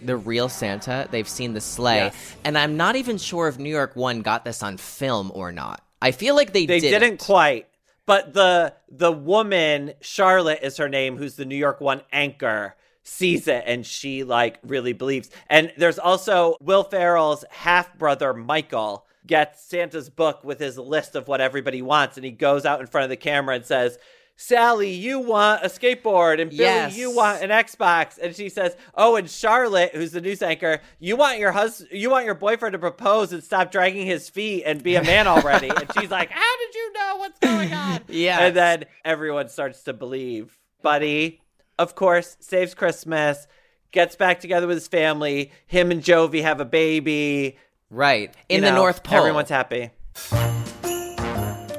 The 0.04 0.18
real 0.18 0.50
Santa, 0.50 1.08
they've 1.10 1.28
seen 1.28 1.54
the 1.54 1.62
sleigh, 1.62 1.96
Yes. 2.06 2.36
and 2.44 2.58
I'm 2.58 2.78
not 2.78 2.96
even 2.96 3.18
sure 3.18 3.48
if 3.48 3.58
New 3.58 3.70
York 3.70 3.96
One 3.96 4.22
got 4.22 4.44
this 4.46 4.62
on 4.62 4.78
film 4.78 5.32
or 5.34 5.52
not. 5.52 5.82
I 6.02 6.12
feel 6.12 6.36
like 6.36 6.52
they, 6.54 6.66
They 6.66 6.80
didn't. 6.82 7.00
didn't 7.02 7.20
quite. 7.22 7.68
But 8.06 8.34
the 8.34 8.74
the 8.90 9.12
woman, 9.12 9.94
Charlotte 10.02 10.60
is 10.62 10.78
her 10.78 10.90
name, 10.90 11.18
who's 11.18 11.36
the 11.38 11.46
New 11.46 11.56
York 11.56 11.82
One 11.82 12.02
anchor, 12.12 12.76
sees 13.04 13.48
it 13.48 13.64
and 13.66 13.86
she 13.86 14.24
like 14.24 14.60
really 14.64 14.94
believes. 14.94 15.30
And 15.50 15.72
there's 15.78 15.98
also 15.98 16.58
Will 16.62 16.84
Ferrell's 16.84 17.46
half 17.50 17.98
brother, 17.98 18.34
Michael, 18.34 19.05
gets 19.28 19.64
Santa's 19.64 20.10
book 20.10 20.44
with 20.44 20.60
his 20.60 20.78
list 20.78 21.16
of 21.16 21.28
what 21.28 21.42
everybody 21.42 21.82
wants, 21.82 22.18
and 22.18 22.26
he 22.26 22.32
goes 22.32 22.66
out 22.66 22.80
in 22.82 22.88
front 22.88 23.04
of 23.06 23.10
the 23.10 23.18
camera 23.18 23.56
and 23.56 23.66
says, 23.66 23.98
Sally, 24.38 24.92
you 24.92 25.20
want 25.20 25.64
a 25.64 25.68
skateboard, 25.68 26.42
and 26.42 26.50
Billy, 26.52 26.64
Yes. 26.64 26.98
you 26.98 27.10
want 27.16 27.42
an 27.42 27.52
Xbox, 27.52 28.18
and 28.22 28.36
she 28.36 28.50
says, 28.50 28.76
"Oh, 28.94 29.16
and 29.16 29.30
Charlotte, 29.30 29.92
who's 29.96 30.12
the 30.12 30.20
news 30.20 30.42
anchor, 30.42 30.82
you 31.00 31.16
want 31.16 31.40
your 31.40 31.54
hus- 31.54 31.86
you 31.90 32.10
want 32.10 32.26
your 32.26 32.36
boyfriend 32.36 32.74
to 32.74 32.80
propose 32.80 33.32
and 33.32 33.42
stop 33.42 33.72
dragging 33.72 34.06
his 34.06 34.28
feet 34.30 34.64
and 34.66 34.84
be 34.84 34.96
a 34.96 35.04
man 35.04 35.26
already." 35.28 35.70
and 35.70 35.90
she's 35.98 36.12
like, 36.12 36.32
"How 36.32 36.58
did 36.58 36.76
you 36.76 36.94
know 36.94 37.16
what's 37.16 37.40
going 37.40 37.72
on?" 37.72 38.02
yeah. 38.10 38.40
and 38.40 38.54
then 38.58 38.84
everyone 39.06 39.48
starts 39.48 39.84
to 39.84 39.94
believe. 39.94 40.58
Buddy, 40.82 41.40
of 41.80 41.96
course, 41.96 42.36
saves 42.42 42.74
Christmas, 42.74 43.48
gets 43.94 44.18
back 44.18 44.42
together 44.42 44.68
with 44.68 44.76
his 44.76 44.90
family. 44.90 45.54
Him 45.66 45.92
and 45.92 46.04
Jovie 46.04 46.42
have 46.42 46.60
a 46.60 46.66
baby. 46.66 47.58
Right 47.90 48.34
in 48.50 48.58
You 48.58 48.62
the 48.62 48.72
know, 48.72 48.78
North 48.78 49.04
Pole. 49.04 49.20
Everyone's 49.20 49.50
happy. 49.50 49.92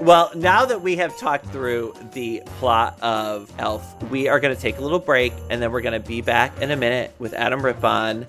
Well, 0.01 0.31
now 0.37 0.67
that 0.67 0.83
we 0.83 0.97
have 0.97 1.19
talked 1.19 1.47
through 1.47 1.95
the 2.13 2.43
plot 2.59 3.01
of 3.03 3.53
Elf, 3.59 4.03
we 4.05 4.29
are 4.29 4.39
going 4.39 4.55
to 4.55 4.61
take 4.61 4.79
a 4.79 4.81
little 4.81 4.99
break 5.01 5.33
and 5.51 5.61
then 5.61 5.73
we're 5.73 5.81
going 5.81 6.01
to 6.01 6.09
be 6.09 6.21
back 6.21 6.61
in 6.61 6.71
a 6.71 6.77
minute 6.77 7.13
with 7.19 7.33
Adam 7.33 7.61
Rippon 7.65 8.27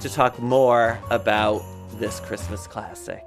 to 0.00 0.08
talk 0.08 0.38
more 0.38 0.98
about 1.10 1.62
this 1.98 2.20
Christmas 2.20 2.66
classic. 2.66 3.24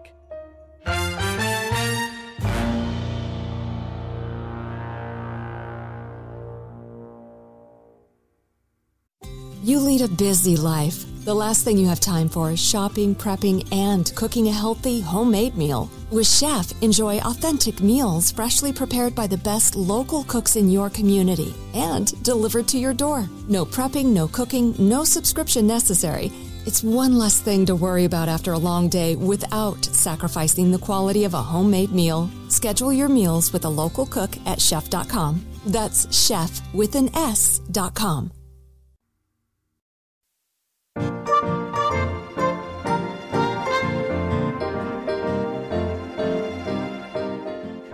You 9.71 9.79
lead 9.79 10.01
a 10.01 10.09
busy 10.09 10.57
life. 10.57 11.05
The 11.23 11.33
last 11.33 11.63
thing 11.63 11.77
you 11.77 11.87
have 11.87 12.01
time 12.01 12.27
for 12.27 12.51
is 12.51 12.59
shopping, 12.59 13.15
prepping, 13.15 13.65
and 13.71 14.13
cooking 14.17 14.49
a 14.49 14.51
healthy, 14.51 14.99
homemade 14.99 15.55
meal. 15.55 15.89
With 16.09 16.27
Shef, 16.27 16.73
enjoy 16.83 17.19
authentic 17.19 17.79
meals 17.79 18.31
freshly 18.31 18.73
prepared 18.73 19.15
by 19.15 19.27
the 19.27 19.37
best 19.37 19.77
local 19.77 20.25
cooks 20.25 20.57
in 20.57 20.69
your 20.69 20.89
community 20.89 21.55
and 21.73 22.21
delivered 22.21 22.67
to 22.67 22.77
your 22.77 22.93
door. 22.93 23.29
No 23.47 23.63
prepping, 23.63 24.07
no 24.07 24.27
cooking, 24.27 24.75
no 24.77 25.05
subscription 25.05 25.67
necessary. 25.67 26.33
It's 26.65 26.83
one 26.83 27.17
less 27.17 27.39
thing 27.39 27.65
to 27.67 27.73
worry 27.73 28.03
about 28.03 28.27
after 28.27 28.51
a 28.51 28.65
long 28.69 28.89
day 28.89 29.15
without 29.15 29.85
sacrificing 29.85 30.69
the 30.71 30.85
quality 30.85 31.23
of 31.23 31.33
a 31.33 31.41
homemade 31.41 31.93
meal. 31.93 32.29
Schedule 32.49 32.91
your 32.91 33.07
meals 33.07 33.53
with 33.53 33.63
a 33.63 33.69
local 33.69 34.05
cook 34.05 34.35
at 34.45 34.59
shef.com. 34.59 35.45
That's 35.65 36.07
shef 36.07 36.61
with 36.73 36.95
an 36.95 37.15
S.com. 37.15 38.33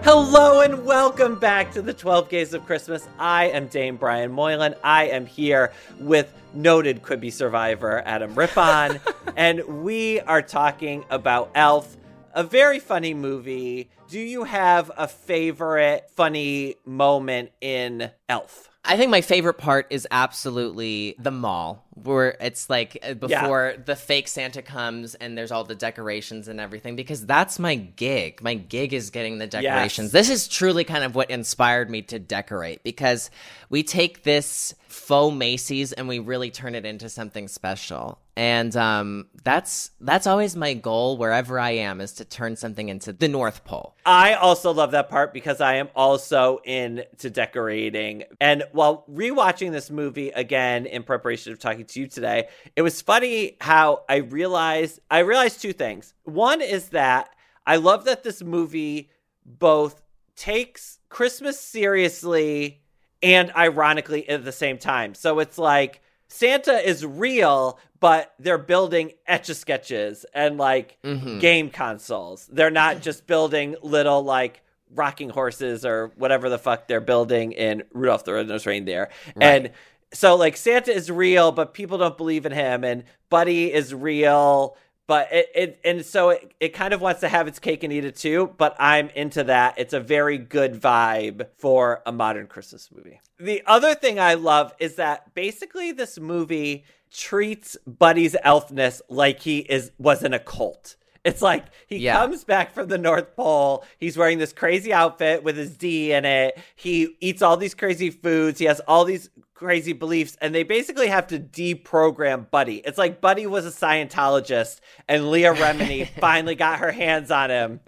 Hello 0.09 0.61
and 0.61 0.85
welcome 0.85 1.37
back 1.37 1.73
to 1.73 1.81
the 1.81 1.93
12 1.93 2.29
Gays 2.29 2.53
of 2.53 2.65
Christmas. 2.65 3.05
I 3.19 3.49
am 3.49 3.67
Dame 3.67 3.97
Brian 3.97 4.31
Moylan. 4.31 4.73
I 4.81 5.07
am 5.07 5.25
here 5.25 5.73
with 5.99 6.33
noted 6.53 7.01
Quibi 7.01 7.29
survivor 7.29 8.01
Adam 8.05 8.33
Rippon, 8.33 9.01
and 9.35 9.83
we 9.83 10.21
are 10.21 10.41
talking 10.41 11.03
about 11.09 11.51
Elf, 11.55 11.97
a 12.33 12.41
very 12.41 12.79
funny 12.79 13.13
movie. 13.13 13.89
Do 14.07 14.17
you 14.17 14.45
have 14.45 14.89
a 14.95 15.09
favorite 15.09 16.09
funny 16.15 16.75
moment 16.85 17.51
in 17.59 18.09
Elf? 18.29 18.69
I 18.85 18.95
think 18.95 19.11
my 19.11 19.19
favorite 19.19 19.57
part 19.57 19.87
is 19.89 20.07
absolutely 20.09 21.17
the 21.19 21.31
mall, 21.31 21.85
where 22.03 22.37
it's 22.39 22.69
like 22.69 22.97
uh, 23.03 23.13
before 23.13 23.75
the 23.85 23.95
fake 23.95 24.27
Santa 24.27 24.61
comes 24.61 25.15
and 25.15 25.37
there's 25.37 25.51
all 25.51 25.63
the 25.63 25.75
decorations 25.75 26.47
and 26.47 26.59
everything, 26.59 26.95
because 26.95 27.25
that's 27.25 27.59
my 27.59 27.75
gig. 27.75 28.41
My 28.41 28.55
gig 28.55 28.93
is 28.93 29.09
getting 29.09 29.37
the 29.37 29.47
decorations. 29.47 30.11
This 30.11 30.29
is 30.29 30.47
truly 30.47 30.83
kind 30.83 31.03
of 31.03 31.15
what 31.15 31.29
inspired 31.29 31.89
me 31.89 32.01
to 32.03 32.19
decorate 32.19 32.83
because 32.83 33.29
we 33.69 33.83
take 33.83 34.23
this 34.23 34.75
faux 34.87 35.35
Macy's 35.35 35.93
and 35.93 36.07
we 36.07 36.19
really 36.19 36.51
turn 36.51 36.75
it 36.75 36.85
into 36.85 37.09
something 37.09 37.47
special. 37.47 38.19
And 38.37 38.77
um, 38.77 39.25
that's 39.43 39.89
that's 39.99 40.27
always 40.27 40.55
my 40.55 40.75
goal 40.75 41.17
wherever 41.17 41.59
I 41.59 41.71
am 41.71 41.99
is 41.99 42.13
to 42.13 42.25
turn 42.25 42.55
something 42.55 42.87
into 42.87 43.11
the 43.11 43.27
North 43.27 43.65
Pole. 43.65 43.95
I 44.05 44.35
also 44.35 44.71
love 44.71 44.91
that 44.91 45.09
part 45.09 45.33
because 45.33 45.59
I 45.59 45.77
am 45.77 45.89
also 45.95 46.59
into 46.63 47.31
decorating. 47.31 48.25
And 48.39 48.63
while 48.73 49.05
rewatching 49.11 49.71
this 49.71 49.89
movie 49.89 50.29
again 50.29 50.85
in 50.85 51.01
preparation 51.01 51.51
of 51.51 51.57
talking 51.57 51.85
to 51.89 52.01
you 52.01 52.07
today, 52.07 52.47
it 52.75 52.81
was 52.81 53.01
funny 53.01 53.57
how 53.61 54.03
I 54.09 54.17
realized 54.17 54.99
I 55.09 55.19
realized 55.19 55.61
two 55.61 55.73
things. 55.73 56.13
One 56.23 56.61
is 56.61 56.89
that 56.89 57.29
I 57.65 57.75
love 57.77 58.05
that 58.05 58.23
this 58.23 58.41
movie 58.43 59.09
both 59.45 60.01
takes 60.35 60.99
Christmas 61.09 61.59
seriously 61.59 62.81
and 63.23 63.51
ironically 63.55 64.27
at 64.29 64.45
the 64.45 64.51
same 64.51 64.77
time. 64.77 65.15
So 65.15 65.39
it's 65.39 65.57
like 65.57 66.01
Santa 66.27 66.73
is 66.87 67.05
real, 67.05 67.79
but 67.99 68.33
they're 68.37 68.57
building 68.57 69.13
etch 69.25 69.49
a 69.49 69.55
sketches 69.55 70.25
and 70.33 70.57
like 70.57 70.97
Mhm. 71.03 71.39
game 71.39 71.69
consoles. 71.69 72.47
They're 72.51 72.69
not 72.69 73.01
just 73.07 73.25
building 73.27 73.75
little 73.81 74.21
like 74.23 74.61
rocking 74.93 75.29
horses 75.29 75.85
or 75.85 76.11
whatever 76.15 76.49
the 76.49 76.57
fuck 76.59 76.87
they're 76.87 77.01
building 77.01 77.51
in 77.53 77.83
Rudolph 77.91 78.23
the 78.23 78.33
Red-Nosed 78.33 78.65
Reindeer. 78.67 79.09
And 79.35 79.71
so 80.13 80.35
like 80.35 80.57
Santa 80.57 80.91
is 80.91 81.11
real, 81.11 81.51
but 81.51 81.73
people 81.73 81.97
don't 81.97 82.17
believe 82.17 82.45
in 82.45 82.51
him, 82.51 82.83
and 82.83 83.03
Buddy 83.29 83.71
is 83.73 83.93
real. 83.93 84.77
But 85.07 85.29
it, 85.31 85.47
it 85.55 85.79
and 85.85 86.05
so 86.05 86.31
it, 86.31 86.53
it 86.59 86.69
kind 86.73 86.93
of 86.93 86.99
wants 86.99 87.21
to 87.21 87.29
have 87.29 87.47
its 87.47 87.59
cake 87.59 87.83
and 87.83 87.93
eat 87.93 88.03
it 88.03 88.17
too, 88.17 88.53
but 88.57 88.75
I'm 88.77 89.09
into 89.11 89.45
that. 89.45 89.75
It's 89.77 89.93
a 89.93 90.01
very 90.01 90.37
good 90.37 90.73
vibe 90.81 91.47
for 91.57 92.01
a 92.05 92.11
modern 92.11 92.47
Christmas 92.47 92.89
movie. 92.93 93.21
The 93.39 93.63
other 93.65 93.95
thing 93.95 94.19
I 94.19 94.33
love 94.33 94.73
is 94.79 94.95
that 94.95 95.33
basically 95.33 95.93
this 95.93 96.19
movie 96.19 96.83
treats 97.09 97.77
Buddy's 97.87 98.35
elfness 98.43 99.01
like 99.07 99.39
he 99.39 99.59
is 99.59 99.91
was 99.97 100.23
in 100.23 100.33
a 100.33 100.39
cult. 100.39 100.97
It's 101.23 101.41
like 101.41 101.65
he 101.87 101.97
Yeah. 101.97 102.17
comes 102.19 102.43
back 102.45 102.73
from 102.73 102.87
the 102.87 102.97
North 102.97 103.35
Pole. 103.35 103.83
He's 103.99 104.17
wearing 104.17 104.37
this 104.39 104.53
crazy 104.53 104.93
outfit 104.93 105.43
with 105.43 105.57
his 105.57 105.75
D 105.77 106.11
in 106.13 106.23
it. 106.25 106.57
He 106.75 107.15
eats 107.19 107.41
all 107.41 107.57
these 107.57 107.73
crazy 107.75 108.09
foods. 108.09 108.59
He 108.59 108.65
has 108.65 108.79
all 108.81 109.03
these 109.05 109.29
crazy 109.57 109.93
beliefs, 109.93 110.37
and 110.39 110.53
they 110.53 110.63
basically 110.63 111.07
have 111.07 111.27
to 111.27 111.39
deprogram 111.39 112.49
Buddy. 112.49 112.77
It's 112.77 112.97
like 112.97 113.19
Buddy 113.19 113.47
was 113.47 113.65
a 113.65 113.71
Scientologist, 113.71 114.79
and 115.07 115.31
Leah 115.31 115.55
Remini 115.55 116.07
finally 116.19 116.55
got 116.55 116.79
her 116.79 116.91
hands 116.91 117.31
on 117.31 117.49
him, 117.49 117.79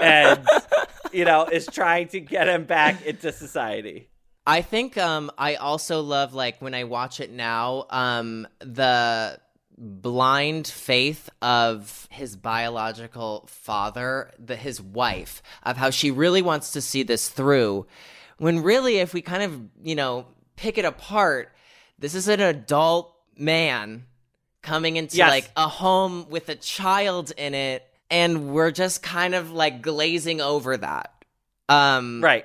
and 0.00 0.46
you 1.12 1.24
know 1.24 1.46
is 1.46 1.66
trying 1.66 2.08
to 2.08 2.20
get 2.20 2.48
him 2.48 2.64
back 2.64 3.04
into 3.04 3.32
society. 3.32 4.08
I 4.46 4.62
think 4.62 4.96
um 4.96 5.30
I 5.36 5.56
also 5.56 6.00
love 6.00 6.32
like 6.32 6.62
when 6.62 6.74
I 6.74 6.84
watch 6.84 7.20
it 7.20 7.30
now 7.30 7.86
um 7.90 8.46
the 8.60 9.38
blind 9.76 10.66
faith 10.68 11.28
of 11.42 12.06
his 12.10 12.36
biological 12.36 13.46
father, 13.48 14.30
the 14.38 14.56
his 14.56 14.80
wife, 14.80 15.42
of 15.62 15.76
how 15.76 15.90
she 15.90 16.10
really 16.10 16.42
wants 16.42 16.72
to 16.72 16.80
see 16.80 17.02
this 17.02 17.28
through 17.28 17.86
when 18.40 18.62
really 18.62 18.98
if 18.98 19.12
we 19.12 19.20
kind 19.20 19.42
of, 19.42 19.60
you 19.82 19.94
know, 19.94 20.26
pick 20.60 20.76
it 20.78 20.84
apart, 20.84 21.52
this 21.98 22.14
is 22.14 22.28
an 22.28 22.40
adult 22.40 23.14
man 23.36 24.04
coming 24.62 24.96
into 24.96 25.16
Yes. 25.16 25.30
like 25.30 25.50
a 25.56 25.66
home 25.68 26.28
with 26.28 26.48
a 26.50 26.54
child 26.54 27.32
in 27.36 27.54
it 27.54 27.82
and 28.10 28.52
we're 28.52 28.70
just 28.70 29.02
kind 29.02 29.34
of 29.34 29.50
like 29.52 29.80
glazing 29.80 30.40
over 30.40 30.76
that. 30.76 31.14
Um 31.68 32.22
Right. 32.22 32.44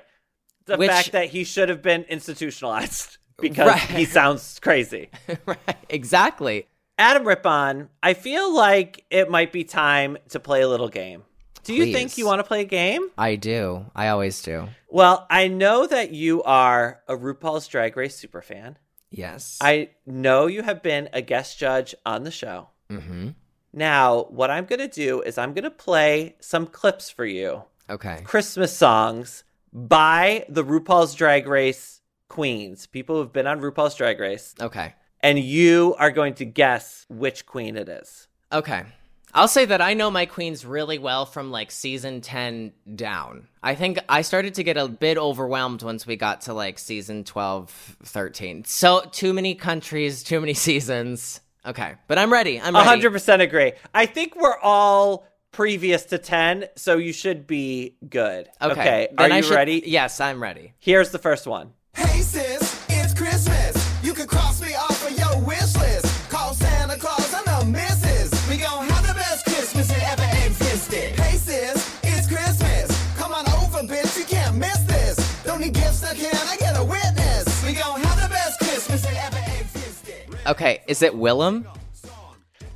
The 0.66 0.78
Which- 0.78 0.90
fact 0.90 1.12
that 1.12 1.28
he 1.30 1.44
should 1.44 1.68
have 1.70 1.82
been 1.82 2.04
institutionalized 2.04 3.18
because 3.42 3.68
Right. 3.68 3.80
he 4.00 4.06
sounds 4.06 4.60
crazy. 4.60 5.10
right, 5.46 5.78
exactly. 5.90 6.68
Adam 6.98 7.28
Rippon, 7.28 7.90
I 8.02 8.14
feel 8.14 8.56
like 8.56 9.04
it 9.10 9.30
might 9.30 9.52
be 9.52 9.66
time 9.66 10.18
to 10.30 10.40
play 10.40 10.62
a 10.62 10.70
little 10.70 10.88
game. 10.88 11.24
Do 11.66 11.74
you 11.74 11.92
think 11.92 12.18
you 12.18 12.26
want 12.26 12.40
to 12.40 12.44
play 12.44 12.62
a 12.62 12.66
game? 12.66 13.10
I 13.18 13.36
do. 13.36 13.86
I 13.96 14.08
always 14.10 14.42
do. 14.42 14.68
Well, 14.90 15.26
I 15.30 15.48
know 15.48 15.86
that 15.88 16.12
you 16.12 16.42
are 16.44 17.02
a 17.08 17.16
RuPaul's 17.18 17.68
Drag 17.68 17.98
Race 17.98 18.16
super 18.16 18.42
fan. 18.42 18.78
Yes. 19.12 19.58
I 19.62 19.90
know 20.06 20.48
you 20.48 20.62
have 20.64 20.82
been 20.84 21.10
a 21.14 21.22
guest 21.22 21.58
judge 21.58 21.96
on 22.06 22.24
the 22.24 22.32
show. 22.32 22.70
mm-hmm. 22.90 23.30
Now, 23.74 24.24
what 24.30 24.50
I'm 24.50 24.64
going 24.66 24.80
to 24.80 24.88
do 24.88 25.22
is 25.22 25.38
I'm 25.38 25.54
going 25.54 25.66
to 25.66 25.70
play 25.70 26.38
some 26.40 26.66
clips 26.66 27.10
for 27.10 27.26
you. 27.26 27.64
Okay. 27.90 28.22
Christmas 28.24 28.72
songs 28.76 29.44
by 29.74 30.46
the 30.48 30.64
RuPaul's 30.64 31.14
Drag 31.14 31.46
Race 31.46 32.00
queens, 32.30 32.88
people 32.88 33.18
who've 33.18 33.34
been 33.34 33.48
on 33.48 33.60
RuPaul's 33.60 33.96
Drag 33.96 34.18
Race, 34.20 34.56
Okay. 34.62 34.94
and 35.20 35.38
you 35.38 35.94
are 36.00 36.10
going 36.12 36.36
to 36.36 36.46
guess 36.46 37.06
which 37.10 37.46
queen 37.46 37.76
it 37.76 37.90
is. 37.90 38.28
Okay. 38.54 38.84
I'll 39.36 39.50
say 39.50 39.66
that 39.66 39.82
I 39.82 39.94
know 39.94 40.10
my 40.10 40.26
queens 40.26 40.66
really 40.66 40.98
well 40.98 41.26
from 41.26 41.52
like 41.52 41.70
season 41.70 42.22
10 42.22 42.72
down. 42.96 43.50
I 43.62 43.76
think 43.76 44.00
I 44.08 44.22
started 44.22 44.54
to 44.56 44.64
get 44.64 44.78
a 44.78 44.88
bit 44.88 45.18
overwhelmed 45.18 45.84
once 45.84 46.08
we 46.08 46.16
got 46.16 46.42
to 46.42 46.54
like 46.54 46.80
season 46.80 47.26
12, 47.26 47.98
13. 48.04 48.64
So, 48.64 49.02
too 49.12 49.34
many 49.34 49.54
countries, 49.54 50.24
too 50.24 50.40
many 50.40 50.54
seasons. 50.68 51.42
Okay. 51.66 51.96
But 52.08 52.18
I'm 52.18 52.32
ready. 52.32 52.62
I'm 52.62 52.76
A 52.76 52.80
ready. 52.80 52.90
hundred 52.90 53.12
percent 53.12 53.42
agree. 53.42 53.74
I 53.94 54.06
think 54.06 54.36
we're 54.36 54.58
all 54.60 55.28
previous 55.52 56.06
to 56.06 56.18
ten, 56.18 56.66
so 56.76 56.98
you 56.98 57.12
should 57.12 57.48
be 57.48 57.96
good. 58.08 58.48
Okay. 58.62 59.08
Are 59.18 59.24
Then 59.24 59.32
I 59.34 59.38
you 59.38 59.44
should- 59.44 59.56
ready? 59.56 59.84
Yes, 59.86 60.20
I'm 60.22 60.42
ready. 60.42 60.74
Here's 60.80 61.10
the 61.12 61.18
first 61.20 61.46
one. 61.48 61.74
Okay. 80.48 80.82
Is 80.88 81.02
it 81.02 81.16
Willem? 81.16 81.68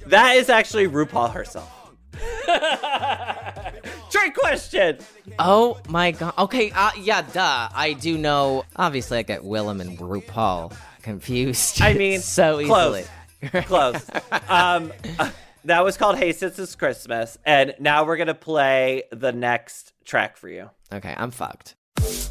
That 0.08 0.38
is 0.38 0.50
actually 0.50 0.88
RuPaul 0.88 1.32
herself. 1.32 1.72
Trick 4.10 4.36
question. 4.36 4.98
Oh 5.38 5.80
my 5.88 6.12
god. 6.12 6.34
Okay, 6.38 6.72
uh, 6.72 6.92
yeah, 7.00 7.22
duh. 7.22 7.70
I 7.74 7.94
do 7.94 8.18
know. 8.18 8.66
Obviously, 8.76 9.20
I 9.20 9.22
get 9.22 9.44
Willem 9.44 9.82
and 9.82 9.98
RuPaul 10.00 10.76
confused. 11.04 11.82
I 11.82 11.94
mean, 11.94 12.20
so 12.22 12.60
easily. 12.60 13.06
close. 13.44 13.66
Close. 13.68 14.10
Um, 14.50 14.92
uh, 15.20 15.30
that 15.66 15.84
was 15.84 15.96
called 15.96 16.18
Hey 16.18 16.34
Sis 16.34 16.58
It's 16.58 16.76
Christmas, 16.76 17.38
and 17.46 17.76
now 17.80 18.04
we're 18.04 18.18
gonna 18.18 18.34
play 18.34 19.04
the 19.12 19.32
next 19.32 19.94
track 20.06 20.38
for 20.38 20.50
you. 20.50 20.72
Okay, 20.92 21.14
I'm 21.16 21.32
fucked. 21.32 21.76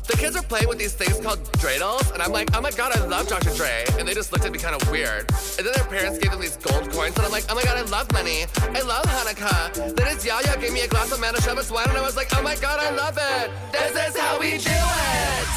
The 0.08 0.16
kids 0.16 0.36
are 0.36 0.42
playing 0.42 0.68
with 0.68 0.78
these 0.78 0.94
things 0.94 1.20
called 1.20 1.38
dreidels, 1.60 2.12
and 2.14 2.22
I'm 2.22 2.32
like, 2.32 2.48
oh 2.56 2.62
my 2.62 2.70
god, 2.70 2.96
I 2.96 3.04
love 3.06 3.28
Dr. 3.28 3.50
Dre. 3.54 3.84
And 3.98 4.08
they 4.08 4.14
just 4.14 4.32
looked 4.32 4.44
at 4.46 4.52
me 4.52 4.58
kind 4.58 4.74
of 4.74 4.90
weird. 4.90 5.28
And 5.58 5.66
then 5.66 5.72
their 5.74 5.84
parents 5.84 6.18
gave 6.18 6.30
them 6.30 6.40
these 6.40 6.56
gold 6.56 6.90
coins, 6.90 7.14
and 7.16 7.26
I'm 7.26 7.30
like, 7.30 7.44
oh 7.50 7.54
my 7.54 7.62
god, 7.62 7.76
I 7.76 7.82
love 7.82 8.10
money. 8.12 8.46
I 8.74 8.80
love 8.80 9.04
Hanukkah. 9.04 9.94
Then 9.94 10.06
his 10.06 10.24
Yaya 10.24 10.56
gave 10.58 10.72
me 10.72 10.80
a 10.80 10.88
glass 10.88 11.12
of 11.12 11.18
Manischewitz 11.18 11.70
wine, 11.70 11.88
and 11.90 11.98
I 11.98 12.00
was 12.02 12.16
like, 12.16 12.28
oh 12.36 12.42
my 12.42 12.56
god, 12.56 12.80
I 12.80 12.90
love 12.96 13.18
it. 13.20 13.50
This 13.70 14.08
is 14.08 14.16
how 14.18 14.40
we 14.40 14.52
do 14.56 14.70
it. 14.72 15.48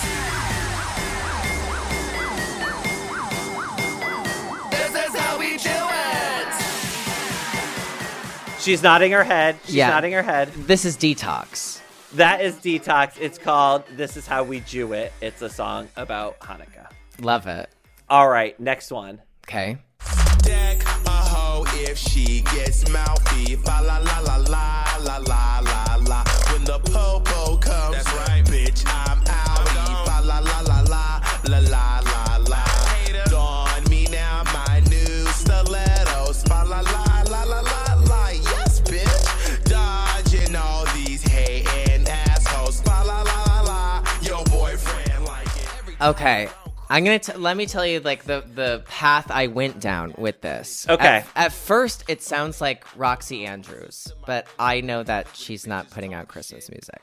This 4.70 4.92
is 5.08 5.16
how 5.16 5.40
we 5.40 5.58
do 5.58 5.70
it. 5.70 6.48
She's 8.62 8.84
nodding 8.84 9.12
her 9.14 9.24
head. 9.24 9.58
She's 9.66 9.76
Yeah. 9.76 9.90
nodding 9.92 10.12
her 10.14 10.24
head. 10.24 10.50
This 10.68 10.86
is 10.86 10.98
Detox. 10.98 11.81
That 12.16 12.42
is 12.42 12.56
Detox. 12.56 13.14
It's 13.22 13.38
called 13.38 13.84
This 13.96 14.18
Is 14.18 14.28
How 14.28 14.44
We 14.44 14.60
Jew 14.60 14.92
It. 14.92 15.14
It's 15.22 15.42
a 15.42 15.50
song 15.50 15.88
about 15.96 16.38
Hanukkah. 16.42 16.92
Love 17.22 17.48
it. 17.48 17.70
All 18.10 18.28
right, 18.28 18.60
next 18.60 18.92
one. 18.92 19.22
Okay. 19.48 19.78
Deck 20.40 20.84
a 20.84 21.10
hoe 21.10 21.64
if 21.70 21.98
she 21.98 22.42
gets 22.54 22.90
mouthy. 22.90 23.56
Fa 23.56 23.82
la 23.82 24.00
la 24.00 24.20
la 24.20 24.36
la 24.36 24.98
la 25.06 25.18
la 25.20 25.60
la 25.60 25.96
la. 26.06 26.24
When 26.52 26.66
the 26.66 26.80
popo 26.92 27.56
comes, 27.56 27.96
that's 27.96 28.14
right, 28.14 28.31
Okay. 46.02 46.50
I'm 46.90 47.06
gonna 47.06 47.20
t- 47.20 47.34
let 47.34 47.56
me 47.56 47.66
tell 47.68 47.86
you 47.86 48.02
like 48.02 48.26
the 48.26 48.44
the 48.54 48.84
path 48.88 49.32
I 49.32 49.48
went 49.48 49.80
down 49.80 50.14
with 50.18 50.42
this. 50.42 50.86
Okay. 50.90 51.06
At, 51.06 51.28
at 51.36 51.54
first, 51.54 52.04
it 52.10 52.22
sounds 52.22 52.60
like 52.60 52.86
Roxxxy 52.98 53.48
Andrews, 53.48 54.14
but 54.26 54.48
I 54.60 54.82
know 54.82 55.02
that 55.04 55.28
she's 55.34 55.66
not 55.66 55.90
putting 55.90 56.14
out 56.14 56.28
Christmas 56.28 56.70
music. 56.70 57.02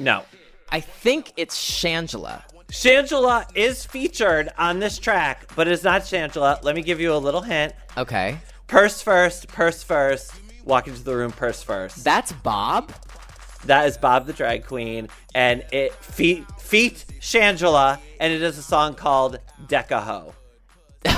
No. 0.00 0.24
I 0.70 0.80
think 0.80 1.32
it's 1.36 1.56
Shangela. 1.56 2.42
Shangela 2.72 3.46
is 3.54 3.86
featured 3.86 4.48
on 4.58 4.80
this 4.80 4.98
track, 4.98 5.48
but 5.54 5.68
it's 5.68 5.84
not 5.84 6.02
Shangela. 6.02 6.64
Let 6.64 6.74
me 6.74 6.82
give 6.82 7.00
you 7.00 7.14
a 7.14 7.18
little 7.18 7.42
hint. 7.42 7.72
Okay. 7.96 8.38
Purse 8.66 9.00
first, 9.00 9.46
purse 9.46 9.84
first. 9.84 10.32
Walk 10.64 10.88
into 10.88 11.04
the 11.04 11.14
room, 11.14 11.30
purse 11.30 11.62
first. 11.62 12.02
That's 12.02 12.32
Bob. 12.32 12.92
That 13.66 13.86
is 13.86 13.96
Bob 13.96 14.26
the 14.26 14.32
drag 14.32 14.66
queen, 14.66 15.08
and 15.34 15.64
it 15.70 15.94
feet 15.94 16.44
feet 16.64 17.04
Shangela, 17.20 17.98
and 18.18 18.32
it 18.32 18.42
is 18.42 18.58
a 18.58 18.62
song 18.62 18.94
called 18.94 19.38
Decaho. 19.66 20.32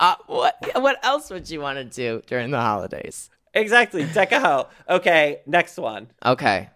Uh, 0.00 0.16
what 0.26 0.54
what 0.74 1.02
else 1.02 1.30
would 1.30 1.48
you 1.48 1.62
want 1.62 1.78
to 1.78 1.84
do 1.84 2.22
during 2.26 2.50
the 2.50 2.60
holidays? 2.60 3.30
Exactly, 3.54 4.04
Decaho. 4.04 4.66
Okay, 4.86 5.40
next 5.46 5.78
one. 5.78 6.08
Okay. 6.22 6.68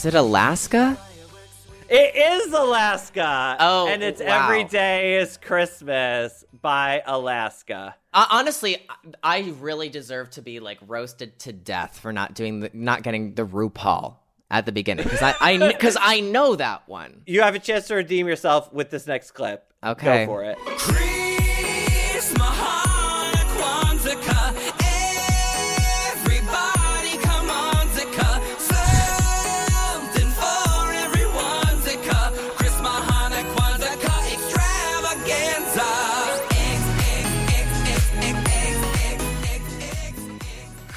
Is 0.00 0.06
it 0.06 0.14
Alaska? 0.14 0.96
It 1.90 2.16
is 2.16 2.54
Alaska. 2.54 3.58
Oh, 3.60 3.86
and 3.86 4.02
it's 4.02 4.22
wow. 4.22 4.44
Every 4.44 4.64
Day 4.64 5.18
is 5.18 5.36
Christmas 5.36 6.42
by 6.62 7.02
Alaska. 7.04 7.94
Uh, 8.14 8.26
honestly, 8.30 8.78
I 9.22 9.42
I 9.42 9.54
really 9.60 9.90
deserve 9.90 10.30
to 10.30 10.40
be 10.40 10.58
like 10.58 10.78
roasted 10.86 11.38
to 11.40 11.52
death 11.52 11.98
for 11.98 12.14
not 12.14 12.32
doing 12.32 12.60
the, 12.60 12.70
not 12.72 13.02
getting 13.02 13.34
the 13.34 13.44
RuPaul 13.44 14.16
at 14.50 14.64
the 14.64 14.72
beginning 14.72 15.04
because 15.04 15.20
I 15.20 15.34
I 15.38 15.58
because 15.70 15.98
I 16.00 16.20
know 16.20 16.56
that 16.56 16.88
one. 16.88 17.20
You 17.26 17.42
have 17.42 17.54
a 17.54 17.58
chance 17.58 17.86
to 17.88 17.96
redeem 17.96 18.26
yourself 18.26 18.72
with 18.72 18.88
this 18.88 19.06
next 19.06 19.32
clip. 19.32 19.70
Okay. 19.84 20.24
Go 20.24 20.32
for 20.32 20.44
it. 20.44 21.29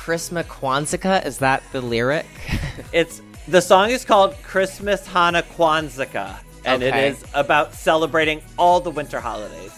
Christmas 0.08 0.46
Kwanzaa 0.48 1.26
is 1.26 1.38
that 1.38 1.64
the 1.72 1.80
lyric? 1.80 2.26
It's 2.92 3.22
the 3.48 3.62
song 3.62 3.90
is 3.90 4.04
called 4.04 4.36
Christmas 4.44 5.08
Hana 5.08 5.44
Kwanzaa, 5.44 6.40
and 6.66 6.84
Okay. 6.84 7.08
it 7.08 7.14
is 7.14 7.24
about 7.34 7.74
celebrating 7.74 8.42
all 8.58 8.82
the 8.82 8.92
winter 8.92 9.22
holidays. 9.22 9.72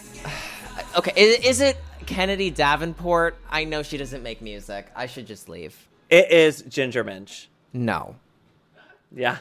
okay, 0.98 1.12
is, 1.14 1.44
is 1.44 1.60
it 1.60 1.76
Kennedy 2.06 2.50
Davenport? 2.50 3.36
I 3.48 3.62
know 3.62 3.84
she 3.84 3.96
doesn't 3.98 4.24
make 4.24 4.42
music. 4.42 4.88
I 4.96 5.06
should 5.06 5.28
just 5.28 5.48
leave. 5.48 5.76
It 6.10 6.28
is 6.32 6.62
Ginger 6.62 7.04
Minj. 7.04 7.46
No. 7.72 8.16
Yeah. 9.14 9.38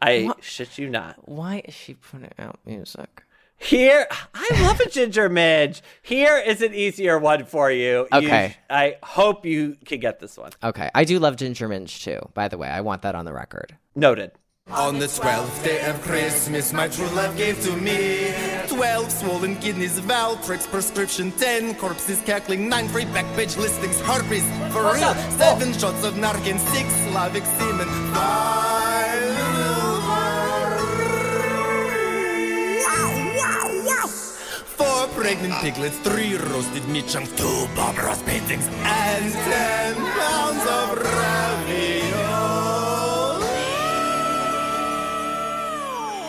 I 0.00 0.22
What? 0.24 0.42
shit 0.42 0.78
you 0.78 0.88
not. 0.88 1.16
Why 1.28 1.60
is 1.66 1.74
she 1.74 1.94
putting 1.94 2.32
out 2.38 2.58
music? 2.64 3.23
Here, 3.64 4.06
I 4.34 4.48
love 4.62 4.78
a 4.80 4.88
Ginger 4.90 5.30
Minj. 5.30 5.80
Here 6.02 6.36
is 6.36 6.60
an 6.60 6.74
easier 6.74 7.18
one 7.18 7.46
for 7.46 7.70
you. 7.70 8.06
You 8.12 8.18
Okay. 8.18 8.50
sh- 8.54 8.58
I 8.68 8.96
hope 9.02 9.46
you 9.46 9.76
can 9.86 10.00
get 10.00 10.20
this 10.20 10.36
one. 10.36 10.52
Okay, 10.62 10.90
I 10.94 11.04
do 11.04 11.18
love 11.18 11.36
Ginger 11.36 11.66
Minj 11.68 12.02
too. 12.02 12.28
By 12.34 12.48
the 12.48 12.58
way, 12.58 12.68
I 12.68 12.82
want 12.82 13.00
that 13.02 13.14
on 13.14 13.24
the 13.24 13.32
record. 13.32 13.76
Noted. 13.94 14.32
On 14.70 14.98
the 14.98 15.08
twelfth 15.08 15.62
day 15.64 15.82
of 15.86 16.00
Christmas, 16.02 16.72
my 16.72 16.88
true 16.88 17.08
love 17.08 17.36
gave 17.36 17.62
to 17.64 17.76
me 17.76 18.32
twelve 18.66 19.10
swollen 19.10 19.56
kidneys, 19.56 19.98
Valtrex 20.00 20.70
prescription, 20.70 21.32
ten 21.32 21.74
corpses 21.74 22.20
cackling, 22.24 22.68
nine 22.68 22.88
free 22.88 23.04
back 23.06 23.26
page 23.36 23.56
listings, 23.56 24.00
herpes 24.00 24.44
for 24.72 24.82
real, 24.92 25.14
seven 25.38 25.68
oh. 25.68 25.78
shots 25.78 26.04
of 26.04 26.14
Narcan, 26.14 26.58
six 26.72 26.88
Slavic 27.10 27.44
semen, 27.44 27.88
five. 28.14 28.83
Four 34.76 35.06
pregnant 35.08 35.54
piglets, 35.62 35.98
three 35.98 36.36
roasted 36.36 36.86
meat 36.88 37.06
chunks, 37.08 37.30
two 37.32 37.66
Bob 37.76 37.96
Ross 37.98 38.22
paintings, 38.22 38.66
and 38.68 39.32
ten 39.32 39.94
pounds 39.94 40.66
of 40.66 40.98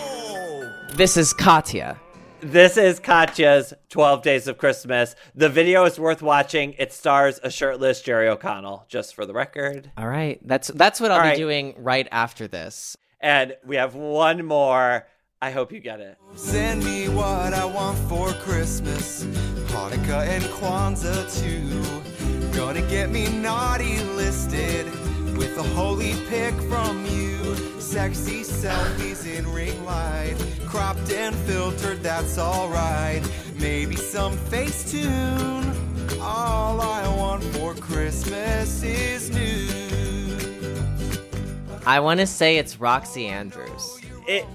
ravioli. 0.06 0.96
This 0.96 1.18
is 1.18 1.34
Katya. 1.34 2.00
This 2.42 2.78
is 2.78 3.00
Katya's 3.00 3.74
12 3.90 4.22
Days 4.22 4.48
of 4.48 4.58
Christmas. 4.60 5.16
The 5.34 5.50
video 5.50 5.86
is 5.86 6.00
worth 6.00 6.22
watching. 6.22 6.74
It 6.78 6.94
stars 6.94 7.40
a 7.42 7.50
shirtless 7.50 8.02
Jerry 8.02 8.28
O'Connell, 8.28 8.86
just 8.88 9.16
for 9.16 9.26
the 9.26 9.34
record. 9.34 9.92
All 9.98 10.08
right, 10.08 10.40
that's 10.48 10.68
that's 10.68 11.02
what 11.02 11.10
I'll 11.12 11.18
All 11.18 11.24
be 11.24 11.30
right. 11.30 11.38
doing 11.38 11.74
right 11.78 12.08
after 12.12 12.48
this. 12.48 12.96
And 13.20 13.56
we 13.66 13.78
have 13.78 13.96
one 13.96 14.46
more. 14.46 15.08
I 15.42 15.52
hope 15.52 15.72
you 15.72 15.80
get 15.80 16.00
it. 16.00 16.18
Send 16.36 16.84
me 16.84 17.10
what 17.10 17.54
I 17.54 17.66
want 17.66 17.98
for 18.10 18.32
Christmas. 18.44 19.26
Hanukkah 19.68 20.28
and 20.28 20.44
Kwanzaa 20.46 21.28
too. 21.40 22.58
Gonna 22.58 22.82
get 22.84 23.10
me 23.10 23.28
naughty 23.28 24.00
listed 24.16 24.86
with 25.38 25.58
a 25.58 25.64
holy 25.64 26.14
pic 26.30 26.54
from 26.70 27.06
you. 27.06 27.56
Sexy 27.82 28.42
selfies 28.42 29.26
in 29.26 29.52
ring 29.52 29.84
light. 29.84 30.36
Cropped 30.66 31.12
and 31.12 31.36
filtered, 31.36 32.02
that's 32.02 32.38
alright. 32.38 33.22
Maybe 33.60 33.98
some 33.98 34.38
Facetune. 34.38 35.74
All 36.22 36.80
I 36.80 37.08
want 37.16 37.44
for 37.44 37.74
Christmas 37.76 38.84
is 38.84 39.30
new. 39.30 39.68
I 41.86 42.00
want 42.00 42.22
to 42.22 42.26
say 42.26 42.58
it's 42.58 42.78
Roxxxy 42.78 43.30
Andrews. 43.30 44.00
It, 44.28 44.46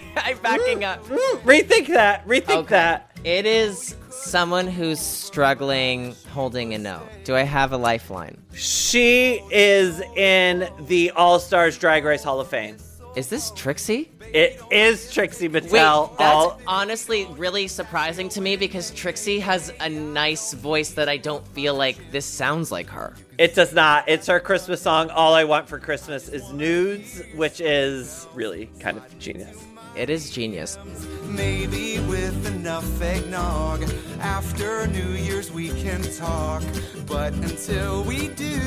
I'm 0.24 0.38
backing 0.38 0.84
up. 0.84 1.04
Mm, 1.06 1.18
mm. 1.18 1.40
rethink 1.42 1.88
that. 1.88 2.26
Rethink 2.26 2.68
that. 2.68 3.10
It 3.24 3.44
is 3.44 3.96
someone 4.08 4.66
who's 4.66 5.00
struggling 5.00 6.14
holding 6.30 6.74
a 6.74 6.78
note. 6.78 7.06
Do 7.24 7.34
I 7.34 7.42
have 7.42 7.72
a 7.72 7.76
lifeline? 7.76 8.40
She 8.54 9.42
is 9.50 10.00
in 10.16 10.68
the 10.86 11.10
All 11.10 11.38
Stars 11.38 11.76
Drag 11.76 12.04
Race 12.04 12.24
Hall 12.24 12.40
of 12.40 12.48
Fame. 12.48 12.76
Is 13.14 13.28
this 13.28 13.50
Trixie? 13.52 14.10
It 14.34 14.60
is 14.70 15.10
Trixie 15.10 15.48
Mattel. 15.48 15.62
Wait, 15.62 16.18
that's 16.18 16.20
all 16.20 16.60
honestly 16.66 17.26
really 17.36 17.66
surprising 17.66 18.28
to 18.30 18.40
me 18.40 18.56
because 18.56 18.90
Trixie 18.90 19.40
has 19.40 19.72
a 19.80 19.88
nice 19.88 20.52
voice 20.52 20.90
that 20.90 21.08
I 21.08 21.16
don't 21.16 21.46
feel 21.48 21.74
like 21.74 21.96
this 22.10 22.26
sounds 22.26 22.70
like 22.70 22.88
her. 22.88 23.16
It 23.38 23.54
does 23.54 23.72
not. 23.72 24.06
It's 24.06 24.26
her 24.26 24.38
Christmas 24.38 24.82
song. 24.82 25.08
All 25.10 25.32
I 25.32 25.44
want 25.44 25.68
for 25.68 25.78
Christmas 25.78 26.28
is 26.28 26.52
nudes, 26.52 27.22
which 27.34 27.60
is 27.60 28.26
really 28.34 28.68
kind 28.80 28.98
of 28.98 29.18
genius. 29.18 29.64
It 29.96 30.10
is 30.10 30.28
genius. 30.28 30.78
Maybe 31.24 31.98
with 32.00 32.46
enough 32.46 33.00
eggnog, 33.00 33.82
after 34.20 34.86
New 34.88 35.12
Year's 35.12 35.50
we 35.50 35.70
can 35.70 36.02
talk. 36.02 36.62
But 37.06 37.32
until 37.32 38.04
we 38.04 38.28
do, 38.28 38.60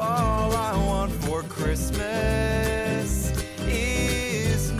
all 0.00 0.52
I 0.56 0.76
want 0.86 1.12
for 1.12 1.44
Christmas 1.44 2.02
is 3.60 4.72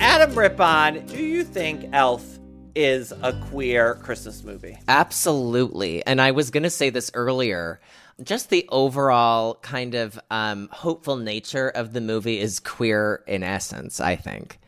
Adam 0.00 0.36
Rippon, 0.36 1.06
do 1.06 1.22
you 1.22 1.44
think 1.44 1.88
Elf 1.92 2.38
is 2.74 3.12
a 3.22 3.32
queer 3.50 3.94
Christmas 4.02 4.42
movie? 4.42 4.76
Absolutely. 4.88 6.04
And 6.04 6.20
I 6.20 6.32
was 6.32 6.50
going 6.50 6.64
to 6.64 6.70
say 6.70 6.90
this 6.90 7.10
earlier. 7.14 7.80
Just 8.22 8.48
the 8.50 8.66
overall 8.70 9.56
kind 9.56 9.94
of 9.94 10.18
um, 10.30 10.68
hopeful 10.72 11.16
nature 11.16 11.68
of 11.68 11.92
the 11.92 12.00
movie 12.00 12.40
is 12.40 12.60
queer 12.60 13.22
in 13.26 13.42
essence, 13.42 14.00
I 14.00 14.16
think. 14.16 14.58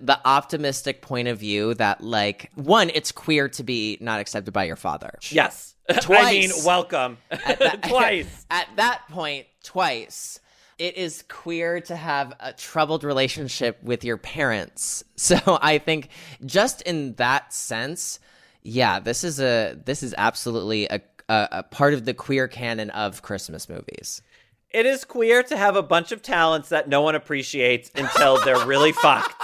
The 0.00 0.18
optimistic 0.26 1.02
point 1.02 1.28
of 1.28 1.38
view 1.38 1.74
that, 1.74 2.02
like, 2.02 2.50
one, 2.54 2.90
it's 2.92 3.12
queer 3.12 3.48
to 3.50 3.62
be 3.62 3.96
not 4.00 4.20
accepted 4.20 4.52
by 4.52 4.64
your 4.64 4.76
father. 4.76 5.18
Yes. 5.30 5.74
I 5.88 5.94
Twice. 6.00 6.54
mean, 6.56 6.64
welcome. 6.66 7.18
Twice. 7.86 8.44
At 8.50 8.68
that 8.76 9.02
point, 9.08 9.46
twice. 9.62 10.40
it 10.78 10.96
is 10.96 11.22
queer 11.28 11.80
to 11.82 11.94
have 11.96 12.34
a 12.40 12.52
troubled 12.52 13.04
relationship 13.04 13.82
with 13.82 14.04
your 14.04 14.16
parents. 14.16 15.04
So 15.18 15.38
I 15.62 15.78
think 15.78 16.10
just 16.44 16.82
in 16.82 17.14
that 17.14 17.54
sense, 17.54 18.20
yeah, 18.62 19.00
this 19.00 19.24
is 19.24 19.40
a 19.40 19.74
this 19.82 20.02
is 20.02 20.14
absolutely 20.18 20.84
a, 20.88 21.00
a, 21.28 21.48
a 21.52 21.62
part 21.62 21.94
of 21.94 22.04
the 22.04 22.14
queer 22.14 22.48
canon 22.48 22.90
of 22.90 23.22
Christmas 23.22 23.68
movies. 23.68 24.22
It 24.70 24.86
is 24.86 25.04
queer 25.04 25.42
to 25.44 25.56
have 25.56 25.76
a 25.76 25.82
bunch 25.82 26.12
of 26.12 26.22
talents 26.22 26.68
that 26.70 26.88
no 26.88 27.00
one 27.02 27.14
appreciates 27.14 27.90
until 27.94 28.40
they're 28.44 28.66
really 28.66 28.92
fucked. 29.02 29.34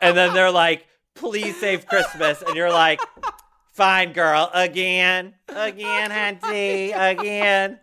And 0.00 0.16
then 0.16 0.34
they're 0.34 0.50
like, 0.50 0.86
please 1.14 1.58
save 1.58 1.86
Christmas. 1.86 2.42
And 2.42 2.54
you're 2.56 2.72
like, 2.72 3.00
fine, 3.72 4.12
girl, 4.12 4.50
again, 4.52 5.34
again, 5.48 6.10
Hunty, 6.10 6.92
again. 6.94 7.78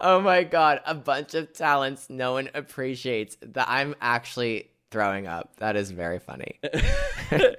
Oh 0.00 0.20
my 0.20 0.44
God, 0.44 0.80
a 0.84 0.94
bunch 0.94 1.34
of 1.34 1.52
talents 1.52 2.10
no 2.10 2.32
one 2.32 2.50
appreciates. 2.54 3.36
That 3.40 3.68
I'm 3.68 3.94
actually 4.00 4.70
throwing 4.90 5.26
up. 5.26 5.56
That 5.56 5.76
is 5.76 5.90
very 5.90 6.18
funny. 6.18 6.60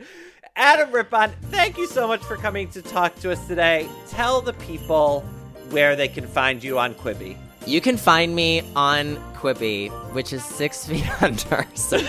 Adam 0.56 0.92
Rippon, 0.92 1.32
thank 1.44 1.78
you 1.78 1.88
so 1.88 2.08
much 2.08 2.22
for 2.22 2.36
coming 2.36 2.70
to 2.72 2.82
talk 2.82 3.16
to 3.16 3.32
us 3.32 3.48
today. 3.48 3.88
Tell 4.10 4.42
the 4.42 4.52
people 4.54 5.22
where 5.70 5.96
they 5.96 6.10
can 6.10 6.28
find 6.28 6.62
you 6.62 6.78
on 6.78 6.94
Quibi. 6.94 7.38
You 7.66 7.80
can 7.80 7.96
find 7.96 8.36
me 8.36 8.62
on 8.76 9.16
Quibi, 9.34 9.90
which 10.14 10.34
is 10.34 10.44
six 10.44 10.86
feet 10.90 11.08
under. 11.22 11.66
So. 11.76 11.98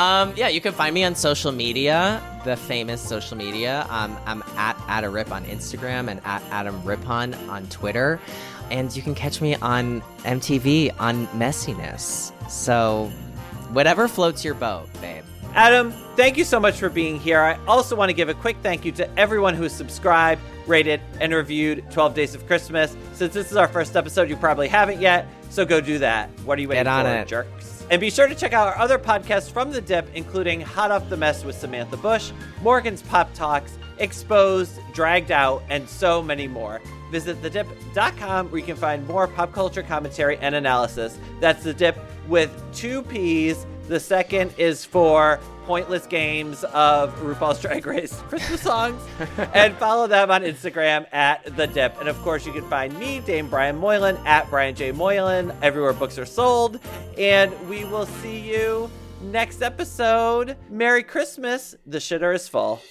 um, 0.00 0.32
yeah, 0.36 0.48
you 0.48 0.60
can 0.60 0.72
find 0.72 0.92
me 0.92 1.04
on 1.04 1.14
social 1.14 1.52
media, 1.52 2.20
the 2.44 2.56
famous 2.56 3.00
social 3.00 3.36
media. 3.36 3.86
Um, 3.88 4.18
I'm 4.26 4.42
at 4.56 4.76
Adam 4.88 5.12
Rip 5.12 5.30
on 5.30 5.44
Instagram 5.44 6.10
and 6.10 6.20
at 6.24 6.42
Adam 6.50 6.82
Rippon 6.82 7.34
on 7.48 7.68
Twitter. 7.68 8.18
And 8.70 8.94
you 8.96 9.02
can 9.02 9.14
catch 9.14 9.40
me 9.40 9.54
on 9.56 10.00
MTV 10.24 10.98
on 10.98 11.28
Messyness. 11.28 12.32
So, 12.50 13.12
whatever 13.72 14.08
floats 14.08 14.44
your 14.44 14.54
boat, 14.54 14.88
babe. 15.00 15.22
Adam, 15.54 15.92
thank 16.16 16.36
you 16.36 16.44
so 16.44 16.58
much 16.58 16.78
for 16.80 16.88
being 16.88 17.18
here. 17.18 17.38
I 17.40 17.56
also 17.66 17.94
want 17.94 18.08
to 18.08 18.12
give 18.12 18.28
a 18.28 18.34
quick 18.34 18.56
thank 18.60 18.84
you 18.84 18.90
to 18.92 19.18
everyone 19.18 19.54
who 19.54 19.68
subscribed, 19.68 20.42
rated, 20.66 21.00
and 21.20 21.32
reviewed 21.32 21.88
12 21.92 22.12
Days 22.12 22.34
of 22.34 22.44
Christmas. 22.48 22.96
Since 23.12 23.34
this 23.34 23.52
is 23.52 23.56
our 23.56 23.68
first 23.68 23.94
episode, 23.94 24.28
you 24.28 24.36
probably 24.36 24.66
haven't 24.66 25.00
yet, 25.00 25.28
so 25.50 25.64
go 25.64 25.80
do 25.80 25.98
that. 25.98 26.28
What 26.44 26.58
are 26.58 26.62
you 26.62 26.68
waiting 26.68 26.84
Get 26.84 26.90
on 26.90 27.04
for, 27.04 27.12
it. 27.20 27.28
jerks? 27.28 27.86
And 27.88 28.00
be 28.00 28.10
sure 28.10 28.26
to 28.26 28.34
check 28.34 28.52
out 28.52 28.66
our 28.66 28.78
other 28.78 28.98
podcasts 28.98 29.48
from 29.48 29.70
The 29.70 29.80
Dip, 29.80 30.08
including 30.14 30.60
Hot 30.60 30.90
Off 30.90 31.08
the 31.08 31.16
Mess 31.16 31.44
with 31.44 31.54
Samantha 31.56 31.98
Bush, 31.98 32.32
Morgan's 32.60 33.02
Pop 33.02 33.32
Talks, 33.34 33.78
Exposed, 33.98 34.80
Dragged 34.92 35.30
Out, 35.30 35.62
and 35.70 35.88
so 35.88 36.20
many 36.20 36.48
more. 36.48 36.80
Visit 37.12 37.40
thedip.com 37.42 38.50
where 38.50 38.58
you 38.58 38.66
can 38.66 38.74
find 38.74 39.06
more 39.06 39.28
pop 39.28 39.52
culture 39.52 39.84
commentary 39.84 40.36
and 40.38 40.56
analysis. 40.56 41.16
That's 41.38 41.62
The 41.62 41.74
Dip 41.74 41.96
with 42.26 42.50
two 42.74 43.02
P's. 43.02 43.66
The 43.88 44.00
second 44.00 44.54
is 44.56 44.84
for 44.84 45.40
pointless 45.66 46.06
games 46.06 46.64
of 46.64 47.14
RuPaul's 47.20 47.60
Drag 47.60 47.86
Race 47.86 48.12
Christmas 48.28 48.60
songs. 48.60 49.02
and 49.54 49.74
follow 49.76 50.06
them 50.06 50.30
on 50.30 50.42
Instagram 50.42 51.06
at 51.12 51.56
The 51.56 51.66
Dip. 51.66 51.98
And 52.00 52.08
of 52.08 52.20
course, 52.22 52.46
you 52.46 52.52
can 52.52 52.68
find 52.68 52.98
me, 52.98 53.20
Dame 53.20 53.48
Brian 53.48 53.76
Moylan, 53.76 54.16
at 54.26 54.48
Brian 54.50 54.74
J. 54.74 54.92
Moylan, 54.92 55.52
everywhere 55.62 55.92
books 55.92 56.18
are 56.18 56.26
sold. 56.26 56.80
And 57.18 57.52
we 57.68 57.84
will 57.84 58.06
see 58.06 58.38
you 58.38 58.90
next 59.22 59.62
episode. 59.62 60.56
Merry 60.70 61.02
Christmas. 61.02 61.74
The 61.86 61.98
shitter 61.98 62.34
is 62.34 62.48
full. 62.48 62.82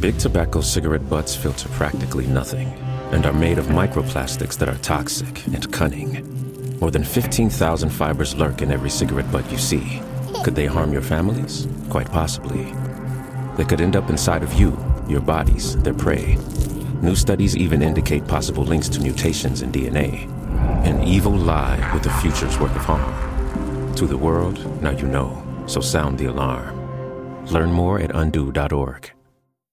Big 0.00 0.16
tobacco 0.16 0.62
cigarette 0.62 1.06
butts 1.10 1.36
filter 1.36 1.68
practically 1.70 2.26
nothing 2.26 2.68
and 3.12 3.26
are 3.26 3.34
made 3.34 3.58
of 3.58 3.66
microplastics 3.66 4.56
that 4.56 4.68
are 4.70 4.78
toxic 4.78 5.44
and 5.48 5.70
cunning. 5.72 6.78
More 6.80 6.90
than 6.90 7.04
15,000 7.04 7.90
fibers 7.90 8.34
lurk 8.34 8.62
in 8.62 8.72
every 8.72 8.88
cigarette 8.88 9.30
butt 9.30 9.52
you 9.52 9.58
see. 9.58 10.00
Could 10.42 10.54
they 10.54 10.64
harm 10.64 10.90
your 10.94 11.02
families? 11.02 11.66
Quite 11.90 12.10
possibly. 12.10 12.72
They 13.58 13.64
could 13.64 13.82
end 13.82 13.94
up 13.94 14.08
inside 14.08 14.42
of 14.42 14.54
you, 14.54 14.74
your 15.06 15.20
bodies, 15.20 15.76
their 15.82 15.92
prey. 15.92 16.38
New 17.02 17.14
studies 17.14 17.54
even 17.54 17.82
indicate 17.82 18.26
possible 18.26 18.64
links 18.64 18.88
to 18.90 19.00
mutations 19.00 19.60
in 19.60 19.70
DNA. 19.70 20.26
An 20.86 21.02
evil 21.02 21.32
lie 21.32 21.92
with 21.92 22.06
a 22.06 22.20
future's 22.22 22.58
worth 22.58 22.74
of 22.74 22.86
harm. 22.86 23.94
To 23.96 24.06
the 24.06 24.16
world, 24.16 24.82
now 24.82 24.92
you 24.92 25.06
know, 25.06 25.44
so 25.66 25.82
sound 25.82 26.16
the 26.16 26.30
alarm. 26.30 27.46
Learn 27.48 27.70
more 27.70 28.00
at 28.00 28.14
undo.org. 28.14 29.12